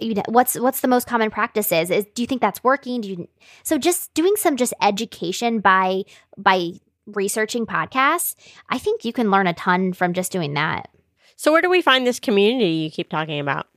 You 0.00 0.14
know, 0.14 0.22
what's 0.28 0.58
what's 0.58 0.80
the 0.80 0.88
most 0.88 1.06
common 1.06 1.30
practices? 1.30 1.90
Is 1.90 2.06
do 2.14 2.22
you 2.22 2.26
think 2.26 2.40
that's 2.40 2.64
working? 2.64 3.02
Do 3.02 3.08
you 3.10 3.28
so 3.62 3.78
just 3.78 4.12
doing 4.14 4.34
some 4.36 4.56
just 4.56 4.72
education 4.80 5.60
by 5.60 6.04
by 6.38 6.72
researching 7.06 7.66
podcasts? 7.66 8.34
I 8.70 8.78
think 8.78 9.04
you 9.04 9.12
can 9.12 9.30
learn 9.30 9.46
a 9.46 9.52
ton 9.54 9.92
from 9.92 10.14
just 10.14 10.32
doing 10.32 10.54
that. 10.54 10.88
so 11.36 11.52
where 11.52 11.62
do 11.62 11.68
we 11.68 11.82
find 11.82 12.06
this 12.06 12.18
community 12.18 12.70
you 12.70 12.90
keep 12.90 13.10
talking 13.10 13.38
about? 13.40 13.68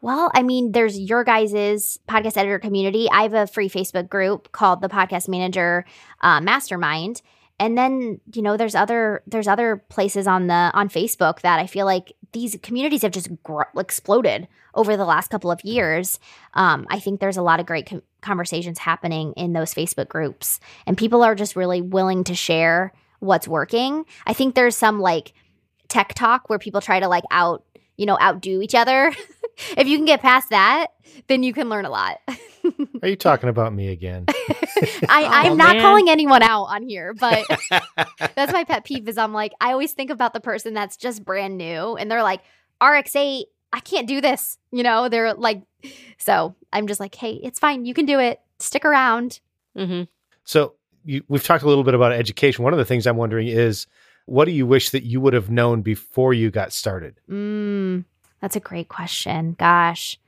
Well, 0.00 0.30
I 0.34 0.42
mean, 0.42 0.72
there's 0.72 0.98
your 0.98 1.24
guys' 1.24 1.98
podcast 2.08 2.36
editor 2.36 2.58
community. 2.58 3.08
I 3.10 3.22
have 3.22 3.34
a 3.34 3.46
free 3.46 3.68
Facebook 3.68 4.08
group 4.08 4.52
called 4.52 4.80
the 4.80 4.88
Podcast 4.88 5.28
Manager 5.28 5.84
uh, 6.20 6.40
Mastermind, 6.40 7.22
and 7.58 7.76
then 7.76 8.20
you 8.32 8.42
know, 8.42 8.56
there's 8.56 8.74
other 8.74 9.22
there's 9.26 9.48
other 9.48 9.84
places 9.88 10.26
on 10.26 10.46
the 10.46 10.70
on 10.74 10.88
Facebook 10.88 11.42
that 11.42 11.60
I 11.60 11.66
feel 11.66 11.86
like 11.86 12.14
these 12.32 12.56
communities 12.62 13.02
have 13.02 13.12
just 13.12 13.30
gr- 13.42 13.62
exploded 13.76 14.48
over 14.74 14.96
the 14.96 15.04
last 15.04 15.30
couple 15.30 15.50
of 15.50 15.62
years. 15.64 16.18
Um, 16.54 16.86
I 16.88 17.00
think 17.00 17.20
there's 17.20 17.36
a 17.36 17.42
lot 17.42 17.60
of 17.60 17.66
great 17.66 17.86
com- 17.86 18.02
conversations 18.22 18.78
happening 18.78 19.34
in 19.36 19.52
those 19.52 19.74
Facebook 19.74 20.08
groups, 20.08 20.58
and 20.86 20.96
people 20.96 21.22
are 21.22 21.34
just 21.34 21.54
really 21.54 21.82
willing 21.82 22.24
to 22.24 22.34
share 22.34 22.92
what's 23.18 23.46
working. 23.46 24.06
I 24.26 24.32
think 24.32 24.54
there's 24.54 24.76
some 24.76 24.98
like 24.98 25.34
tech 25.88 26.14
talk 26.14 26.48
where 26.48 26.58
people 26.58 26.80
try 26.80 27.00
to 27.00 27.08
like 27.08 27.24
out 27.30 27.64
you 28.00 28.06
know 28.06 28.18
outdo 28.20 28.62
each 28.62 28.74
other. 28.74 29.12
if 29.76 29.86
you 29.86 29.98
can 29.98 30.06
get 30.06 30.22
past 30.22 30.48
that, 30.50 30.86
then 31.26 31.42
you 31.42 31.52
can 31.52 31.68
learn 31.68 31.84
a 31.84 31.90
lot. 31.90 32.18
Are 33.02 33.08
you 33.08 33.16
talking 33.16 33.50
about 33.50 33.74
me 33.74 33.88
again? 33.88 34.24
I, 35.08 35.44
I'm 35.44 35.52
Oh, 35.52 35.56
not 35.56 35.76
man. 35.76 35.82
calling 35.82 36.08
anyone 36.08 36.42
out 36.42 36.64
on 36.64 36.82
here, 36.82 37.12
but 37.12 37.44
that's 38.34 38.52
my 38.52 38.64
pet 38.64 38.84
peeve 38.84 39.06
is 39.06 39.18
I'm 39.18 39.34
like, 39.34 39.52
I 39.60 39.72
always 39.72 39.92
think 39.92 40.10
about 40.10 40.32
the 40.32 40.40
person 40.40 40.72
that's 40.72 40.96
just 40.96 41.24
brand 41.24 41.58
new 41.58 41.96
and 41.96 42.10
they're 42.10 42.22
like, 42.22 42.40
RX8, 42.80 43.42
I 43.72 43.80
can't 43.80 44.06
do 44.08 44.20
this. 44.22 44.56
You 44.72 44.82
know, 44.82 45.08
they're 45.10 45.34
like, 45.34 45.62
so 46.16 46.54
I'm 46.72 46.86
just 46.86 47.00
like, 47.00 47.14
hey, 47.14 47.38
it's 47.42 47.58
fine. 47.58 47.84
You 47.84 47.92
can 47.92 48.06
do 48.06 48.18
it. 48.18 48.40
Stick 48.60 48.84
around. 48.86 49.40
Mm-hmm. 49.76 50.04
So 50.44 50.74
you, 51.04 51.22
we've 51.28 51.44
talked 51.44 51.64
a 51.64 51.68
little 51.68 51.84
bit 51.84 51.94
about 51.94 52.12
education. 52.12 52.64
One 52.64 52.72
of 52.72 52.78
the 52.78 52.84
things 52.86 53.06
I'm 53.06 53.16
wondering 53.16 53.48
is, 53.48 53.86
what 54.30 54.44
do 54.44 54.52
you 54.52 54.64
wish 54.64 54.90
that 54.90 55.02
you 55.02 55.20
would 55.20 55.32
have 55.34 55.50
known 55.50 55.82
before 55.82 56.32
you 56.32 56.52
got 56.52 56.72
started? 56.72 57.16
Mm, 57.28 58.04
that's 58.40 58.54
a 58.54 58.60
great 58.60 58.88
question. 58.88 59.56
Gosh. 59.58 60.18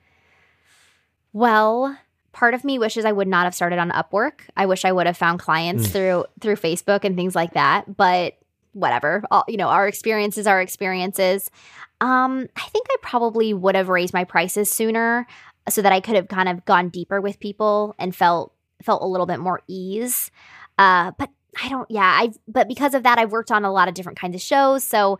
Well, 1.32 1.96
part 2.32 2.54
of 2.54 2.64
me 2.64 2.78
wishes 2.80 3.04
I 3.04 3.12
would 3.12 3.28
not 3.28 3.44
have 3.44 3.54
started 3.54 3.78
on 3.78 3.90
Upwork. 3.90 4.40
I 4.56 4.66
wish 4.66 4.84
I 4.84 4.90
would 4.92 5.06
have 5.06 5.16
found 5.16 5.38
clients 5.38 5.86
Mm. 5.86 5.92
through 5.92 6.24
through 6.40 6.56
Facebook 6.56 7.04
and 7.04 7.14
things 7.16 7.36
like 7.36 7.54
that. 7.54 7.96
But 7.96 8.38
whatever. 8.72 9.22
All, 9.30 9.44
you 9.46 9.56
know, 9.56 9.68
our 9.68 9.86
experiences 9.86 10.46
are 10.48 10.60
experiences. 10.60 11.50
Um, 12.00 12.48
I 12.56 12.62
think 12.70 12.86
I 12.90 12.96
probably 13.02 13.54
would 13.54 13.76
have 13.76 13.88
raised 13.88 14.12
my 14.12 14.24
prices 14.24 14.68
sooner 14.70 15.26
so 15.68 15.80
that 15.80 15.92
I 15.92 16.00
could 16.00 16.16
have 16.16 16.26
kind 16.26 16.48
of 16.48 16.64
gone 16.64 16.88
deeper 16.88 17.20
with 17.20 17.38
people 17.38 17.94
and 17.98 18.16
felt 18.16 18.52
felt 18.82 19.02
a 19.02 19.06
little 19.06 19.26
bit 19.26 19.38
more 19.38 19.62
ease. 19.68 20.30
Uh, 20.76 21.12
but 21.18 21.30
I 21.60 21.68
don't. 21.68 21.90
Yeah, 21.90 22.02
I. 22.02 22.30
But 22.46 22.68
because 22.68 22.94
of 22.94 23.02
that, 23.02 23.18
I've 23.18 23.32
worked 23.32 23.50
on 23.50 23.64
a 23.64 23.72
lot 23.72 23.88
of 23.88 23.94
different 23.94 24.18
kinds 24.18 24.34
of 24.34 24.40
shows. 24.40 24.84
So 24.84 25.18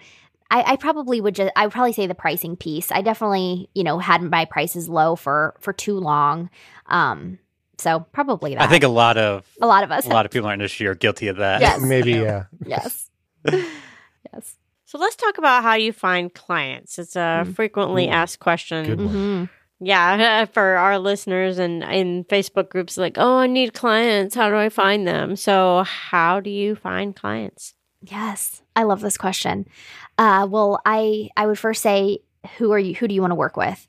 I, 0.50 0.72
I 0.72 0.76
probably 0.76 1.20
would 1.20 1.34
just. 1.34 1.52
I 1.56 1.66
would 1.66 1.72
probably 1.72 1.92
say 1.92 2.06
the 2.06 2.14
pricing 2.14 2.56
piece. 2.56 2.90
I 2.92 3.02
definitely, 3.02 3.68
you 3.74 3.84
know, 3.84 3.98
had 3.98 4.22
my 4.22 4.44
prices 4.44 4.88
low 4.88 5.16
for 5.16 5.54
for 5.60 5.72
too 5.72 5.98
long. 5.98 6.48
Um. 6.86 7.38
So 7.78 8.00
probably 8.12 8.54
that. 8.54 8.62
I 8.62 8.66
think 8.68 8.84
a 8.84 8.88
lot 8.88 9.18
of 9.18 9.44
a 9.60 9.66
lot 9.66 9.82
of 9.84 9.90
us. 9.90 10.06
a 10.06 10.08
lot 10.10 10.24
of 10.24 10.30
people 10.32 10.46
in 10.46 10.50
our 10.50 10.54
industry 10.54 10.86
are 10.86 10.94
guilty 10.94 11.28
of 11.28 11.36
that. 11.38 11.60
Yes. 11.60 11.80
Maybe, 11.82 12.12
yeah. 12.12 12.44
yes. 12.64 13.10
yes. 13.52 14.56
So 14.84 14.98
let's 14.98 15.16
talk 15.16 15.38
about 15.38 15.62
how 15.62 15.74
you 15.74 15.92
find 15.92 16.32
clients. 16.32 16.98
It's 16.98 17.16
a 17.16 17.44
Mm. 17.46 17.54
frequently 17.56 18.06
Ooh, 18.08 18.10
asked 18.12 18.38
question. 18.40 18.84
good 18.86 19.00
one. 19.00 19.14
hmm 19.14 19.44
Yeah, 19.84 20.44
for 20.52 20.76
our 20.76 20.98
listeners 20.98 21.58
and 21.58 21.82
in 21.82 22.24
Facebook 22.24 22.68
groups, 22.68 22.96
like, 22.96 23.16
oh, 23.18 23.38
I 23.38 23.46
need 23.48 23.74
clients. 23.74 24.34
How 24.34 24.48
do 24.48 24.56
I 24.56 24.68
find 24.68 25.06
them? 25.06 25.34
So, 25.34 25.82
how 25.82 26.38
do 26.40 26.50
you 26.50 26.76
find 26.76 27.16
clients? 27.16 27.74
Yes, 28.00 28.62
I 28.76 28.84
love 28.84 29.00
this 29.00 29.16
question. 29.16 29.66
Uh, 30.18 30.46
well, 30.48 30.80
I 30.86 31.30
I 31.36 31.46
would 31.46 31.58
first 31.58 31.82
say, 31.82 32.18
who 32.58 32.72
are 32.72 32.78
you? 32.78 32.94
Who 32.94 33.08
do 33.08 33.14
you 33.14 33.20
want 33.20 33.32
to 33.32 33.36
work 33.36 33.56
with? 33.56 33.86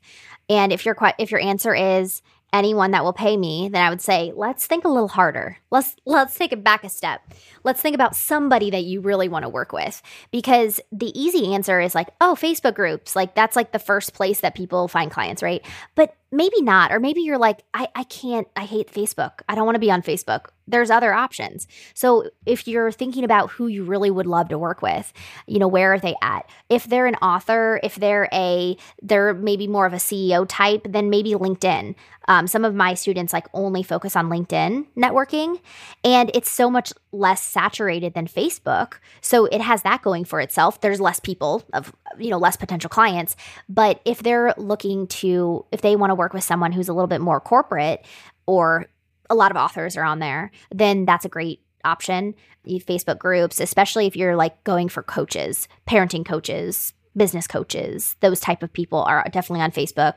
And 0.48 0.72
if 0.72 0.84
your 0.84 0.96
if 1.18 1.30
your 1.30 1.40
answer 1.40 1.74
is 1.74 2.22
anyone 2.54 2.92
that 2.92 3.02
will 3.04 3.12
pay 3.12 3.36
me, 3.36 3.68
then 3.68 3.82
I 3.82 3.90
would 3.90 4.00
say 4.00 4.32
let's 4.34 4.66
think 4.66 4.84
a 4.84 4.88
little 4.88 5.08
harder. 5.08 5.58
Let's 5.70 5.96
let's 6.06 6.38
take 6.38 6.52
it 6.52 6.62
back 6.62 6.84
a 6.84 6.88
step. 6.88 7.20
Let's 7.64 7.82
think 7.82 7.94
about 7.94 8.14
somebody 8.14 8.70
that 8.70 8.84
you 8.84 9.00
really 9.00 9.28
want 9.28 9.42
to 9.42 9.48
work 9.48 9.72
with 9.72 10.00
because 10.30 10.80
the 10.92 11.18
easy 11.20 11.52
answer 11.52 11.80
is 11.80 11.94
like, 11.94 12.08
oh, 12.20 12.36
Facebook 12.40 12.74
groups. 12.74 13.16
Like 13.16 13.34
that's 13.34 13.56
like 13.56 13.72
the 13.72 13.78
first 13.78 14.14
place 14.14 14.40
that 14.40 14.54
people 14.54 14.86
find 14.86 15.10
clients, 15.10 15.42
right? 15.42 15.66
But 15.96 16.14
maybe 16.34 16.60
not 16.62 16.92
or 16.92 17.00
maybe 17.00 17.20
you're 17.20 17.38
like 17.38 17.62
I 17.72 17.88
I 17.94 18.04
can't 18.04 18.48
I 18.56 18.64
hate 18.64 18.92
Facebook. 18.92 19.40
I 19.48 19.54
don't 19.54 19.66
want 19.66 19.76
to 19.76 19.80
be 19.80 19.90
on 19.90 20.02
Facebook. 20.02 20.46
There's 20.66 20.90
other 20.90 21.12
options. 21.12 21.66
So 21.92 22.30
if 22.46 22.66
you're 22.66 22.90
thinking 22.90 23.22
about 23.22 23.50
who 23.50 23.66
you 23.66 23.84
really 23.84 24.10
would 24.10 24.26
love 24.26 24.48
to 24.48 24.58
work 24.58 24.80
with, 24.80 25.12
you 25.46 25.58
know, 25.58 25.68
where 25.68 25.92
are 25.92 25.98
they 25.98 26.14
at? 26.22 26.48
If 26.70 26.84
they're 26.84 27.06
an 27.06 27.16
author, 27.16 27.80
if 27.82 27.96
they're 27.96 28.28
a 28.32 28.76
they're 29.02 29.34
maybe 29.34 29.66
more 29.66 29.86
of 29.86 29.92
a 29.92 29.96
CEO 29.96 30.46
type, 30.48 30.86
then 30.88 31.10
maybe 31.10 31.32
LinkedIn. 31.32 31.94
Um, 32.26 32.46
some 32.46 32.64
of 32.64 32.74
my 32.74 32.94
students 32.94 33.34
like 33.34 33.46
only 33.52 33.82
focus 33.82 34.16
on 34.16 34.30
LinkedIn 34.30 34.86
networking, 34.96 35.60
and 36.02 36.30
it's 36.32 36.50
so 36.50 36.70
much 36.70 36.92
less 37.12 37.42
saturated 37.42 38.14
than 38.14 38.26
Facebook. 38.26 38.94
So 39.20 39.44
it 39.46 39.60
has 39.60 39.82
that 39.82 40.00
going 40.00 40.24
for 40.24 40.40
itself. 40.40 40.80
There's 40.80 41.00
less 41.00 41.20
people 41.20 41.62
of 41.74 41.94
you 42.18 42.30
know 42.30 42.38
less 42.38 42.56
potential 42.56 42.88
clients, 42.88 43.36
but 43.68 44.00
if 44.06 44.22
they're 44.22 44.54
looking 44.56 45.06
to 45.08 45.66
if 45.70 45.82
they 45.82 45.96
want 45.96 46.10
to 46.10 46.14
work 46.14 46.23
with 46.32 46.44
someone 46.44 46.72
who's 46.72 46.88
a 46.88 46.94
little 46.94 47.08
bit 47.08 47.20
more 47.20 47.40
corporate 47.40 48.06
or 48.46 48.86
a 49.28 49.34
lot 49.34 49.50
of 49.50 49.56
authors 49.56 49.96
are 49.96 50.04
on 50.04 50.20
there, 50.20 50.50
then 50.70 51.04
that's 51.04 51.24
a 51.24 51.28
great 51.28 51.60
option. 51.84 52.34
Facebook 52.66 53.18
groups, 53.18 53.60
especially 53.60 54.06
if 54.06 54.16
you're 54.16 54.36
like 54.36 54.62
going 54.64 54.88
for 54.88 55.02
coaches, 55.02 55.68
parenting 55.86 56.24
coaches, 56.24 56.94
business 57.16 57.46
coaches, 57.46 58.16
those 58.20 58.40
type 58.40 58.62
of 58.62 58.72
people 58.72 59.02
are 59.02 59.24
definitely 59.30 59.62
on 59.62 59.70
Facebook. 59.70 60.14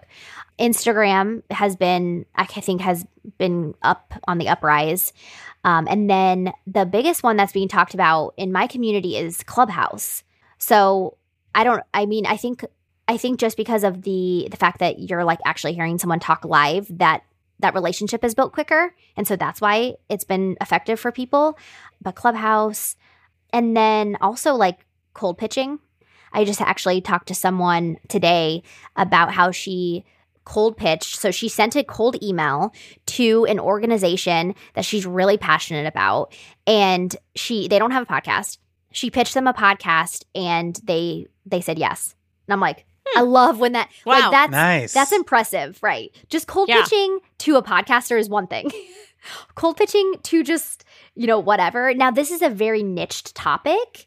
Instagram 0.59 1.43
has 1.51 1.75
been, 1.75 2.25
I 2.35 2.45
think, 2.45 2.81
has 2.81 3.05
been 3.37 3.75
up 3.83 4.13
on 4.27 4.37
the 4.37 4.49
uprise. 4.49 5.13
Um, 5.63 5.87
and 5.89 6.09
then 6.09 6.53
the 6.65 6.85
biggest 6.85 7.21
one 7.21 7.37
that's 7.37 7.51
being 7.53 7.67
talked 7.67 7.93
about 7.93 8.33
in 8.37 8.51
my 8.51 8.65
community 8.65 9.17
is 9.17 9.43
Clubhouse. 9.43 10.23
So 10.57 11.17
I 11.53 11.63
don't, 11.63 11.83
I 11.93 12.05
mean, 12.05 12.25
I 12.25 12.37
think, 12.37 12.65
I 13.07 13.17
think 13.17 13.39
just 13.39 13.57
because 13.57 13.83
of 13.83 14.03
the 14.03 14.47
the 14.51 14.57
fact 14.57 14.79
that 14.79 14.99
you're 14.99 15.23
like 15.23 15.39
actually 15.45 15.73
hearing 15.73 15.97
someone 15.97 16.19
talk 16.19 16.45
live, 16.45 16.87
that 16.97 17.23
that 17.59 17.73
relationship 17.73 18.23
is 18.23 18.35
built 18.35 18.53
quicker, 18.53 18.93
and 19.15 19.27
so 19.27 19.35
that's 19.35 19.61
why 19.61 19.95
it's 20.09 20.23
been 20.25 20.57
effective 20.61 20.99
for 20.99 21.11
people. 21.11 21.57
But 22.01 22.15
Clubhouse, 22.15 22.95
and 23.51 23.75
then 23.75 24.17
also 24.21 24.53
like 24.53 24.85
cold 25.13 25.37
pitching. 25.37 25.79
I 26.33 26.43
just 26.43 26.61
actually 26.61 27.01
talked 27.01 27.29
to 27.29 27.35
someone 27.35 27.97
today 28.09 28.61
about 28.95 29.33
how 29.33 29.51
she 29.51 30.05
cold 30.47 30.77
pitched. 30.77 31.17
So 31.19 31.31
she 31.31 31.49
sent 31.49 31.75
a 31.75 31.83
cold 31.83 32.21
email 32.23 32.73
to 33.07 33.45
an 33.45 33.59
organization 33.59 34.55
that 34.75 34.85
she's 34.85 35.05
really 35.05 35.37
passionate 35.37 35.85
about 35.87 36.33
and 36.65 37.13
she 37.35 37.67
they 37.67 37.79
don't 37.79 37.91
have 37.91 38.03
a 38.03 38.13
podcast. 38.13 38.57
She 38.93 39.09
pitched 39.09 39.33
them 39.33 39.47
a 39.47 39.53
podcast 39.53 40.23
and 40.35 40.79
they 40.83 41.27
they 41.45 41.61
said 41.61 41.77
yes. 41.77 42.15
And 42.47 42.53
I'm 42.53 42.61
like, 42.61 42.85
I 43.15 43.21
love 43.21 43.59
when 43.59 43.73
that 43.73 43.89
Wow. 44.05 44.19
like 44.19 44.31
that's 44.31 44.51
Nice. 44.51 44.93
that's 44.93 45.11
impressive, 45.11 45.79
right? 45.81 46.11
Just 46.29 46.47
cold 46.47 46.69
Yeah. 46.69 46.81
pitching 46.83 47.19
to 47.39 47.55
a 47.55 47.63
podcaster 47.63 48.19
is 48.19 48.29
one 48.29 48.47
thing. 48.47 48.69
cold 49.55 49.77
pitching 49.77 50.13
to 50.23 50.43
just, 50.43 50.83
you 51.15 51.27
know, 51.27 51.39
whatever. 51.39 51.93
Now, 51.93 52.11
this 52.11 52.31
is 52.31 52.41
a 52.41 52.49
very 52.49 52.83
niched 52.83 53.35
topic. 53.35 54.05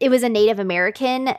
It 0.00 0.08
was 0.10 0.22
a 0.22 0.28
Native 0.28 0.58
American 0.58 1.34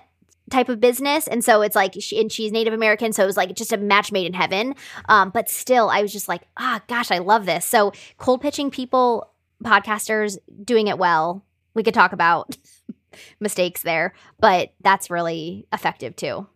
type 0.49 0.67
of 0.67 0.81
business 0.81 1.27
and 1.27 1.45
so 1.45 1.61
it's 1.61 1.77
like 1.77 1.93
she, 2.01 2.19
and 2.19 2.29
she's 2.29 2.51
native 2.51 2.73
american 2.73 3.13
so 3.13 3.23
it 3.23 3.25
was 3.25 3.37
like 3.37 3.55
just 3.55 3.71
a 3.71 3.77
match 3.77 4.11
made 4.11 4.25
in 4.25 4.33
heaven 4.33 4.75
um, 5.07 5.29
but 5.29 5.49
still 5.49 5.89
i 5.89 6.01
was 6.01 6.11
just 6.11 6.27
like 6.27 6.41
ah 6.57 6.81
gosh 6.87 7.09
i 7.09 7.19
love 7.19 7.45
this 7.45 7.65
so 7.65 7.93
cold 8.17 8.41
pitching 8.41 8.69
people 8.69 9.31
podcasters 9.63 10.37
doing 10.65 10.87
it 10.87 10.97
well 10.97 11.45
we 11.73 11.83
could 11.83 11.93
talk 11.93 12.11
about 12.11 12.57
mistakes 13.39 13.81
there 13.83 14.13
but 14.41 14.73
that's 14.81 15.09
really 15.09 15.65
effective 15.71 16.17
too 16.17 16.35
Let- 16.35 16.47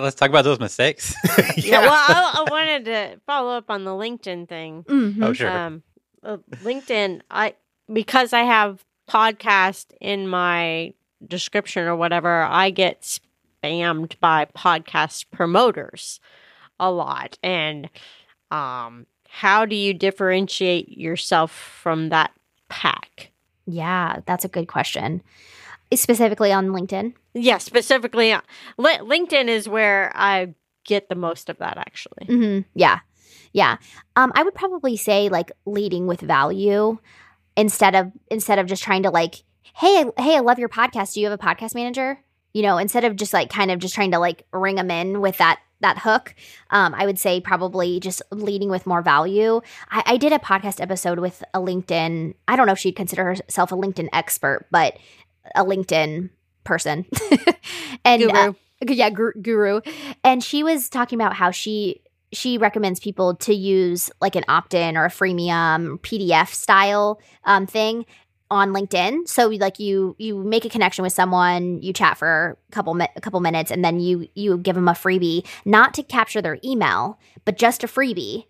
Let's 0.00 0.16
talk 0.16 0.30
about 0.30 0.44
those 0.44 0.60
mistakes. 0.60 1.14
Yeah, 1.56 1.80
well, 1.80 1.92
I, 1.92 2.44
I 2.46 2.50
wanted 2.50 2.84
to 2.86 3.20
follow 3.26 3.52
up 3.56 3.70
on 3.70 3.84
the 3.84 3.90
LinkedIn 3.90 4.48
thing. 4.48 4.84
Mhm. 4.84 5.22
oh, 5.22 5.32
sure. 5.32 5.50
Um, 5.50 5.82
uh, 6.22 6.38
LinkedIn, 6.62 7.20
I 7.30 7.54
because 7.92 8.32
I 8.32 8.40
have 8.42 8.84
podcast 9.08 9.86
in 10.00 10.28
my 10.28 10.94
description 11.26 11.84
or 11.86 11.96
whatever, 11.96 12.42
I 12.42 12.70
get 12.70 13.02
spammed 13.62 14.18
by 14.20 14.46
podcast 14.46 15.26
promoters 15.30 16.20
a 16.80 16.90
lot. 16.90 17.38
And 17.42 17.90
um, 18.50 19.06
how 19.28 19.64
do 19.66 19.76
you 19.76 19.94
differentiate 19.94 20.96
yourself 20.96 21.50
from 21.52 22.08
that 22.10 22.32
pack? 22.68 23.28
yeah 23.66 24.18
that's 24.26 24.44
a 24.44 24.48
good 24.48 24.66
question 24.66 25.22
specifically 25.94 26.50
on 26.52 26.70
linkedin 26.70 27.14
Yeah, 27.34 27.58
specifically, 27.58 28.32
uh, 28.32 28.42
Li- 28.78 28.98
LinkedIn 28.98 29.48
is 29.48 29.68
where 29.68 30.12
I 30.14 30.54
get 30.84 31.08
the 31.08 31.14
most 31.14 31.48
of 31.48 31.58
that. 31.58 31.78
Actually, 31.78 32.26
hmm 32.26 32.60
Yeah. 32.74 33.00
Yeah. 33.52 33.76
Um, 34.16 34.32
I 34.34 34.42
would 34.42 34.54
probably 34.54 34.96
say 34.96 35.28
like 35.28 35.52
leading 35.66 36.06
with 36.06 36.20
value 36.20 36.98
instead 37.56 37.94
of 37.94 38.12
instead 38.30 38.58
of 38.58 38.66
just 38.66 38.82
trying 38.82 39.02
to 39.02 39.10
like, 39.10 39.44
hey, 39.74 40.04
hey, 40.18 40.36
I 40.36 40.40
love 40.40 40.58
your 40.58 40.68
podcast. 40.68 41.14
Do 41.14 41.20
you 41.20 41.28
have 41.30 41.38
a 41.38 41.42
podcast 41.42 41.74
manager? 41.74 42.18
You 42.54 42.62
know, 42.62 42.78
instead 42.78 43.04
of 43.04 43.16
just 43.16 43.32
like 43.32 43.50
kind 43.50 43.70
of 43.70 43.78
just 43.78 43.94
trying 43.94 44.10
to 44.12 44.18
like 44.18 44.46
ring 44.52 44.76
them 44.76 44.90
in 44.90 45.20
with 45.20 45.38
that 45.38 45.60
that 45.80 45.98
hook, 45.98 46.34
um, 46.70 46.94
I 46.94 47.06
would 47.06 47.18
say 47.18 47.40
probably 47.40 47.98
just 47.98 48.22
leading 48.30 48.68
with 48.70 48.86
more 48.86 49.02
value. 49.02 49.60
I, 49.90 50.02
I 50.06 50.16
did 50.16 50.32
a 50.32 50.38
podcast 50.38 50.80
episode 50.80 51.18
with 51.18 51.42
a 51.52 51.58
LinkedIn. 51.58 52.34
I 52.46 52.56
don't 52.56 52.66
know 52.66 52.72
if 52.72 52.78
she'd 52.78 52.96
consider 52.96 53.24
herself 53.24 53.72
a 53.72 53.76
LinkedIn 53.76 54.08
expert, 54.12 54.66
but 54.70 54.96
a 55.56 55.64
LinkedIn 55.64 56.30
person. 56.64 57.06
and 58.04 58.22
uh, 58.30 58.52
yeah 58.86 59.10
gu- 59.10 59.32
guru. 59.40 59.80
And 60.24 60.42
she 60.42 60.62
was 60.62 60.88
talking 60.88 61.18
about 61.18 61.34
how 61.34 61.50
she 61.50 62.00
she 62.32 62.56
recommends 62.56 62.98
people 62.98 63.34
to 63.36 63.54
use 63.54 64.10
like 64.20 64.36
an 64.36 64.44
opt-in 64.48 64.96
or 64.96 65.04
a 65.04 65.10
freemium 65.10 65.98
pdf 66.00 66.48
style 66.48 67.20
um, 67.44 67.66
thing 67.66 68.06
on 68.50 68.70
linkedin. 68.70 69.26
So 69.28 69.48
like 69.48 69.78
you 69.78 70.14
you 70.18 70.36
make 70.36 70.64
a 70.64 70.68
connection 70.68 71.02
with 71.02 71.12
someone 71.12 71.82
you 71.82 71.92
chat 71.92 72.18
for 72.18 72.58
a 72.68 72.72
couple 72.72 72.94
mi- 72.94 73.08
a 73.16 73.20
couple 73.20 73.40
minutes 73.40 73.70
and 73.70 73.84
then 73.84 74.00
you 74.00 74.28
you 74.34 74.58
give 74.58 74.74
them 74.74 74.88
a 74.88 74.92
freebie 74.92 75.46
not 75.64 75.94
to 75.94 76.02
capture 76.02 76.42
their 76.42 76.58
email 76.64 77.18
but 77.44 77.56
just 77.56 77.84
a 77.84 77.86
freebie. 77.86 78.46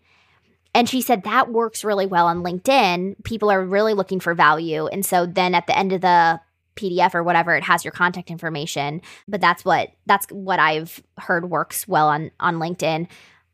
And 0.75 0.89
she 0.89 1.03
said 1.03 1.25
that 1.25 1.53
works 1.53 1.85
really 1.85 2.07
well 2.07 2.27
on 2.27 2.43
linkedin. 2.43 3.23
People 3.25 3.51
are 3.51 3.63
really 3.63 3.93
looking 3.93 4.21
for 4.21 4.33
value. 4.35 4.87
And 4.87 5.05
so 5.05 5.27
then 5.27 5.55
at 5.55 5.67
the 5.67 5.79
end 5.79 5.93
of 5.93 6.01
the 6.01 6.41
pdf 6.77 7.15
or 7.15 7.23
whatever 7.23 7.55
it 7.55 7.63
has 7.65 7.85
your 7.85 7.93
contact 7.93 8.31
information 8.31 9.01
but 9.29 9.41
that's 9.41 9.65
what 9.65 9.91
that's 10.07 10.27
what 10.31 10.59
I've 10.59 11.03
heard 11.19 11.51
works 11.51 11.87
well 11.87 12.09
on 12.09 12.31
on 12.41 12.57
LinkedIn. 12.57 13.09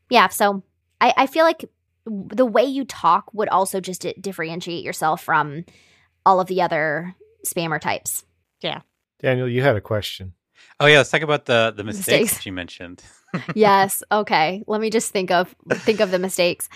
Yeah, 0.09 0.27
so 0.29 0.63
I, 1.01 1.13
I 1.17 1.27
feel 1.27 1.45
like 1.45 1.65
the 2.05 2.45
way 2.45 2.63
you 2.63 2.83
talk 2.85 3.31
would 3.33 3.49
also 3.49 3.79
just 3.79 4.05
differentiate 4.19 4.83
yourself 4.83 5.23
from 5.23 5.65
all 6.25 6.39
of 6.39 6.47
the 6.47 6.61
other 6.61 7.15
spammer 7.45 7.79
types. 7.79 8.23
Yeah 8.61 8.81
Daniel, 9.21 9.47
you 9.47 9.61
had 9.61 9.75
a 9.75 9.81
question. 9.81 10.33
oh 10.79 10.85
yeah, 10.85 10.97
let's 10.97 11.09
talk 11.11 11.21
about 11.21 11.45
the 11.45 11.73
the 11.75 11.83
mistakes, 11.83 12.07
Mistakes. 12.07 12.33
that 12.35 12.45
you 12.45 12.53
mentioned. 12.53 13.03
yes. 13.55 14.01
Okay. 14.11 14.63
Let 14.65 14.81
me 14.81 14.89
just 14.89 15.11
think 15.11 15.29
of 15.29 15.53
think 15.71 15.99
of 15.99 16.09
the 16.11 16.19
mistakes. 16.19 16.67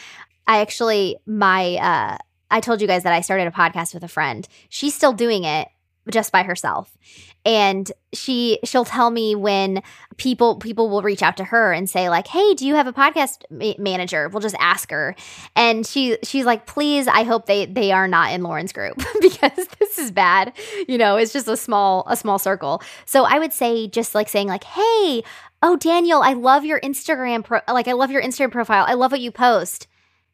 I 0.45 0.59
actually 0.59 1.17
my 1.25 1.75
uh 1.75 2.17
I 2.51 2.59
told 2.59 2.81
you 2.81 2.87
guys 2.87 3.03
that 3.03 3.13
I 3.13 3.21
started 3.21 3.47
a 3.47 3.51
podcast 3.51 3.93
with 3.95 4.03
a 4.03 4.07
friend. 4.07 4.47
She's 4.69 4.93
still 4.93 5.13
doing 5.13 5.43
it 5.43 5.67
just 6.09 6.31
by 6.31 6.43
herself. 6.43 6.97
And 7.45 7.91
she 8.13 8.59
she'll 8.63 8.85
tell 8.85 9.09
me 9.09 9.35
when 9.35 9.81
people 10.17 10.55
people 10.57 10.89
will 10.89 11.01
reach 11.01 11.21
out 11.21 11.37
to 11.37 11.43
her 11.45 11.73
and 11.73 11.89
say 11.89 12.09
like, 12.09 12.27
"Hey, 12.27 12.53
do 12.53 12.65
you 12.65 12.75
have 12.75 12.87
a 12.87 12.93
podcast 12.93 13.43
ma- 13.49 13.73
manager?" 13.77 14.29
We'll 14.29 14.41
just 14.41 14.55
ask 14.59 14.89
her. 14.91 15.15
And 15.55 15.85
she 15.85 16.17
she's 16.23 16.45
like, 16.45 16.65
"Please, 16.65 17.07
I 17.07 17.23
hope 17.23 17.45
they 17.45 17.65
they 17.65 17.91
are 17.91 18.07
not 18.07 18.31
in 18.31 18.43
Lauren's 18.43 18.71
group 18.71 19.01
because 19.21 19.67
this 19.79 19.97
is 19.97 20.11
bad. 20.11 20.53
You 20.87 20.97
know, 20.97 21.17
it's 21.17 21.33
just 21.33 21.47
a 21.47 21.57
small 21.57 22.05
a 22.07 22.15
small 22.15 22.39
circle." 22.39 22.81
So 23.05 23.25
I 23.25 23.39
would 23.39 23.53
say 23.53 23.87
just 23.87 24.15
like 24.15 24.29
saying 24.29 24.47
like, 24.47 24.63
"Hey, 24.63 25.23
oh 25.61 25.75
Daniel, 25.77 26.21
I 26.21 26.33
love 26.33 26.63
your 26.63 26.79
Instagram 26.79 27.43
pro- 27.43 27.61
like 27.67 27.87
I 27.87 27.93
love 27.93 28.11
your 28.11 28.21
Instagram 28.21 28.51
profile. 28.51 28.85
I 28.87 28.93
love 28.93 29.11
what 29.11 29.21
you 29.21 29.31
post. 29.31 29.87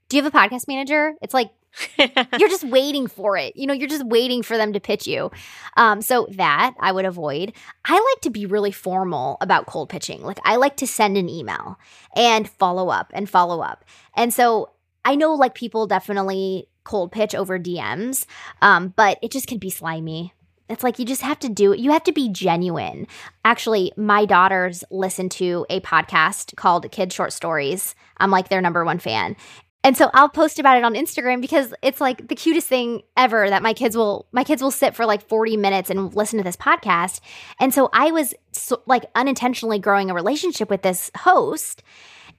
Do 0.10 0.18
you 0.18 0.24
have 0.24 0.34
a 0.34 0.38
podcast 0.38 0.68
manager?" 0.68 1.14
It's 1.22 1.34
like 1.34 1.50
you're 1.98 2.50
just 2.50 2.64
waiting 2.64 3.08
for 3.08 3.38
it. 3.38 3.56
You 3.56 3.68
know, 3.68 3.74
you're 3.74 3.88
just 3.88 4.06
waiting 4.06 4.44
for 4.44 4.58
them 4.58 4.74
to 4.74 4.80
pitch 4.80 5.08
you. 5.08 5.32
Um, 5.78 6.02
so 6.02 6.28
that 6.32 6.76
I 6.80 6.92
would 6.92 7.06
avoid. 7.06 7.54
I 7.86 7.94
like 7.94 8.22
to 8.22 8.30
be 8.30 8.46
really 8.46 8.72
formal 8.72 9.38
about 9.42 9.66
cold 9.66 9.90
pitching. 9.90 10.22
Like 10.22 10.40
I 10.44 10.56
like 10.56 10.78
to 10.78 10.88
send 10.88 11.18
an 11.18 11.30
email 11.30 11.80
and 12.16 12.50
follow 12.50 12.90
up 12.90 13.12
and 13.14 13.30
follow 13.30 13.62
up. 13.62 13.86
And 14.16 14.34
so 14.34 14.72
I 15.06 15.16
know 15.16 15.34
like 15.34 15.56
people 15.56 15.88
definitely 15.88 16.68
cold 16.84 17.12
pitch 17.12 17.36
over 17.36 17.60
DMs, 17.60 18.26
um, 18.62 18.94
but 18.96 19.20
it 19.22 19.32
just 19.32 19.48
can 19.48 19.60
be 19.60 19.70
slimy. 19.70 20.34
It's 20.70 20.84
like 20.84 21.00
you 21.00 21.06
just 21.06 21.24
have 21.24 21.40
to 21.40 21.50
do 21.50 21.74
it. 21.74 21.80
You 21.80 21.92
have 21.92 22.04
to 22.04 22.12
be 22.12 22.30
genuine. 22.30 23.08
Actually, 23.44 23.92
my 23.98 24.26
daughters 24.26 24.84
listen 24.92 25.28
to 25.30 25.66
a 25.70 25.80
podcast 25.80 26.56
called 26.56 26.92
Kid 26.92 27.12
Short 27.12 27.34
Stories. 27.34 27.96
I'm 28.18 28.30
like 28.30 28.50
their 28.50 28.62
number 28.62 28.86
one 28.86 29.00
fan. 29.00 29.36
And 29.84 29.96
so 29.96 30.10
I'll 30.14 30.30
post 30.30 30.60
about 30.60 30.78
it 30.78 30.84
on 30.84 30.94
Instagram 30.94 31.40
because 31.40 31.74
it's 31.82 32.02
like 32.02 32.28
the 32.28 32.36
cutest 32.36 32.68
thing 32.68 33.02
ever 33.16 33.50
that 33.50 33.64
my 33.64 33.74
kids 33.74 33.96
will 33.96 34.28
my 34.32 34.44
kids 34.44 34.62
will 34.62 34.72
sit 34.72 34.94
for 34.94 35.06
like 35.06 35.28
40 35.28 35.56
minutes 35.58 35.90
and 35.90 36.14
listen 36.14 36.38
to 36.38 36.44
this 36.44 36.58
podcast. 36.58 37.22
And 37.60 37.74
so 37.74 37.90
I 37.94 38.12
was 38.12 38.34
so, 38.52 38.82
like 38.86 39.06
unintentionally 39.16 39.80
growing 39.80 40.10
a 40.10 40.14
relationship 40.14 40.70
with 40.70 40.82
this 40.82 41.10
host 41.20 41.82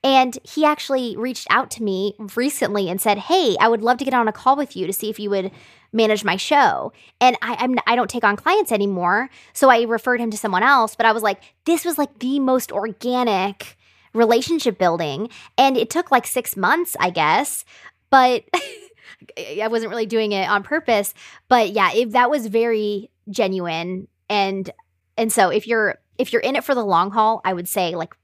and 0.02 0.38
he 0.44 0.64
actually 0.64 1.16
reached 1.16 1.46
out 1.50 1.70
to 1.72 1.82
me 1.82 2.14
recently 2.34 2.88
and 2.88 3.00
said, 3.00 3.18
"Hey, 3.18 3.56
I 3.60 3.68
would 3.68 3.82
love 3.82 3.98
to 3.98 4.04
get 4.04 4.14
on 4.14 4.28
a 4.28 4.32
call 4.32 4.56
with 4.56 4.74
you 4.74 4.86
to 4.86 4.92
see 4.92 5.10
if 5.10 5.18
you 5.18 5.30
would 5.30 5.50
manage 5.92 6.24
my 6.24 6.36
show." 6.36 6.92
And 7.20 7.36
I 7.42 7.56
I'm 7.58 7.76
I 7.86 7.96
don't 7.96 8.08
take 8.08 8.24
on 8.24 8.36
clients 8.36 8.72
anymore, 8.72 9.28
so 9.52 9.68
I 9.68 9.82
referred 9.82 10.20
him 10.20 10.30
to 10.30 10.38
someone 10.38 10.62
else, 10.62 10.94
but 10.94 11.06
I 11.06 11.12
was 11.12 11.22
like, 11.22 11.42
this 11.66 11.84
was 11.84 11.98
like 11.98 12.18
the 12.18 12.40
most 12.40 12.72
organic 12.72 13.76
relationship 14.14 14.78
building 14.78 15.28
and 15.56 15.76
it 15.76 15.90
took 15.90 16.10
like 16.10 16.26
6 16.26 16.56
months, 16.56 16.96
I 16.98 17.10
guess. 17.10 17.64
But 18.10 18.44
I 19.38 19.68
wasn't 19.68 19.90
really 19.90 20.06
doing 20.06 20.32
it 20.32 20.48
on 20.48 20.62
purpose, 20.62 21.14
but 21.48 21.70
yeah, 21.70 21.90
that 22.08 22.30
was 22.30 22.46
very 22.46 23.10
genuine 23.28 24.08
and 24.28 24.70
and 25.16 25.32
so 25.32 25.50
if 25.50 25.66
you're 25.66 25.98
if 26.18 26.32
you're 26.32 26.42
in 26.42 26.56
it 26.56 26.64
for 26.64 26.74
the 26.74 26.84
long 26.84 27.10
haul, 27.10 27.40
I 27.44 27.52
would 27.52 27.68
say 27.68 27.94
like 27.94 28.14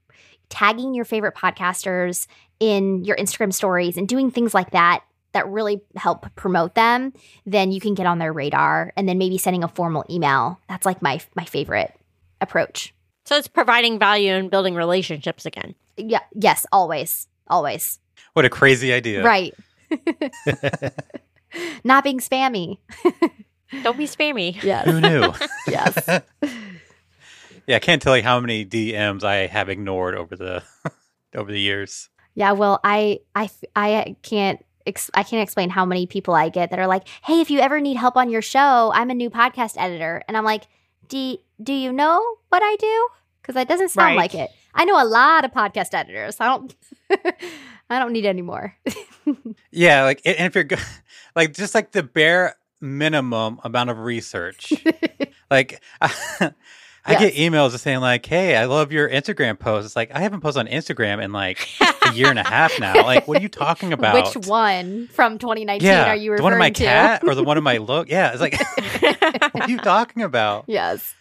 tagging 0.49 0.95
your 0.95 1.05
favorite 1.05 1.34
podcasters 1.34 2.26
in 2.61 3.05
your 3.05 3.16
Instagram 3.16 3.53
stories 3.53 3.97
and 3.97 4.09
doing 4.09 4.30
things 4.30 4.55
like 4.55 4.70
that 4.70 5.03
that 5.32 5.49
really 5.49 5.82
help 5.97 6.34
promote 6.34 6.74
them, 6.74 7.12
then 7.45 7.70
you 7.70 7.80
can 7.80 7.93
get 7.93 8.07
on 8.07 8.18
their 8.18 8.32
radar 8.32 8.93
and 8.97 9.07
then 9.07 9.18
maybe 9.18 9.37
sending 9.37 9.62
a 9.62 9.68
formal 9.68 10.05
email. 10.09 10.59
That's 10.68 10.87
like 10.87 11.03
my 11.03 11.20
my 11.34 11.45
favorite 11.45 11.93
approach. 12.41 12.95
So 13.27 13.37
it's 13.37 13.49
providing 13.49 13.99
value 13.99 14.33
and 14.33 14.51
building 14.51 14.74
relationships 14.74 15.45
again. 15.45 15.74
Yeah, 15.97 16.20
yes, 16.35 16.64
always. 16.72 17.27
Always. 17.49 17.99
What 18.33 18.45
a 18.45 18.51
crazy 18.51 18.93
idea! 18.93 19.24
Right. 19.24 19.55
Not 21.85 22.05
being 22.05 22.20
spammy. 22.20 22.79
Don't 23.83 23.99
be 23.99 24.07
spammy. 24.07 24.62
Yes. 24.62 24.87
Who 24.87 25.01
knew? 25.01 25.33
yes. 25.66 26.22
yeah, 27.66 27.77
I 27.77 27.79
can't 27.81 28.01
tell 28.01 28.16
you 28.16 28.22
how 28.22 28.39
many 28.41 28.64
DMs 28.64 29.24
I 29.24 29.47
have 29.47 29.68
ignored 29.68 30.14
over 30.14 30.37
the 30.37 30.62
over 31.35 31.51
the 31.51 31.61
years. 31.61 32.09
Yeah, 32.35 32.53
well, 32.53 32.81
I 32.85 33.20
I 33.35 33.51
I 33.74 34.16
can't 34.22 34.64
ex- 34.87 35.11
I 35.14 35.22
can't 35.22 35.43
explain 35.43 35.70
how 35.70 35.85
many 35.85 36.07
people 36.07 36.35
I 36.35 36.49
get 36.49 36.70
that 36.70 36.79
are 36.79 36.87
like, 36.87 37.09
"Hey, 37.24 37.41
if 37.41 37.51
you 37.51 37.59
ever 37.61 37.81
need 37.81 37.97
help 37.97 38.16
on 38.16 38.31
your 38.31 38.43
show, 38.43 38.93
I'm 38.95 39.11
a 39.11 39.14
new 39.14 39.31
podcast 39.31 39.74
editor." 39.79 40.22
And 40.29 40.37
I'm 40.37 40.45
like, 40.45 40.64
"Do 41.09 41.37
do 41.63 41.73
you 41.73 41.93
know 41.93 42.23
what 42.49 42.63
I 42.63 42.77
do?" 42.77 43.09
Cuz 43.43 43.55
that 43.55 43.69
doesn't 43.69 43.91
sound 43.91 44.17
Right. 44.17 44.33
like 44.33 44.35
it. 44.35 44.51
I 44.75 44.85
know 44.85 45.03
a 45.03 45.07
lot 45.07 45.45
of 45.45 45.53
podcast 45.53 45.95
editors. 45.95 46.37
I 46.41 46.47
don't 46.49 46.75
I 47.91 47.99
don't 47.99 48.13
need 48.13 48.27
any 48.27 48.43
more. 48.43 48.77
Yeah, 49.71 50.05
like 50.05 50.21
and 50.25 50.37
if 50.41 50.55
you're 50.55 50.65
go- 50.65 50.77
like 51.37 51.53
just 51.53 51.75
like 51.75 51.93
the 51.93 52.03
bare 52.03 52.57
minimum 52.81 53.61
amount 53.65 53.91
of 53.91 53.99
research, 53.99 54.73
like 55.51 55.83
I, 57.07 57.15
get 57.19 57.35
emails 57.35 57.71
just 57.73 57.85
saying 57.85 58.01
like, 58.01 58.25
"Hey, 58.27 58.57
I 58.57 58.65
love 58.65 58.93
your 58.93 59.09
Instagram 59.09 59.59
post." 59.59 59.87
It's 59.87 59.97
like 59.97 60.11
I 60.13 60.21
haven't 60.21 60.41
posted 60.41 60.67
on 60.67 60.73
Instagram 60.73 61.23
in 61.23 61.33
like 61.33 61.69
a 62.05 62.13
year 62.13 62.29
and 62.29 62.39
a 62.39 62.43
half 62.45 62.79
now. 62.81 62.95
Like, 63.07 63.29
what 63.29 63.39
are 63.39 63.43
you 63.43 63.49
talking 63.49 63.93
about? 63.93 64.35
Which 64.35 64.47
one 64.47 65.07
from 65.09 65.39
2019 65.39 65.87
Yeah, 65.87 66.11
are 66.11 66.17
you 66.17 66.25
the 66.25 66.31
referring 66.33 66.43
one 66.45 66.53
of 66.55 66.59
my 66.59 66.71
to? 66.71 66.85
cat 66.85 67.23
or 67.25 67.35
the 67.35 67.45
one 67.45 67.57
of 67.57 67.63
my 67.65 67.77
look? 67.79 68.09
Yeah, 68.09 68.33
it's 68.33 68.41
like, 68.41 68.59
what 69.55 69.63
are 69.63 69.71
you 69.71 69.79
talking 69.79 70.23
about? 70.23 70.65
yes. 70.67 71.15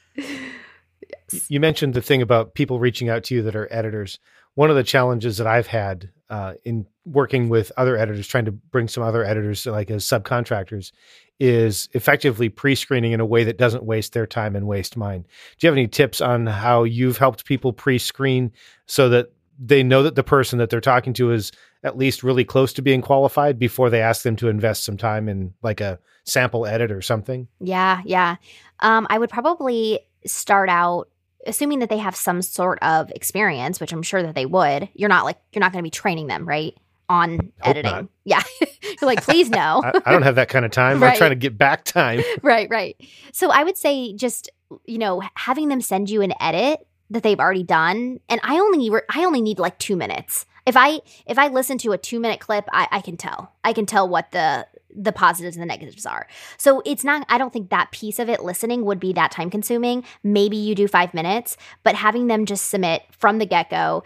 You 1.50 1.60
mentioned 1.60 1.94
the 1.94 2.02
thing 2.02 2.22
about 2.22 2.54
people 2.54 2.80
reaching 2.80 3.10
out 3.10 3.24
to 3.26 3.36
you 3.36 3.42
that 3.44 3.56
are 3.56 3.68
editors. 3.72 4.20
One 4.56 4.70
of 4.70 4.76
the 4.76 4.84
challenges 4.84 5.38
that 5.38 5.48
I've 5.48 5.68
had 5.68 6.10
uh, 6.30 6.56
in 6.64 6.88
working 7.06 7.50
with 7.50 7.72
other 7.78 7.98
editors, 7.98 8.28
trying 8.28 8.46
to 8.46 8.52
bring 8.52 8.88
some 8.88 9.04
other 9.04 9.24
editors 9.24 9.66
like 9.66 9.92
as 9.92 10.04
subcontractors, 10.04 10.92
is 11.40 11.90
effectively 11.94 12.50
pre-screening 12.50 13.12
in 13.12 13.20
a 13.20 13.26
way 13.26 13.44
that 13.44 13.58
doesn't 13.58 13.84
waste 13.84 14.14
their 14.14 14.26
time 14.26 14.56
and 14.56 14.68
waste 14.68 14.98
mine. 14.98 15.22
Do 15.58 15.68
you 15.68 15.70
have 15.70 15.78
any 15.78 15.88
tips 15.88 16.22
on 16.22 16.48
how 16.48 16.84
you've 16.84 17.18
helped 17.18 17.46
people 17.46 17.74
pre-screen 17.74 18.52
so 18.86 19.10
that 19.10 19.32
they 19.60 19.84
know 19.84 20.04
that 20.04 20.16
the 20.16 20.24
person 20.24 20.60
that 20.60 20.70
they're 20.70 20.82
talking 20.82 21.14
to 21.14 21.32
is 21.32 21.52
at 21.84 21.98
least 21.98 22.24
really 22.24 22.44
close 22.44 22.74
to 22.74 22.82
being 22.82 23.02
qualified 23.02 23.60
before 23.60 23.90
they 23.90 24.02
ask 24.02 24.24
them 24.24 24.36
to 24.38 24.50
invest 24.50 24.84
some 24.84 24.98
time 24.98 25.30
in 25.30 25.54
like 25.62 25.82
a 25.82 26.00
sample 26.24 26.66
edit 26.66 26.92
or 26.92 27.02
something? 27.02 27.48
Yeah, 27.60 28.02
yeah. 28.06 28.38
Um, 28.80 29.06
I 29.10 29.20
would 29.20 29.30
probably 29.30 30.00
start 30.26 30.70
out 30.70 31.10
assuming 31.46 31.80
that 31.80 31.90
they 31.90 31.98
have 31.98 32.16
some 32.16 32.42
sort 32.42 32.80
of 32.82 33.12
experience, 33.12 33.80
which 33.80 33.94
I'm 33.94 34.04
sure 34.04 34.24
that 34.24 34.36
they 34.36 34.46
would. 34.46 34.90
You're 34.94 35.10
not 35.10 35.26
like 35.26 35.38
you're 35.54 35.62
not 35.62 35.72
going 35.72 35.82
to 35.82 35.88
be 35.88 35.92
training 35.92 36.28
them, 36.28 36.48
right? 36.48 36.76
On 37.08 37.38
Hope 37.38 37.76
editing. 37.76 37.92
not. 37.92 38.06
Yeah. 38.28 38.42
You're 38.60 39.08
like, 39.08 39.24
please 39.24 39.50
no. 39.50 39.82
I, 39.86 40.02
I 40.06 40.12
don't 40.12 40.24
have 40.24 40.36
that 40.36 40.50
kind 40.50 40.66
of 40.66 40.72
time. 40.72 41.02
Right. 41.02 41.12
I'm 41.12 41.18
trying 41.18 41.30
to 41.30 41.36
get 41.36 41.58
back 41.58 41.84
time. 41.84 42.24
right, 42.42 42.68
right. 42.72 43.00
So 43.32 43.52
I 43.52 43.64
would 43.64 43.78
say 43.78 44.14
just, 44.14 44.50
you 44.86 44.98
know, 44.98 45.22
having 45.36 45.70
them 45.70 45.80
send 45.82 46.10
you 46.10 46.22
an 46.22 46.34
edit 46.40 46.80
that 47.12 47.22
they've 47.22 47.40
already 47.40 47.64
done. 47.64 48.20
And 48.30 48.42
I 48.44 48.58
only 48.58 48.80
need 48.80 48.94
I 49.10 49.26
only 49.26 49.42
need 49.42 49.60
like 49.60 49.78
two 49.78 49.96
minutes. 49.96 50.48
If 50.66 50.76
I 50.76 51.02
if 51.28 51.38
I 51.38 51.50
listen 51.50 51.78
to 51.80 51.92
a 51.92 51.98
two 52.00 52.20
minute 52.20 52.40
clip, 52.40 52.66
I, 52.72 52.88
I 52.92 53.02
can 53.02 53.18
tell. 53.18 53.54
I 53.64 53.74
can 53.74 53.86
tell 53.86 54.10
what 54.10 54.32
the 54.32 54.66
the 54.96 55.12
positives 55.12 55.56
and 55.56 55.62
the 55.62 55.68
negatives 55.68 56.06
are. 56.06 56.28
So 56.58 56.82
it's 56.86 57.04
not 57.04 57.26
I 57.30 57.38
don't 57.38 57.52
think 57.52 57.70
that 57.70 57.92
piece 57.92 58.20
of 58.20 58.30
it 58.30 58.44
listening 58.44 58.86
would 58.86 59.00
be 59.00 59.14
that 59.14 59.32
time 59.32 59.50
consuming. 59.50 60.04
Maybe 60.24 60.58
you 60.58 60.76
do 60.76 60.88
five 60.88 61.14
minutes, 61.14 61.58
but 61.84 61.96
having 61.96 62.28
them 62.28 62.46
just 62.46 62.68
submit 62.68 63.04
from 63.12 63.40
the 63.40 63.46
get-go 63.46 64.04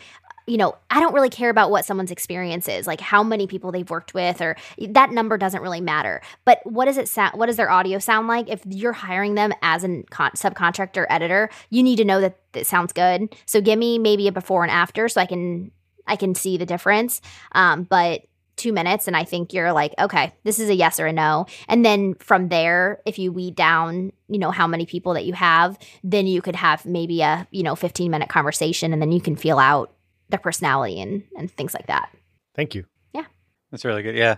you 0.50 0.58
know, 0.58 0.76
I 0.90 1.00
don't 1.00 1.14
really 1.14 1.30
care 1.30 1.52
about 1.52 1.70
what 1.70 1.86
someone's 1.86 2.10
experience 2.10 2.68
is, 2.68 2.88
like 2.88 3.00
how 3.00 3.22
many 3.22 3.46
people 3.46 3.72
they've 3.72 3.90
worked 3.90 4.16
with, 4.16 4.42
or 4.42 4.56
that 4.80 5.12
number 5.12 5.38
doesn't 5.38 5.62
really 5.62 5.80
matter. 5.80 6.22
But 6.44 6.60
what 6.64 6.86
does 6.86 6.98
it 6.98 7.08
sound? 7.08 7.38
What 7.38 7.46
does 7.46 7.58
their 7.58 7.70
audio 7.70 8.00
sound 8.00 8.28
like? 8.28 8.50
If 8.50 8.64
you're 8.66 8.94
hiring 8.94 9.36
them 9.36 9.54
as 9.62 9.84
a 9.84 10.02
con- 10.10 10.32
subcontractor 10.32 11.06
editor, 11.08 11.50
you 11.70 11.84
need 11.84 11.98
to 11.98 12.06
know 12.06 12.20
that 12.22 12.40
it 12.56 12.66
sounds 12.66 12.94
good. 12.94 13.36
So 13.46 13.62
give 13.62 13.78
me 13.78 14.00
maybe 14.00 14.28
a 14.28 14.32
before 14.32 14.64
and 14.64 14.72
after, 14.72 15.08
so 15.08 15.22
I 15.22 15.28
can 15.28 15.72
I 16.08 16.16
can 16.16 16.34
see 16.34 16.58
the 16.58 16.66
difference. 16.66 17.22
Um, 17.52 17.84
but 17.84 18.24
two 18.60 18.74
minutes, 18.74 19.08
and 19.08 19.16
I 19.16 19.24
think 19.24 19.54
you're 19.54 19.74
like, 19.74 19.94
okay, 19.98 20.34
this 20.44 20.60
is 20.60 20.70
a 20.70 20.76
yes 20.76 21.00
or 21.00 21.08
a 21.08 21.14
no. 21.14 21.48
And 21.68 21.84
then 21.84 22.14
from 22.16 22.50
there, 22.50 23.02
if 23.06 23.18
you 23.18 23.32
weed 23.32 23.56
down, 23.56 24.12
you 24.28 24.38
know, 24.38 24.52
how 24.52 24.68
many 24.68 24.86
people 24.86 25.14
that 25.14 25.26
you 25.26 25.34
have, 25.34 25.78
then 26.04 26.28
you 26.28 26.42
could 26.42 26.56
have 26.56 26.86
maybe 26.86 27.22
a 27.22 27.48
you 27.52 27.64
know 27.64 27.76
15 27.76 28.12
minute 28.12 28.30
conversation, 28.30 28.94
and 28.94 29.02
then 29.02 29.12
you 29.12 29.22
can 29.22 29.36
feel 29.36 29.58
out 29.58 29.94
their 30.30 30.40
personality 30.40 31.02
and 31.02 31.24
and 31.38 31.52
things 31.52 31.74
like 31.74 31.88
that. 31.88 32.10
Thank 32.56 32.76
you. 32.76 32.86
Yeah. 33.14 33.26
That's 33.72 33.86
really 33.86 34.04
good. 34.04 34.16
Yeah. 34.16 34.38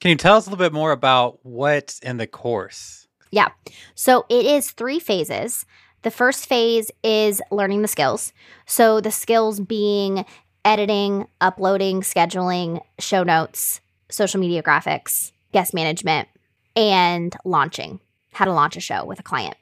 Can 0.00 0.10
you 0.10 0.16
tell 0.16 0.36
us 0.36 0.46
a 0.46 0.50
little 0.50 0.62
bit 0.62 0.72
more 0.72 0.92
about 0.92 1.38
what's 1.42 1.98
in 2.00 2.16
the 2.18 2.26
course? 2.26 3.08
Yeah. 3.30 3.48
So 3.94 4.26
it 4.28 4.44
is 4.44 4.70
three 4.70 4.98
phases. 4.98 5.64
The 6.02 6.10
first 6.10 6.46
phase 6.46 6.90
is 7.02 7.40
learning 7.50 7.82
the 7.82 7.88
skills. 7.88 8.32
So 8.66 9.00
the 9.00 9.12
skills 9.12 9.60
being 9.60 10.24
editing, 10.64 11.26
uploading, 11.40 12.00
scheduling, 12.02 12.80
show 12.98 13.22
notes, 13.22 13.80
social 14.10 14.40
media 14.40 14.62
graphics, 14.62 15.32
guest 15.52 15.74
management, 15.74 16.28
and 16.76 17.34
launching. 17.44 18.00
How 18.32 18.44
to 18.44 18.52
launch 18.52 18.76
a 18.76 18.80
show 18.80 19.04
with 19.04 19.20
a 19.20 19.22
client. 19.22 19.56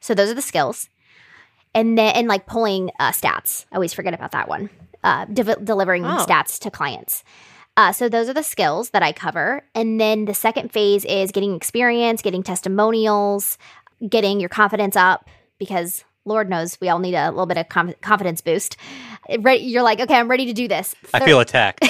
So 0.00 0.14
those 0.14 0.30
are 0.30 0.34
the 0.34 0.42
skills. 0.42 0.88
And 1.74 1.98
then 1.98 2.14
and 2.14 2.28
like 2.28 2.46
pulling 2.46 2.90
uh, 2.98 3.10
stats. 3.10 3.66
I 3.70 3.74
always 3.76 3.92
forget 3.92 4.14
about 4.14 4.32
that 4.32 4.48
one. 4.48 4.70
Uh, 5.04 5.26
de- 5.26 5.56
delivering 5.56 6.04
Oh. 6.04 6.24
stats 6.26 6.58
to 6.60 6.70
clients. 6.70 7.22
Uh, 7.76 7.92
so 7.92 8.08
those 8.08 8.28
are 8.28 8.34
the 8.34 8.42
skills 8.42 8.90
that 8.90 9.02
I 9.02 9.12
cover. 9.12 9.62
And 9.74 10.00
then 10.00 10.24
the 10.24 10.32
second 10.32 10.72
phase 10.72 11.04
is 11.04 11.30
getting 11.30 11.54
experience, 11.54 12.22
getting 12.22 12.42
testimonials, 12.42 13.58
getting 14.08 14.40
your 14.40 14.48
confidence 14.48 14.96
up 14.96 15.28
because 15.58 16.04
Lord 16.24 16.48
knows 16.48 16.78
we 16.80 16.88
all 16.88 16.98
need 16.98 17.14
a 17.14 17.28
little 17.30 17.46
bit 17.46 17.58
of 17.58 17.68
com- 17.68 17.94
confidence 18.00 18.40
boost. 18.40 18.76
Right, 19.40 19.60
you're 19.60 19.82
like, 19.82 20.00
okay, 20.00 20.14
I'm 20.14 20.30
ready 20.30 20.46
to 20.46 20.52
do 20.52 20.68
this. 20.68 20.94
I 21.12 21.24
feel 21.24 21.40
attacked. 21.40 21.80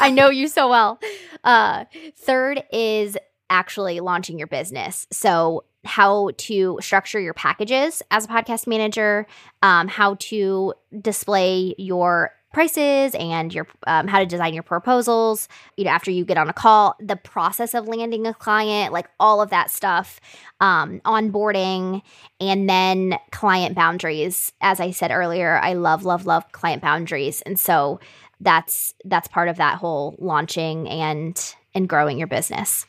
I 0.00 0.10
know 0.12 0.30
you 0.30 0.48
so 0.48 0.68
well. 0.68 0.98
Uh, 1.44 1.84
third 2.16 2.62
is 2.72 3.16
actually 3.50 4.00
launching 4.00 4.38
your 4.38 4.46
business. 4.48 5.06
So, 5.12 5.64
how 5.84 6.30
to 6.36 6.78
structure 6.80 7.18
your 7.18 7.34
packages 7.34 8.02
as 8.10 8.24
a 8.24 8.28
podcast 8.28 8.68
manager, 8.68 9.26
um, 9.62 9.88
how 9.88 10.14
to 10.20 10.74
display 11.00 11.74
your 11.76 12.30
prices 12.52 13.14
and 13.14 13.52
your 13.52 13.66
um, 13.86 14.06
how 14.06 14.18
to 14.18 14.26
design 14.26 14.54
your 14.54 14.62
proposals 14.62 15.48
you 15.76 15.84
know 15.84 15.90
after 15.90 16.10
you 16.10 16.24
get 16.24 16.36
on 16.36 16.48
a 16.48 16.52
call 16.52 16.94
the 17.00 17.16
process 17.16 17.74
of 17.74 17.88
landing 17.88 18.26
a 18.26 18.34
client 18.34 18.92
like 18.92 19.08
all 19.18 19.40
of 19.40 19.50
that 19.50 19.70
stuff 19.70 20.20
um, 20.60 21.00
onboarding 21.04 22.02
and 22.40 22.68
then 22.68 23.18
client 23.30 23.74
boundaries. 23.74 24.52
As 24.60 24.80
i 24.80 24.90
said 24.90 25.10
earlier 25.10 25.58
i 25.58 25.72
love 25.72 26.04
love 26.04 26.26
love 26.26 26.50
client 26.52 26.82
boundaries. 26.82 27.42
And 27.42 27.58
so 27.58 28.00
that's 28.40 28.94
that's 29.04 29.28
part 29.28 29.48
of 29.48 29.56
that 29.56 29.78
whole 29.78 30.16
launching 30.18 30.88
and 30.88 31.54
and 31.74 31.88
growing 31.88 32.18
your 32.18 32.26
business. 32.26 32.86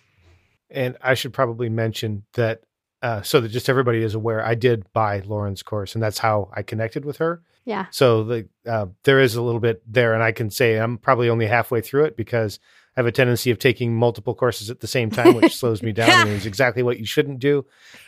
And 0.70 0.98
I 1.02 1.14
should 1.14 1.34
probably 1.34 1.70
mention 1.70 2.24
that 2.34 2.62
uh, 3.04 3.22
so 3.22 3.40
that 3.42 3.50
just 3.50 3.70
everybody 3.70 4.02
is 4.02 4.16
aware, 4.16 4.44
I 4.44 4.56
did 4.56 4.92
buy 4.94 5.20
Lauren's 5.26 5.62
course, 5.62 5.94
and 5.94 6.02
that's 6.04 6.18
how 6.18 6.50
I 6.56 6.64
connected 6.64 7.06
with 7.06 7.18
her. 7.18 7.44
yeah 7.66 7.86
So 7.92 8.24
the 8.24 8.48
uh, 8.66 8.88
there 9.04 9.20
is 9.20 9.36
a 9.36 9.42
little 9.42 9.60
bit 9.60 9.84
there, 9.86 10.14
and 10.16 10.24
I 10.24 10.32
can 10.32 10.50
say 10.50 10.78
I'm 10.80 10.98
probably 10.98 11.30
only 11.30 11.46
halfway 11.46 11.82
through 11.82 12.06
it 12.06 12.18
because 12.18 12.60
I 12.96 13.00
have 13.00 13.06
a 13.08 13.12
tendency 13.12 13.50
of 13.52 13.58
taking 13.60 13.96
multiple 13.96 14.36
courses 14.36 14.70
at 14.70 14.80
the 14.80 14.88
same 14.88 15.10
time, 15.12 15.34
which 15.36 15.56
slows 15.62 15.82
me 15.84 15.92
down 15.92 16.10
and 16.28 16.30
is 16.30 16.46
exactly 16.46 16.82
what 16.84 17.00
you 17.00 17.06
shouldn't 17.06 17.40
do. 17.40 17.66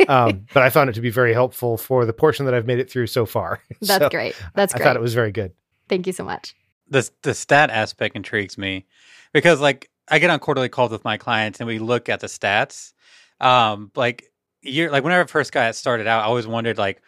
Um, 0.07 0.45
but 0.53 0.63
I 0.63 0.69
found 0.69 0.89
it 0.89 0.93
to 0.93 1.01
be 1.01 1.09
very 1.09 1.33
helpful 1.33 1.75
for 1.77 2.05
the 2.05 2.13
portion 2.13 2.45
that 2.45 2.53
I've 2.53 2.67
made 2.67 2.79
it 2.79 2.89
through 2.89 3.07
so 3.07 3.25
far. 3.25 3.61
that's 3.81 4.03
So 4.03 4.09
great 4.09 4.35
that's 4.55 4.73
great. 4.73 4.81
I 4.81 4.85
thought 4.85 4.95
it 4.95 5.01
was 5.01 5.13
very 5.13 5.31
good. 5.31 5.51
thank 5.89 6.07
you 6.07 6.13
so 6.13 6.23
much 6.23 6.55
the 6.87 7.09
the 7.23 7.33
stat 7.33 7.69
aspect 7.71 8.15
intrigues 8.15 8.57
me 8.57 8.85
because 9.33 9.59
like 9.59 9.89
I 10.07 10.19
get 10.19 10.29
on 10.29 10.39
quarterly 10.39 10.69
calls 10.69 10.91
with 10.91 11.03
my 11.03 11.17
clients 11.17 11.59
and 11.59 11.67
we 11.67 11.79
look 11.79 12.07
at 12.09 12.19
the 12.19 12.27
stats. 12.27 12.93
Um, 13.41 13.91
like 13.95 14.31
you're 14.65 14.91
like 14.91 15.03
whenever 15.03 15.23
I 15.23 15.27
first 15.27 15.51
got 15.51 15.75
started 15.75 16.07
out, 16.07 16.23
I 16.23 16.25
always 16.25 16.47
wondered 16.47 16.77
like 16.77 17.01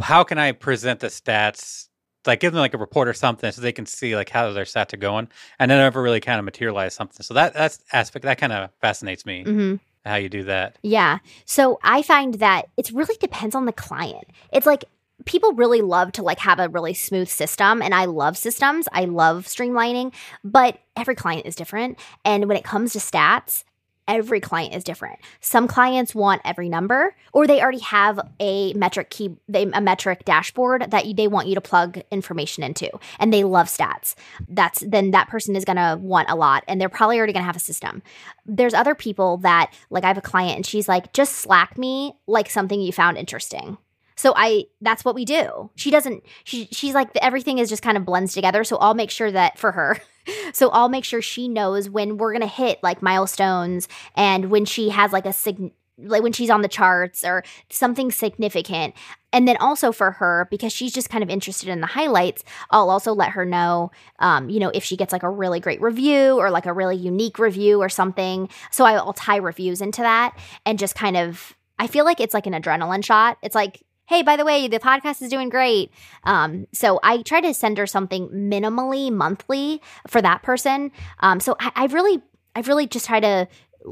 how 0.00 0.24
can 0.24 0.38
I 0.38 0.52
present 0.52 1.00
the 1.00 1.08
stats 1.08 1.88
like 2.26 2.40
give 2.40 2.52
them 2.52 2.60
like 2.60 2.74
a 2.74 2.78
report 2.78 3.08
or 3.08 3.12
something 3.12 3.50
so 3.52 3.60
they 3.60 3.72
can 3.72 3.86
see 3.86 4.16
like 4.16 4.30
how 4.30 4.50
their 4.52 4.64
stats 4.64 4.94
are 4.94 4.98
going 4.98 5.28
and 5.58 5.70
then 5.70 5.78
never 5.78 6.02
really 6.02 6.20
kind 6.20 6.38
of 6.38 6.44
materialize 6.44 6.94
something. 6.94 7.22
So 7.22 7.34
that 7.34 7.54
that's 7.54 7.80
aspect 7.92 8.24
that 8.24 8.38
kind 8.38 8.52
of 8.52 8.70
fascinates 8.80 9.26
me 9.26 9.44
hmm 9.44 9.74
how 10.06 10.16
you 10.16 10.28
do 10.28 10.44
that. 10.44 10.76
Yeah. 10.82 11.20
So 11.46 11.78
I 11.82 12.02
find 12.02 12.34
that 12.34 12.68
it 12.76 12.90
really 12.92 13.16
depends 13.20 13.54
on 13.54 13.64
the 13.64 13.72
client. 13.72 14.24
It's 14.52 14.66
like 14.66 14.84
people 15.24 15.54
really 15.54 15.80
love 15.80 16.12
to 16.12 16.22
like 16.22 16.38
have 16.40 16.58
a 16.58 16.68
really 16.68 16.92
smooth 16.92 17.28
system 17.28 17.80
and 17.80 17.94
I 17.94 18.04
love 18.04 18.36
systems. 18.36 18.86
I 18.92 19.06
love 19.06 19.46
streamlining, 19.46 20.12
but 20.44 20.78
every 20.94 21.14
client 21.14 21.46
is 21.46 21.54
different 21.54 21.98
and 22.22 22.46
when 22.48 22.56
it 22.58 22.64
comes 22.64 22.92
to 22.92 22.98
stats, 22.98 23.64
every 24.06 24.40
client 24.40 24.74
is 24.74 24.84
different. 24.84 25.18
Some 25.40 25.68
clients 25.68 26.14
want 26.14 26.42
every 26.44 26.68
number 26.68 27.16
or 27.32 27.46
they 27.46 27.60
already 27.60 27.80
have 27.80 28.20
a 28.40 28.72
metric 28.74 29.10
key 29.10 29.36
they, 29.48 29.64
a 29.72 29.80
metric 29.80 30.24
dashboard 30.24 30.90
that 30.90 31.04
they 31.16 31.28
want 31.28 31.48
you 31.48 31.54
to 31.54 31.60
plug 31.60 32.00
information 32.10 32.62
into 32.62 32.90
and 33.18 33.32
they 33.32 33.44
love 33.44 33.66
stats. 33.66 34.14
That's 34.48 34.80
then 34.80 35.12
that 35.12 35.28
person 35.28 35.56
is 35.56 35.64
going 35.64 35.76
to 35.76 35.98
want 36.00 36.28
a 36.30 36.34
lot 36.34 36.64
and 36.68 36.80
they're 36.80 36.88
probably 36.88 37.18
already 37.18 37.32
going 37.32 37.42
to 37.42 37.46
have 37.46 37.56
a 37.56 37.60
system 37.60 38.02
there's 38.46 38.74
other 38.74 38.94
people 38.94 39.38
that 39.38 39.72
like 39.90 40.04
I 40.04 40.08
have 40.08 40.18
a 40.18 40.22
client 40.22 40.56
and 40.56 40.66
she's 40.66 40.88
like, 40.88 41.12
just 41.12 41.36
slack 41.36 41.78
me 41.78 42.14
like 42.26 42.50
something 42.50 42.80
you 42.80 42.92
found 42.92 43.16
interesting. 43.16 43.78
So 44.16 44.32
I 44.36 44.64
that's 44.80 45.04
what 45.04 45.14
we 45.14 45.24
do. 45.24 45.70
She 45.76 45.90
doesn't 45.90 46.24
she 46.44 46.68
she's 46.70 46.94
like 46.94 47.10
everything 47.16 47.58
is 47.58 47.68
just 47.68 47.82
kind 47.82 47.96
of 47.96 48.04
blends 48.04 48.32
together. 48.32 48.64
So 48.64 48.76
I'll 48.78 48.94
make 48.94 49.10
sure 49.10 49.30
that 49.30 49.58
for 49.58 49.72
her. 49.72 49.98
So 50.54 50.70
I'll 50.70 50.88
make 50.88 51.04
sure 51.04 51.20
she 51.20 51.48
knows 51.48 51.90
when 51.90 52.16
we're 52.16 52.32
gonna 52.32 52.46
hit 52.46 52.82
like 52.82 53.02
milestones 53.02 53.88
and 54.16 54.50
when 54.50 54.64
she 54.64 54.88
has 54.88 55.12
like 55.12 55.26
a 55.26 55.34
sig 55.34 55.72
like 55.98 56.22
when 56.22 56.32
she's 56.32 56.50
on 56.50 56.62
the 56.62 56.68
charts 56.68 57.24
or 57.24 57.44
something 57.70 58.10
significant. 58.10 58.94
And 59.32 59.46
then 59.46 59.56
also 59.58 59.92
for 59.92 60.12
her, 60.12 60.48
because 60.50 60.72
she's 60.72 60.92
just 60.92 61.10
kind 61.10 61.22
of 61.22 61.30
interested 61.30 61.68
in 61.68 61.80
the 61.80 61.86
highlights, 61.86 62.42
I'll 62.70 62.90
also 62.90 63.12
let 63.12 63.30
her 63.30 63.44
know, 63.44 63.90
um, 64.18 64.48
you 64.48 64.60
know, 64.60 64.70
if 64.70 64.84
she 64.84 64.96
gets 64.96 65.12
like 65.12 65.22
a 65.22 65.30
really 65.30 65.60
great 65.60 65.80
review 65.80 66.38
or 66.38 66.50
like 66.50 66.66
a 66.66 66.72
really 66.72 66.96
unique 66.96 67.38
review 67.38 67.80
or 67.80 67.88
something. 67.88 68.48
So 68.70 68.84
I'll 68.84 69.12
tie 69.12 69.36
reviews 69.36 69.80
into 69.80 70.02
that 70.02 70.36
and 70.64 70.78
just 70.78 70.94
kind 70.94 71.16
of, 71.16 71.54
I 71.78 71.86
feel 71.86 72.04
like 72.04 72.20
it's 72.20 72.34
like 72.34 72.46
an 72.46 72.54
adrenaline 72.54 73.04
shot. 73.04 73.38
It's 73.42 73.54
like, 73.54 73.82
hey, 74.06 74.22
by 74.22 74.36
the 74.36 74.44
way, 74.44 74.68
the 74.68 74.78
podcast 74.78 75.22
is 75.22 75.30
doing 75.30 75.48
great. 75.48 75.90
Um, 76.24 76.66
so 76.72 77.00
I 77.02 77.22
try 77.22 77.40
to 77.40 77.54
send 77.54 77.78
her 77.78 77.86
something 77.86 78.28
minimally 78.28 79.10
monthly 79.10 79.80
for 80.06 80.20
that 80.20 80.42
person. 80.42 80.92
Um, 81.20 81.40
so 81.40 81.56
I, 81.58 81.72
I 81.74 81.86
really, 81.86 82.22
I've 82.54 82.68
really 82.68 82.86
just 82.86 83.06
try 83.06 83.20
to 83.20 83.48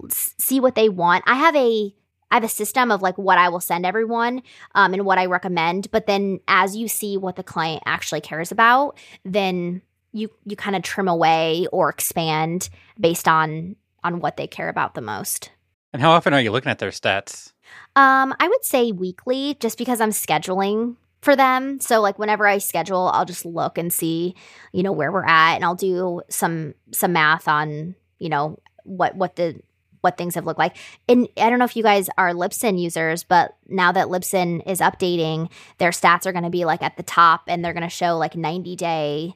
see 0.09 0.61
what 0.61 0.75
they 0.75 0.89
want. 0.89 1.25
I 1.27 1.35
have 1.35 1.57
a 1.57 1.95
I 2.31 2.37
have 2.37 2.45
a 2.45 2.49
system 2.49 2.91
of 2.91 3.03
like 3.03 3.19
what 3.19 3.37
I 3.37 3.51
will 3.51 3.61
send 3.61 3.85
everyone 3.85 4.43
um, 4.75 4.95
and 4.95 5.05
what 5.05 5.19
I 5.19 5.27
recommend. 5.27 5.91
But 5.91 6.07
then 6.07 6.41
as 6.49 6.75
you 6.75 6.89
see 6.89 7.19
what 7.19 7.37
the 7.37 7.43
client 7.43 7.83
actually 7.85 8.23
cares 8.23 8.51
about, 8.51 8.99
then 9.23 9.83
you 10.13 10.31
you 10.47 10.57
kind 10.57 10.75
of 10.75 10.83
trim 10.83 11.09
away 11.09 11.67
or 11.73 11.91
expand 11.91 12.71
based 12.99 13.29
on 13.29 13.77
on 14.03 14.21
what 14.21 14.39
they 14.39 14.47
care 14.47 14.71
about 14.71 14.95
the 14.95 15.03
most. 15.03 15.51
And 15.93 16.01
how 16.01 16.13
often 16.13 16.33
are 16.33 16.41
you 16.41 16.51
looking 16.51 16.71
at 16.71 16.79
their 16.79 16.91
stats? 16.91 17.52
Um, 17.97 18.35
I 18.39 18.49
would 18.49 18.65
say 18.65 18.93
weekly, 18.93 19.57
just 19.61 19.79
because 19.79 20.01
I'm 20.01 20.11
scheduling 20.11 20.97
for 21.21 21.37
them. 21.37 21.81
So 21.81 22.01
like 22.01 22.19
whenever 22.19 22.47
I 22.47 22.59
schedule, 22.59 23.11
I'll 23.13 23.25
just 23.25 23.45
look 23.45 23.79
and 23.79 23.93
see, 23.93 24.35
you 24.73 24.83
know, 24.83 24.93
where 24.93 25.13
we're 25.13 25.25
at, 25.25 25.55
and 25.55 25.65
I'll 25.65 25.75
do 25.75 26.23
some 26.29 26.75
some 26.91 27.13
math 27.13 27.49
on, 27.49 27.95
you 28.19 28.29
know, 28.29 28.59
what 28.85 29.15
what 29.17 29.37
the 29.37 29.61
what 30.01 30.19
things 30.19 30.35
have 30.35 30.47
looked 30.47 30.59
like. 30.59 30.77
And 31.09 31.29
I 31.37 31.49
don't 31.49 31.61
know 31.61 31.65
if 31.65 31.77
you 31.77 31.83
guys 31.83 32.09
are 32.19 32.33
Libsyn 32.33 32.79
users, 32.81 33.23
but 33.23 33.57
now 33.69 33.93
that 33.93 34.09
Libsyn 34.09 34.67
is 34.67 34.81
updating, 34.81 35.49
their 35.79 35.91
stats 35.91 36.27
are 36.27 36.33
going 36.33 36.43
to 36.45 36.51
be 36.51 36.65
like 36.65 36.83
at 36.83 36.97
the 36.97 37.05
top, 37.05 37.43
and 37.47 37.65
they're 37.65 37.73
going 37.73 37.83
to 37.85 37.89
show 37.89 38.19
like 38.19 38.37
90 38.37 38.77
day 38.77 39.35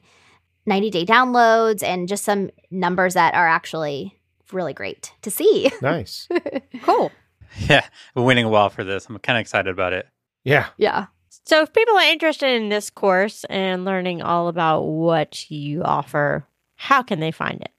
90 0.65 0.89
day 0.91 1.05
downloads 1.05 1.81
and 1.81 2.07
just 2.09 2.25
some 2.25 2.49
numbers 2.69 3.13
that 3.13 3.33
are 3.33 3.47
actually 3.47 4.19
really 4.51 4.73
great 4.73 5.13
to 5.23 5.31
see. 5.31 5.71
Nice. 5.81 6.27
Cool. 6.83 7.11
Yeah, 7.69 7.85
winning 8.15 8.45
a 8.45 8.49
while 8.49 8.69
for 8.69 8.83
this. 8.83 9.07
I'm 9.07 9.17
kind 9.19 9.37
of 9.37 9.41
excited 9.41 9.69
about 9.69 9.93
it. 9.93 10.07
Yeah. 10.43 10.67
Yeah. 10.77 11.07
So, 11.45 11.61
if 11.61 11.73
people 11.73 11.95
are 11.97 12.11
interested 12.11 12.49
in 12.49 12.69
this 12.69 12.89
course 12.89 13.43
and 13.49 13.85
learning 13.85 14.21
all 14.21 14.47
about 14.47 14.81
what 14.81 15.49
you 15.49 15.83
offer, 15.83 16.45
how 16.75 17.01
can 17.03 17.19
they 17.19 17.31
find 17.31 17.61
it? 17.61 17.71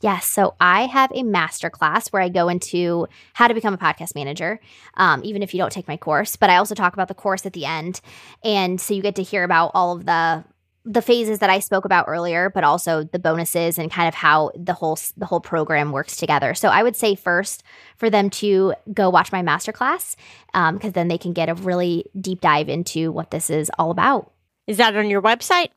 Yes. 0.00 0.26
So 0.26 0.54
I 0.60 0.86
have 0.86 1.10
a 1.14 1.22
master 1.22 1.70
class 1.70 2.08
where 2.08 2.22
I 2.22 2.28
go 2.28 2.48
into 2.48 3.06
how 3.34 3.48
to 3.48 3.54
become 3.54 3.74
a 3.74 3.78
podcast 3.78 4.14
manager, 4.14 4.60
um, 4.94 5.22
even 5.24 5.42
if 5.42 5.54
you 5.54 5.58
don't 5.58 5.72
take 5.72 5.88
my 5.88 5.96
course. 5.96 6.36
But 6.36 6.50
I 6.50 6.56
also 6.56 6.74
talk 6.74 6.92
about 6.92 7.08
the 7.08 7.14
course 7.14 7.46
at 7.46 7.52
the 7.52 7.64
end. 7.64 8.00
And 8.42 8.80
so 8.80 8.94
you 8.94 9.02
get 9.02 9.16
to 9.16 9.22
hear 9.22 9.44
about 9.44 9.72
all 9.74 9.96
of 9.96 10.06
the 10.06 10.44
the 10.86 11.02
phases 11.02 11.40
that 11.40 11.50
I 11.50 11.58
spoke 11.58 11.84
about 11.84 12.06
earlier, 12.06 12.48
but 12.48 12.62
also 12.62 13.02
the 13.02 13.18
bonuses 13.18 13.76
and 13.76 13.90
kind 13.90 14.06
of 14.06 14.14
how 14.14 14.52
the 14.54 14.72
whole 14.72 14.96
the 15.16 15.26
whole 15.26 15.40
program 15.40 15.90
works 15.90 16.16
together. 16.16 16.54
So 16.54 16.68
I 16.68 16.82
would 16.82 16.94
say 16.94 17.16
first 17.16 17.64
for 17.96 18.08
them 18.08 18.30
to 18.30 18.72
go 18.94 19.10
watch 19.10 19.32
my 19.32 19.42
masterclass 19.42 20.14
because 20.52 20.84
um, 20.84 20.92
then 20.92 21.08
they 21.08 21.18
can 21.18 21.32
get 21.32 21.48
a 21.48 21.54
really 21.54 22.06
deep 22.18 22.40
dive 22.40 22.68
into 22.68 23.10
what 23.10 23.32
this 23.32 23.50
is 23.50 23.70
all 23.78 23.90
about. 23.90 24.32
Is 24.68 24.76
that 24.76 24.96
on 24.96 25.10
your 25.10 25.20
website? 25.20 25.68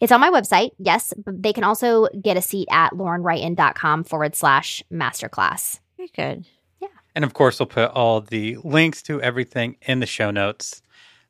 It's 0.00 0.12
on 0.12 0.20
my 0.20 0.30
website, 0.30 0.70
yes. 0.78 1.12
But 1.24 1.42
they 1.42 1.52
can 1.52 1.64
also 1.64 2.08
get 2.20 2.38
a 2.38 2.42
seat 2.42 2.68
at 2.70 2.92
laurenwrighton.com 2.92 4.04
forward 4.04 4.34
slash 4.34 4.82
masterclass. 4.90 5.80
Very 5.98 6.10
good. 6.14 6.46
Yeah. 6.80 6.88
And 7.14 7.24
of 7.24 7.34
course, 7.34 7.60
we'll 7.60 7.66
put 7.66 7.90
all 7.90 8.22
the 8.22 8.56
links 8.64 9.02
to 9.02 9.20
everything 9.20 9.76
in 9.82 10.00
the 10.00 10.06
show 10.06 10.30
notes, 10.30 10.80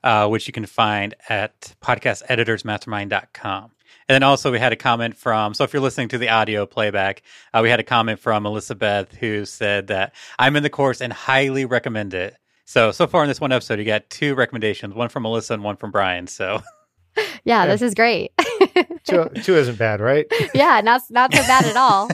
uh, 0.04 0.28
which 0.28 0.46
you 0.46 0.52
can 0.52 0.66
find 0.66 1.16
at 1.28 1.74
podcasteditorsmastermind.com. 1.82 3.70
And 4.08 4.14
then 4.14 4.22
also, 4.22 4.52
we 4.52 4.60
had 4.60 4.72
a 4.72 4.76
comment 4.76 5.16
from, 5.16 5.54
so 5.54 5.64
if 5.64 5.72
you're 5.72 5.82
listening 5.82 6.08
to 6.08 6.18
the 6.18 6.28
audio 6.28 6.66
playback, 6.66 7.22
uh, 7.52 7.60
we 7.62 7.70
had 7.70 7.80
a 7.80 7.84
comment 7.84 8.20
from 8.20 8.46
Elizabeth 8.46 9.12
who 9.14 9.44
said 9.44 9.86
that 9.88 10.14
I'm 10.38 10.54
in 10.54 10.62
the 10.62 10.70
course 10.70 11.00
and 11.00 11.12
highly 11.12 11.64
recommend 11.64 12.14
it. 12.14 12.36
So, 12.66 12.92
so 12.92 13.06
far 13.06 13.22
in 13.24 13.28
this 13.28 13.40
one 13.40 13.50
episode, 13.50 13.78
you 13.78 13.84
got 13.84 14.08
two 14.10 14.34
recommendations, 14.34 14.94
one 14.94 15.08
from 15.08 15.24
Melissa 15.24 15.54
and 15.54 15.64
one 15.64 15.76
from 15.76 15.90
Brian. 15.90 16.26
So, 16.26 16.62
Yeah, 17.44 17.66
this 17.66 17.82
is 17.82 17.94
great. 17.94 18.32
Two, 19.04 19.28
two 19.42 19.56
isn't 19.56 19.78
bad, 19.78 20.00
right? 20.00 20.26
yeah, 20.54 20.80
not 20.82 21.02
not 21.10 21.32
so 21.34 21.42
bad 21.42 21.66
at 21.66 21.76
all. 21.76 22.08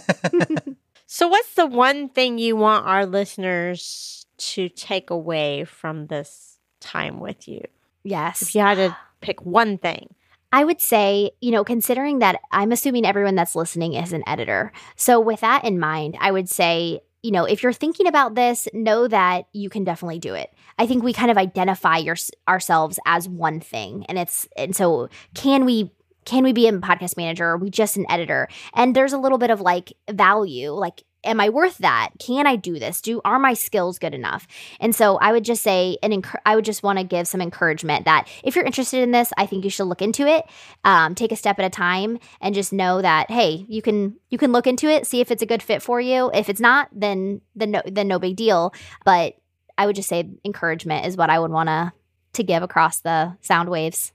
So, 1.07 1.29
what's 1.29 1.55
the 1.55 1.67
one 1.67 2.09
thing 2.09 2.39
you 2.39 2.57
want 2.57 2.87
our 2.87 3.07
listeners 3.07 4.27
to 4.39 4.69
take 4.69 5.09
away 5.11 5.65
from 5.65 6.09
this 6.09 6.59
time 6.81 7.21
with 7.21 7.47
you? 7.47 7.63
Yes. 8.03 8.43
If 8.43 8.55
you 8.55 8.61
had 8.61 8.77
to 8.77 8.97
pick 9.21 9.45
one 9.45 9.79
thing, 9.79 10.15
I 10.53 10.65
would 10.65 10.81
say, 10.81 11.31
you 11.41 11.51
know, 11.51 11.65
considering 11.65 12.19
that 12.19 12.41
I'm 12.51 12.73
assuming 12.73 13.07
everyone 13.07 13.37
that's 13.37 13.55
listening 13.55 13.95
is 13.95 14.13
an 14.13 14.25
editor. 14.27 14.73
So, 14.97 15.21
with 15.21 15.41
that 15.41 15.65
in 15.65 15.79
mind, 15.79 16.17
I 16.21 16.33
would 16.33 16.49
say, 16.49 17.01
you 17.23 17.31
know, 17.31 17.45
if 17.45 17.63
you're 17.63 17.73
thinking 17.73 18.07
about 18.07 18.35
this, 18.35 18.67
know 18.73 19.07
that 19.07 19.45
you 19.53 19.69
can 19.69 19.85
definitely 19.85 20.19
do 20.19 20.35
it. 20.35 20.53
I 20.79 20.87
think 20.87 21.03
we 21.03 21.13
kind 21.13 21.31
of 21.31 21.37
identify 21.37 21.99
your, 21.99 22.17
ourselves 22.49 22.99
as 23.05 23.29
one 23.29 23.61
thing. 23.61 24.07
And 24.09 24.19
it's, 24.19 24.49
and 24.57 24.75
so 24.75 25.09
can 25.35 25.65
we, 25.67 25.93
can 26.25 26.43
we 26.43 26.53
be 26.53 26.67
a 26.67 26.73
podcast 26.73 27.17
manager? 27.17 27.45
Or 27.45 27.51
are 27.51 27.59
we 27.59 27.71
just 27.71 27.97
an 27.97 28.07
editor? 28.09 28.49
And 28.75 28.97
there's 28.97 29.13
a 29.13 29.19
little 29.19 29.39
bit 29.39 29.51
of 29.51 29.61
like 29.61 29.93
value, 30.11 30.71
like, 30.71 31.03
am 31.25 31.41
I 31.41 31.49
worth 31.49 31.79
that? 31.79 32.11
Can 32.19 32.47
I 32.47 32.57
do 32.57 32.79
this? 32.79 33.01
Do 33.01 33.21
are 33.25 33.39
my 33.39 33.55
skills 33.55 33.99
good 33.99 34.15
enough? 34.15 34.47
And 34.81 34.95
so 34.95 35.17
I 35.19 35.33
would 35.33 35.45
just 35.45 35.63
say, 35.63 35.99
and 36.03 36.13
enc- 36.13 36.41
I 36.47 36.55
would 36.55 36.65
just 36.65 36.83
want 36.83 36.99
to 36.99 37.05
give 37.05 37.29
some 37.29 37.41
encouragement 37.41 38.05
that 38.05 38.29
if 38.43 38.57
you're 38.57 38.65
interested 38.65 39.03
in 39.03 39.11
this, 39.11 39.33
I 39.37 39.47
think 39.47 39.65
you 39.65 39.71
should 39.71 39.85
look 39.85 40.03
into 40.03 40.27
it. 40.27 40.45
Um, 40.85 41.15
take 41.15 41.33
a 41.33 41.37
step 41.37 41.59
at 41.59 41.65
a 41.65 41.71
time, 41.71 42.19
and 42.41 42.55
just 42.55 42.73
know 42.73 43.03
that 43.03 43.31
hey, 43.31 43.65
you 43.69 43.83
can 43.83 44.17
you 44.31 44.39
can 44.39 44.53
look 44.53 44.67
into 44.67 44.89
it, 44.89 45.07
see 45.07 45.21
if 45.21 45.31
it's 45.31 45.43
a 45.43 45.47
good 45.47 45.63
fit 45.63 45.83
for 45.83 46.01
you. 46.01 46.31
If 46.33 46.49
it's 46.49 46.61
not, 46.61 46.89
then 46.93 47.41
then 47.55 47.71
no 47.73 47.83
then 47.87 48.09
no 48.09 48.19
big 48.19 48.37
deal. 48.37 48.75
But 49.05 49.37
I 49.77 49.87
would 49.87 49.97
just 49.97 50.09
say 50.09 50.29
encouragement 50.45 51.07
is 51.07 51.17
what 51.17 51.31
I 51.31 51.39
would 51.39 51.51
want 51.51 51.69
to 51.69 51.93
to 52.35 52.43
give 52.43 52.63
across 52.63 53.01
the 53.01 53.37
sound 53.41 53.69
waves. 53.69 54.13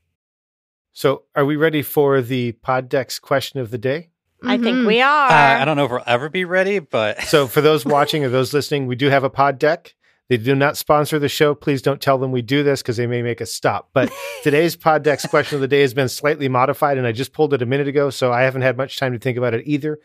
So, 0.93 1.24
are 1.36 1.43
we 1.43 1.58
ready 1.58 1.82
for 1.82 2.22
the 2.22 2.53
Poddex 2.66 3.20
question 3.20 3.60
of 3.60 3.70
the 3.70 3.78
day? 3.78 4.12
I 4.43 4.57
think 4.57 4.86
we 4.88 5.01
are. 5.01 5.29
uh, 5.29 5.61
I 5.61 5.65
don't 5.65 5.77
know 5.77 5.86
if 5.86 5.91
we'll 5.91 6.03
ever 6.05 6.29
be 6.29 6.45
ready, 6.45 6.79
but 6.79 7.21
So, 7.27 7.47
for 7.47 7.61
those 7.61 7.86
watching 7.86 8.23
or 8.23 8.29
those 8.29 8.53
listening, 8.53 8.86
we 8.88 8.95
do 8.95 9.09
have 9.09 9.23
a 9.23 9.29
pod 9.29 9.57
deck. 9.59 9.95
They 10.27 10.38
do 10.38 10.55
not 10.55 10.75
sponsor 10.75 11.19
the 11.19 11.29
show. 11.29 11.53
Please 11.53 11.81
don't 11.83 12.01
tell 12.01 12.17
them 12.17 12.31
we 12.31 12.41
do 12.41 12.63
this 12.63 12.81
because 12.81 12.97
they 12.97 13.05
may 13.07 13.21
make 13.21 13.41
us 13.41 13.51
stop. 13.51 13.89
But 13.93 14.11
today's 14.43 14.75
pod 14.75 15.03
deck's 15.03 15.25
question 15.27 15.55
of 15.55 15.61
the 15.61 15.67
day 15.67 15.81
has 15.81 15.93
been 15.93 16.09
slightly 16.09 16.49
modified, 16.49 16.97
and 16.97 17.05
I 17.05 17.11
just 17.11 17.31
pulled 17.33 17.53
it 17.53 17.61
a 17.61 17.65
minute 17.67 17.88
ago, 17.88 18.09
so 18.09 18.31
I 18.33 18.41
haven't 18.41 18.63
had 18.63 18.75
much 18.77 18.97
time 18.97 19.13
to 19.13 19.19
think 19.19 19.38
about 19.38 19.53
it 19.53 19.67
either. 19.67 19.99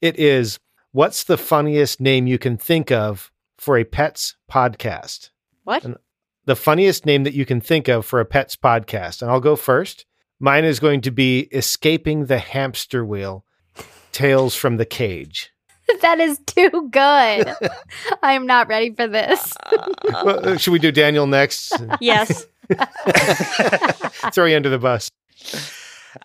It 0.00 0.18
is 0.18 0.58
What's 0.92 1.24
the 1.24 1.36
funniest 1.36 2.00
name 2.00 2.26
you 2.26 2.38
can 2.38 2.56
think 2.56 2.90
of 2.90 3.30
for 3.58 3.76
a 3.76 3.84
pets 3.84 4.36
podcast? 4.50 5.30
what? 5.64 5.84
And- 5.84 5.96
The 6.46 6.56
funniest 6.56 7.04
name 7.04 7.24
that 7.24 7.34
you 7.34 7.44
can 7.44 7.60
think 7.60 7.88
of 7.88 8.06
for 8.06 8.18
a 8.20 8.24
pets 8.24 8.56
podcast. 8.56 9.20
And 9.20 9.30
I'll 9.30 9.40
go 9.40 9.56
first. 9.56 10.06
Mine 10.38 10.64
is 10.64 10.80
going 10.80 11.00
to 11.02 11.10
be 11.10 11.48
Escaping 11.52 12.26
the 12.26 12.38
Hamster 12.38 13.04
Wheel 13.04 13.44
Tales 14.16 14.54
from 14.54 14.78
the 14.78 14.86
Cage. 14.86 15.52
that 16.00 16.18
is 16.20 16.40
too 16.46 16.88
good. 16.90 17.54
I'm 18.22 18.46
not 18.46 18.66
ready 18.66 18.94
for 18.94 19.06
this. 19.06 19.52
Well, 20.24 20.48
uh, 20.48 20.56
should 20.56 20.70
we 20.70 20.78
do 20.78 20.90
Daniel 20.90 21.26
next? 21.26 21.74
yes. 22.00 22.46
Throw 24.32 24.46
you 24.46 24.56
under 24.56 24.70
the 24.70 24.78
bus. 24.78 25.10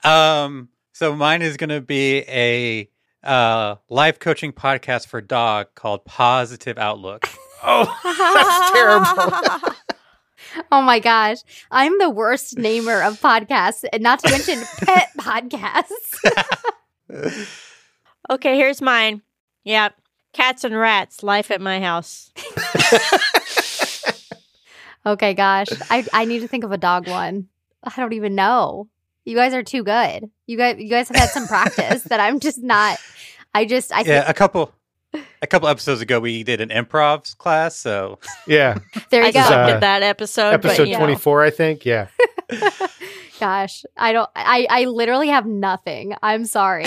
um, 0.06 0.70
so 0.94 1.14
mine 1.14 1.42
is 1.42 1.58
going 1.58 1.72
to 1.72 1.82
be 1.82 2.20
a 2.30 2.90
uh, 3.24 3.76
life 3.90 4.20
coaching 4.20 4.54
podcast 4.54 5.08
for 5.08 5.20
dog 5.20 5.68
called 5.76 6.06
Positive 6.06 6.78
Outlook. 6.78 7.28
Oh, 7.62 8.00
that's 8.04 8.72
terrible. 8.72 9.76
Oh 10.72 10.82
my 10.82 11.00
gosh. 11.00 11.40
I'm 11.70 11.98
the 12.00 12.10
worst 12.10 12.58
namer 12.58 13.02
of 13.02 13.20
podcasts, 13.20 13.84
and 13.92 14.02
not 14.02 14.20
to 14.20 14.30
mention 14.32 14.62
pet 14.86 15.10
podcasts. 15.18 16.18
Okay, 18.32 18.56
here's 18.58 18.82
mine. 18.82 19.22
Yep. 19.64 19.94
Cats 20.34 20.64
and 20.64 20.76
rats, 20.78 21.22
life 21.24 21.52
at 21.52 21.62
my 21.62 21.80
house. 21.80 22.32
Okay, 25.04 25.34
gosh. 25.34 25.66
I, 25.90 26.06
I 26.14 26.26
need 26.26 26.40
to 26.42 26.48
think 26.48 26.64
of 26.64 26.72
a 26.72 26.78
dog 26.78 27.08
one. 27.08 27.48
I 27.84 27.92
don't 28.00 28.14
even 28.14 28.36
know. 28.36 28.88
You 29.26 29.36
guys 29.36 29.52
are 29.56 29.64
too 29.64 29.84
good. 29.84 30.30
You 30.46 30.58
guys 30.58 30.76
you 30.78 30.90
guys 30.90 31.08
have 31.08 31.18
had 31.18 31.30
some 31.30 31.48
practice 31.48 32.04
that 32.04 32.20
I'm 32.20 32.40
just 32.40 32.60
not 32.62 33.00
I 33.56 33.66
just 33.66 33.92
I 33.92 34.02
Yeah, 34.02 34.20
think 34.20 34.30
a 34.30 34.34
couple 34.36 34.72
a 35.42 35.48
couple 35.48 35.68
episodes 35.70 36.02
ago 36.02 36.20
we 36.20 36.44
did 36.44 36.62
an 36.62 36.70
improv 36.70 37.36
class, 37.40 37.76
so 37.76 38.20
Yeah. 38.46 38.78
there 39.10 39.22
you 39.24 39.30
I 39.30 39.32
go. 39.32 39.42
suck 39.42 39.52
Uh, 39.54 39.72
at 39.72 39.80
that 39.82 40.04
episode. 40.04 40.52
but, 40.62 40.66
Episode 40.66 40.84
you 40.88 40.94
know. 40.94 41.00
24, 41.00 41.44
I 41.46 41.50
think. 41.50 41.84
Yeah. 41.84 42.08
Gosh. 43.40 43.84
I 43.98 44.14
don't 44.14 44.30
I 44.36 44.68
I 44.70 44.86
literally 44.86 45.30
have 45.30 45.48
nothing. 45.48 46.14
I'm 46.22 46.46
sorry. 46.46 46.86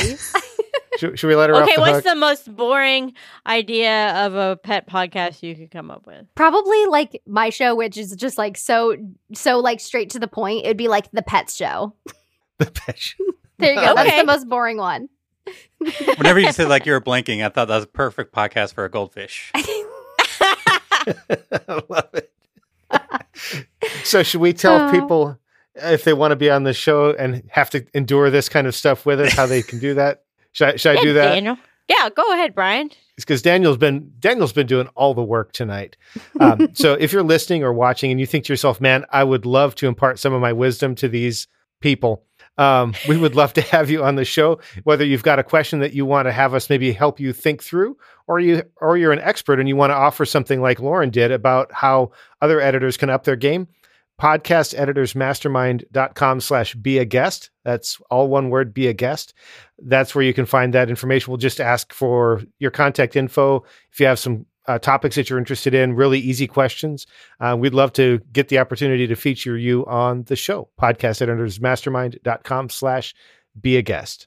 Should, 0.98 1.18
should 1.18 1.28
we 1.28 1.36
let 1.36 1.50
her 1.50 1.56
Okay, 1.56 1.72
off 1.72 1.74
the 1.74 1.80
what's 1.80 1.94
hook? 1.96 2.04
the 2.04 2.14
most 2.14 2.54
boring 2.56 3.14
idea 3.46 4.12
of 4.26 4.34
a 4.34 4.56
pet 4.56 4.88
podcast 4.88 5.42
you 5.42 5.54
could 5.56 5.70
come 5.70 5.90
up 5.90 6.06
with? 6.06 6.26
Probably 6.34 6.86
like 6.86 7.22
my 7.26 7.50
show, 7.50 7.74
which 7.74 7.96
is 7.96 8.14
just 8.16 8.38
like 8.38 8.56
so 8.56 8.96
so 9.32 9.58
like 9.60 9.80
straight 9.80 10.10
to 10.10 10.18
the 10.18 10.28
point. 10.28 10.64
It'd 10.64 10.76
be 10.76 10.88
like 10.88 11.10
the 11.12 11.22
pets 11.22 11.54
show. 11.56 11.94
the 12.58 12.70
pitch. 12.70 13.16
There 13.58 13.74
you 13.74 13.80
go. 13.80 13.94
That's 13.94 14.16
the 14.16 14.24
most 14.24 14.48
boring 14.48 14.78
one. 14.78 15.08
whenever 16.16 16.40
you 16.40 16.52
said 16.52 16.68
like 16.68 16.86
you 16.86 16.92
were 16.92 17.00
blinking, 17.00 17.42
I 17.42 17.48
thought 17.50 17.68
that 17.68 17.74
was 17.76 17.84
a 17.84 17.88
perfect 17.88 18.34
podcast 18.34 18.74
for 18.74 18.84
a 18.84 18.90
goldfish. 18.90 19.50
I 19.54 19.94
love 21.88 22.08
it. 22.14 22.30
so, 24.04 24.22
should 24.22 24.40
we 24.40 24.52
tell 24.52 24.76
Uh. 24.76 24.90
people 24.90 25.38
if 25.76 26.04
they 26.04 26.12
want 26.12 26.30
to 26.32 26.36
be 26.36 26.50
on 26.50 26.62
the 26.62 26.72
show 26.72 27.10
and 27.12 27.42
have 27.50 27.70
to 27.70 27.84
endure 27.94 28.30
this 28.30 28.48
kind 28.48 28.66
of 28.66 28.74
stuff 28.74 29.04
with 29.04 29.20
us, 29.20 29.32
how 29.32 29.46
they 29.46 29.62
can 29.62 29.78
do 29.78 29.94
that? 29.94 30.23
Should 30.54 30.68
I, 30.68 30.76
should 30.76 30.92
I 30.92 30.94
Yeah, 30.94 31.02
do 31.02 31.12
that? 31.12 31.34
Daniel. 31.34 31.58
Yeah, 31.86 32.08
go 32.08 32.32
ahead, 32.32 32.54
Brian. 32.54 32.86
It's 33.16 33.26
because 33.26 33.42
Daniel's 33.42 33.76
been 33.76 34.10
Daniel's 34.18 34.54
been 34.54 34.66
doing 34.66 34.88
all 34.94 35.12
the 35.12 35.22
work 35.22 35.52
tonight. 35.52 35.98
Um, 36.40 36.70
so 36.74 36.94
if 36.94 37.12
you're 37.12 37.22
listening 37.22 37.62
or 37.62 37.74
watching 37.74 38.10
and 38.10 38.18
you 38.18 38.24
think 38.26 38.46
to 38.46 38.52
yourself, 38.54 38.80
"Man, 38.80 39.04
I 39.10 39.22
would 39.22 39.44
love 39.44 39.74
to 39.76 39.86
impart 39.86 40.18
some 40.18 40.32
of 40.32 40.40
my 40.40 40.54
wisdom 40.54 40.94
to 40.96 41.08
these 41.08 41.46
people," 41.80 42.24
um, 42.56 42.94
we 43.06 43.18
would 43.18 43.36
love 43.36 43.52
to 43.52 43.60
have 43.74 43.90
you 43.90 44.02
on 44.02 44.14
the 44.14 44.24
show. 44.24 44.60
Whether 44.84 45.04
you've 45.04 45.22
got 45.22 45.38
a 45.38 45.42
question 45.44 45.80
that 45.80 45.92
you 45.92 46.06
want 46.06 46.26
to 46.26 46.32
have 46.32 46.54
us 46.54 46.70
maybe 46.70 46.90
help 46.92 47.20
you 47.20 47.34
think 47.34 47.62
through, 47.62 47.98
or 48.26 48.40
you 48.40 48.62
or 48.80 48.96
you're 48.96 49.12
an 49.12 49.20
expert 49.20 49.60
and 49.60 49.68
you 49.68 49.76
want 49.76 49.90
to 49.90 49.94
offer 49.96 50.24
something 50.24 50.62
like 50.62 50.80
Lauren 50.80 51.10
did 51.10 51.32
about 51.32 51.70
how 51.70 52.12
other 52.40 52.62
editors 52.62 52.96
can 52.96 53.10
up 53.10 53.24
their 53.24 53.36
game. 53.36 53.68
Podcasteditorsmastermind.com 54.20 56.40
slash 56.40 56.74
be 56.74 56.98
a 56.98 57.04
guest. 57.04 57.50
That's 57.64 58.00
all 58.10 58.28
one 58.28 58.50
word, 58.50 58.72
be 58.72 58.86
a 58.86 58.92
guest. 58.92 59.34
That's 59.78 60.14
where 60.14 60.24
you 60.24 60.34
can 60.34 60.46
find 60.46 60.72
that 60.74 60.88
information. 60.88 61.30
We'll 61.30 61.38
just 61.38 61.60
ask 61.60 61.92
for 61.92 62.42
your 62.58 62.70
contact 62.70 63.16
info. 63.16 63.64
If 63.92 64.00
you 64.00 64.06
have 64.06 64.18
some 64.18 64.46
uh, 64.66 64.78
topics 64.78 65.16
that 65.16 65.28
you're 65.28 65.38
interested 65.38 65.74
in, 65.74 65.94
really 65.94 66.20
easy 66.20 66.46
questions, 66.46 67.06
uh, 67.40 67.56
we'd 67.58 67.74
love 67.74 67.92
to 67.94 68.20
get 68.32 68.48
the 68.48 68.58
opportunity 68.58 69.06
to 69.06 69.16
feature 69.16 69.58
you 69.58 69.84
on 69.86 70.22
the 70.24 70.36
show. 70.36 70.68
Podcasteditorsmastermind.com 70.80 72.70
slash 72.70 73.14
be 73.60 73.76
a 73.76 73.82
guest. 73.82 74.26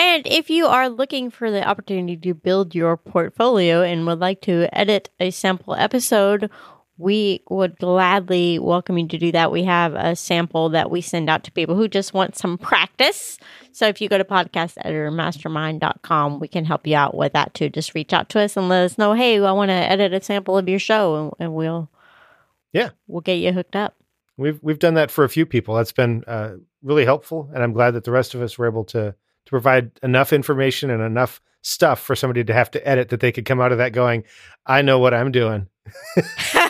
And 0.00 0.24
if 0.26 0.48
you 0.48 0.66
are 0.66 0.88
looking 0.88 1.28
for 1.28 1.50
the 1.50 1.66
opportunity 1.66 2.16
to 2.18 2.34
build 2.34 2.74
your 2.74 2.96
portfolio 2.96 3.82
and 3.82 4.06
would 4.06 4.20
like 4.20 4.40
to 4.42 4.68
edit 4.72 5.10
a 5.18 5.30
sample 5.30 5.74
episode, 5.74 6.50
we 6.98 7.42
would 7.48 7.78
gladly 7.78 8.58
welcome 8.58 8.98
you 8.98 9.06
to 9.06 9.18
do 9.18 9.32
that. 9.32 9.52
We 9.52 9.62
have 9.64 9.94
a 9.94 10.16
sample 10.16 10.70
that 10.70 10.90
we 10.90 11.00
send 11.00 11.30
out 11.30 11.44
to 11.44 11.52
people 11.52 11.76
who 11.76 11.86
just 11.86 12.12
want 12.12 12.36
some 12.36 12.58
practice. 12.58 13.38
So 13.70 13.86
if 13.86 14.00
you 14.00 14.08
go 14.08 14.18
to 14.18 14.24
podcasteditormastermind.com, 14.24 16.40
we 16.40 16.48
can 16.48 16.64
help 16.64 16.88
you 16.88 16.96
out 16.96 17.14
with 17.14 17.34
that 17.34 17.54
too. 17.54 17.68
Just 17.68 17.94
reach 17.94 18.12
out 18.12 18.28
to 18.30 18.40
us 18.40 18.56
and 18.56 18.68
let 18.68 18.82
us 18.84 18.98
know, 18.98 19.12
hey, 19.12 19.40
I 19.40 19.52
want 19.52 19.68
to 19.68 19.74
edit 19.74 20.12
a 20.12 20.20
sample 20.20 20.58
of 20.58 20.68
your 20.68 20.80
show, 20.80 21.14
and, 21.14 21.30
and 21.38 21.54
we'll 21.54 21.88
yeah 22.72 22.90
we'll 23.06 23.20
get 23.20 23.36
you 23.36 23.52
hooked 23.52 23.76
up. 23.76 23.94
We've 24.36 24.58
we've 24.60 24.80
done 24.80 24.94
that 24.94 25.12
for 25.12 25.22
a 25.24 25.28
few 25.28 25.46
people. 25.46 25.76
That's 25.76 25.92
been 25.92 26.24
uh, 26.26 26.54
really 26.82 27.04
helpful, 27.04 27.48
and 27.54 27.62
I'm 27.62 27.72
glad 27.72 27.92
that 27.92 28.02
the 28.04 28.10
rest 28.10 28.34
of 28.34 28.42
us 28.42 28.58
were 28.58 28.66
able 28.66 28.82
to 28.86 29.12
to 29.12 29.50
provide 29.50 29.92
enough 30.02 30.32
information 30.32 30.90
and 30.90 31.00
enough 31.02 31.40
stuff 31.62 32.00
for 32.00 32.16
somebody 32.16 32.44
to 32.44 32.52
have 32.52 32.70
to 32.72 32.88
edit 32.88 33.10
that 33.10 33.20
they 33.20 33.32
could 33.32 33.44
come 33.44 33.60
out 33.60 33.72
of 33.72 33.78
that 33.78 33.92
going, 33.92 34.24
I 34.66 34.82
know 34.82 34.98
what 34.98 35.14
I'm 35.14 35.32
doing. 35.32 35.68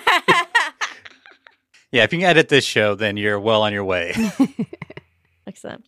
Yeah, 1.90 2.04
if 2.04 2.12
you 2.12 2.18
can 2.18 2.28
edit 2.28 2.50
this 2.50 2.64
show, 2.64 2.94
then 2.94 3.16
you're 3.16 3.40
well 3.40 3.62
on 3.62 3.72
your 3.72 3.84
way. 3.84 4.14
Excellent. 5.46 5.86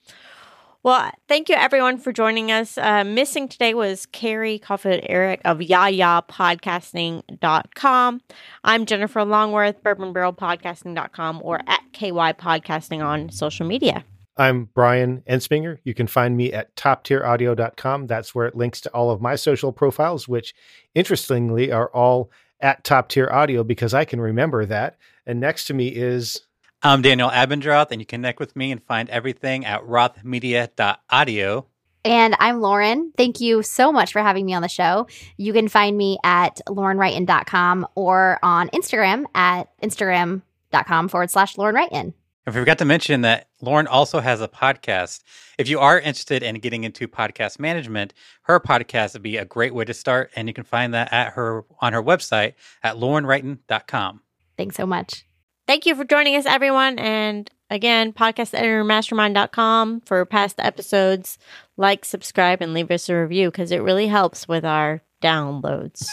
Well, 0.82 1.10
thank 1.28 1.50
you 1.50 1.56
everyone 1.56 1.98
for 1.98 2.10
joining 2.10 2.50
us. 2.50 2.78
Uh, 2.78 3.04
missing 3.04 3.48
today 3.48 3.74
was 3.74 4.06
Carrie 4.06 4.58
Caulfield 4.58 5.02
Arick 5.10 5.42
of 5.44 5.58
YaYaPodcasting.com. 5.58 8.20
I'm 8.64 8.86
Jennifer 8.86 9.24
Longworth, 9.26 9.82
bourbonbarrelpodcasting.com 9.82 11.42
or 11.44 11.60
at 11.66 11.82
KY 11.92 12.32
Podcasting 12.32 13.04
on 13.04 13.28
social 13.28 13.66
media. 13.66 14.02
I'm 14.38 14.70
Brian 14.72 15.22
Ensminger. 15.28 15.80
You 15.84 15.92
can 15.92 16.06
find 16.06 16.34
me 16.34 16.50
at 16.50 16.74
toptieraudio.com. 16.76 18.06
That's 18.06 18.34
where 18.34 18.46
it 18.46 18.56
links 18.56 18.80
to 18.80 18.88
all 18.92 19.10
of 19.10 19.20
my 19.20 19.36
social 19.36 19.70
profiles, 19.70 20.26
which 20.26 20.54
interestingly 20.94 21.70
are 21.70 21.90
all 21.90 22.30
at 22.60 22.84
Top 22.84 23.08
Tier 23.08 23.28
Audio 23.30 23.64
because 23.64 23.94
I 23.94 24.04
can 24.04 24.20
remember 24.20 24.66
that. 24.66 24.96
And 25.26 25.40
next 25.40 25.66
to 25.66 25.74
me 25.74 25.88
is. 25.88 26.42
I'm 26.82 27.02
Daniel 27.02 27.28
Abendroth, 27.28 27.88
and 27.90 28.00
you 28.00 28.06
connect 28.06 28.40
with 28.40 28.56
me 28.56 28.72
and 28.72 28.82
find 28.82 29.10
everything 29.10 29.66
at 29.66 29.82
rothmedia.audio. 29.82 31.66
And 32.04 32.34
I'm 32.38 32.60
Lauren. 32.60 33.12
Thank 33.16 33.40
you 33.40 33.62
so 33.62 33.92
much 33.92 34.12
for 34.12 34.22
having 34.22 34.46
me 34.46 34.54
on 34.54 34.62
the 34.62 34.68
show. 34.68 35.06
You 35.36 35.52
can 35.52 35.68
find 35.68 35.96
me 35.96 36.18
at 36.24 36.60
laurenwrighton.com 36.68 37.86
or 37.94 38.38
on 38.42 38.68
Instagram 38.70 39.26
at 39.34 39.68
instagram.com 39.82 41.08
forward 41.08 41.30
slash 41.30 41.58
Lauren 41.58 41.74
Wrighton. 41.74 42.14
I 42.50 42.52
forgot 42.52 42.78
to 42.78 42.84
mention 42.84 43.20
that 43.20 43.46
Lauren 43.60 43.86
also 43.86 44.18
has 44.18 44.40
a 44.40 44.48
podcast. 44.48 45.22
If 45.56 45.68
you 45.68 45.78
are 45.78 46.00
interested 46.00 46.42
in 46.42 46.56
getting 46.56 46.82
into 46.82 47.06
podcast 47.06 47.60
management, 47.60 48.12
her 48.42 48.58
podcast 48.58 49.12
would 49.12 49.22
be 49.22 49.36
a 49.36 49.44
great 49.44 49.72
way 49.72 49.84
to 49.84 49.94
start, 49.94 50.32
and 50.34 50.48
you 50.48 50.54
can 50.54 50.64
find 50.64 50.92
that 50.92 51.12
at 51.12 51.34
her 51.34 51.64
on 51.80 51.92
her 51.92 52.02
website 52.02 52.54
at 52.82 52.96
laurenwrighton.com. 52.96 54.22
Thanks 54.56 54.74
so 54.74 54.84
much. 54.84 55.24
Thank 55.68 55.86
you 55.86 55.94
for 55.94 56.02
joining 56.02 56.34
us, 56.34 56.44
everyone. 56.44 56.98
And 56.98 57.48
again, 57.70 58.12
podcast 58.12 58.52
editor 58.52 58.82
podcasteditormastermind.com 58.82 60.00
for 60.00 60.24
past 60.24 60.56
episodes. 60.58 61.38
Like, 61.76 62.04
subscribe, 62.04 62.60
and 62.60 62.74
leave 62.74 62.90
us 62.90 63.08
a 63.08 63.14
review 63.14 63.52
because 63.52 63.70
it 63.70 63.78
really 63.78 64.08
helps 64.08 64.48
with 64.48 64.64
our 64.64 65.04
downloads. 65.22 66.04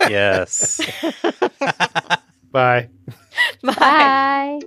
yes. 0.02 0.82
Bye. 2.52 2.90
Bye. 3.62 3.72
Bye. 3.72 4.60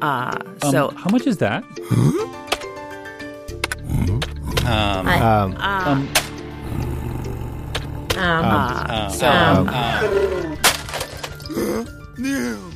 Uh, 0.00 0.38
Um, 0.62 0.70
so, 0.70 0.92
how 0.96 1.10
much 1.10 1.26
is 1.26 1.38
that? 1.38 1.64
Um, 1.90 2.14
I- 5.08 5.20
Um, 5.20 5.56
um, 5.56 6.08
Um, 8.16 8.44
uh, 8.44 8.84
um, 8.88 9.10
so, 9.12 9.26
um, 9.28 9.68
uh, 9.68 9.72
um, 12.18 12.67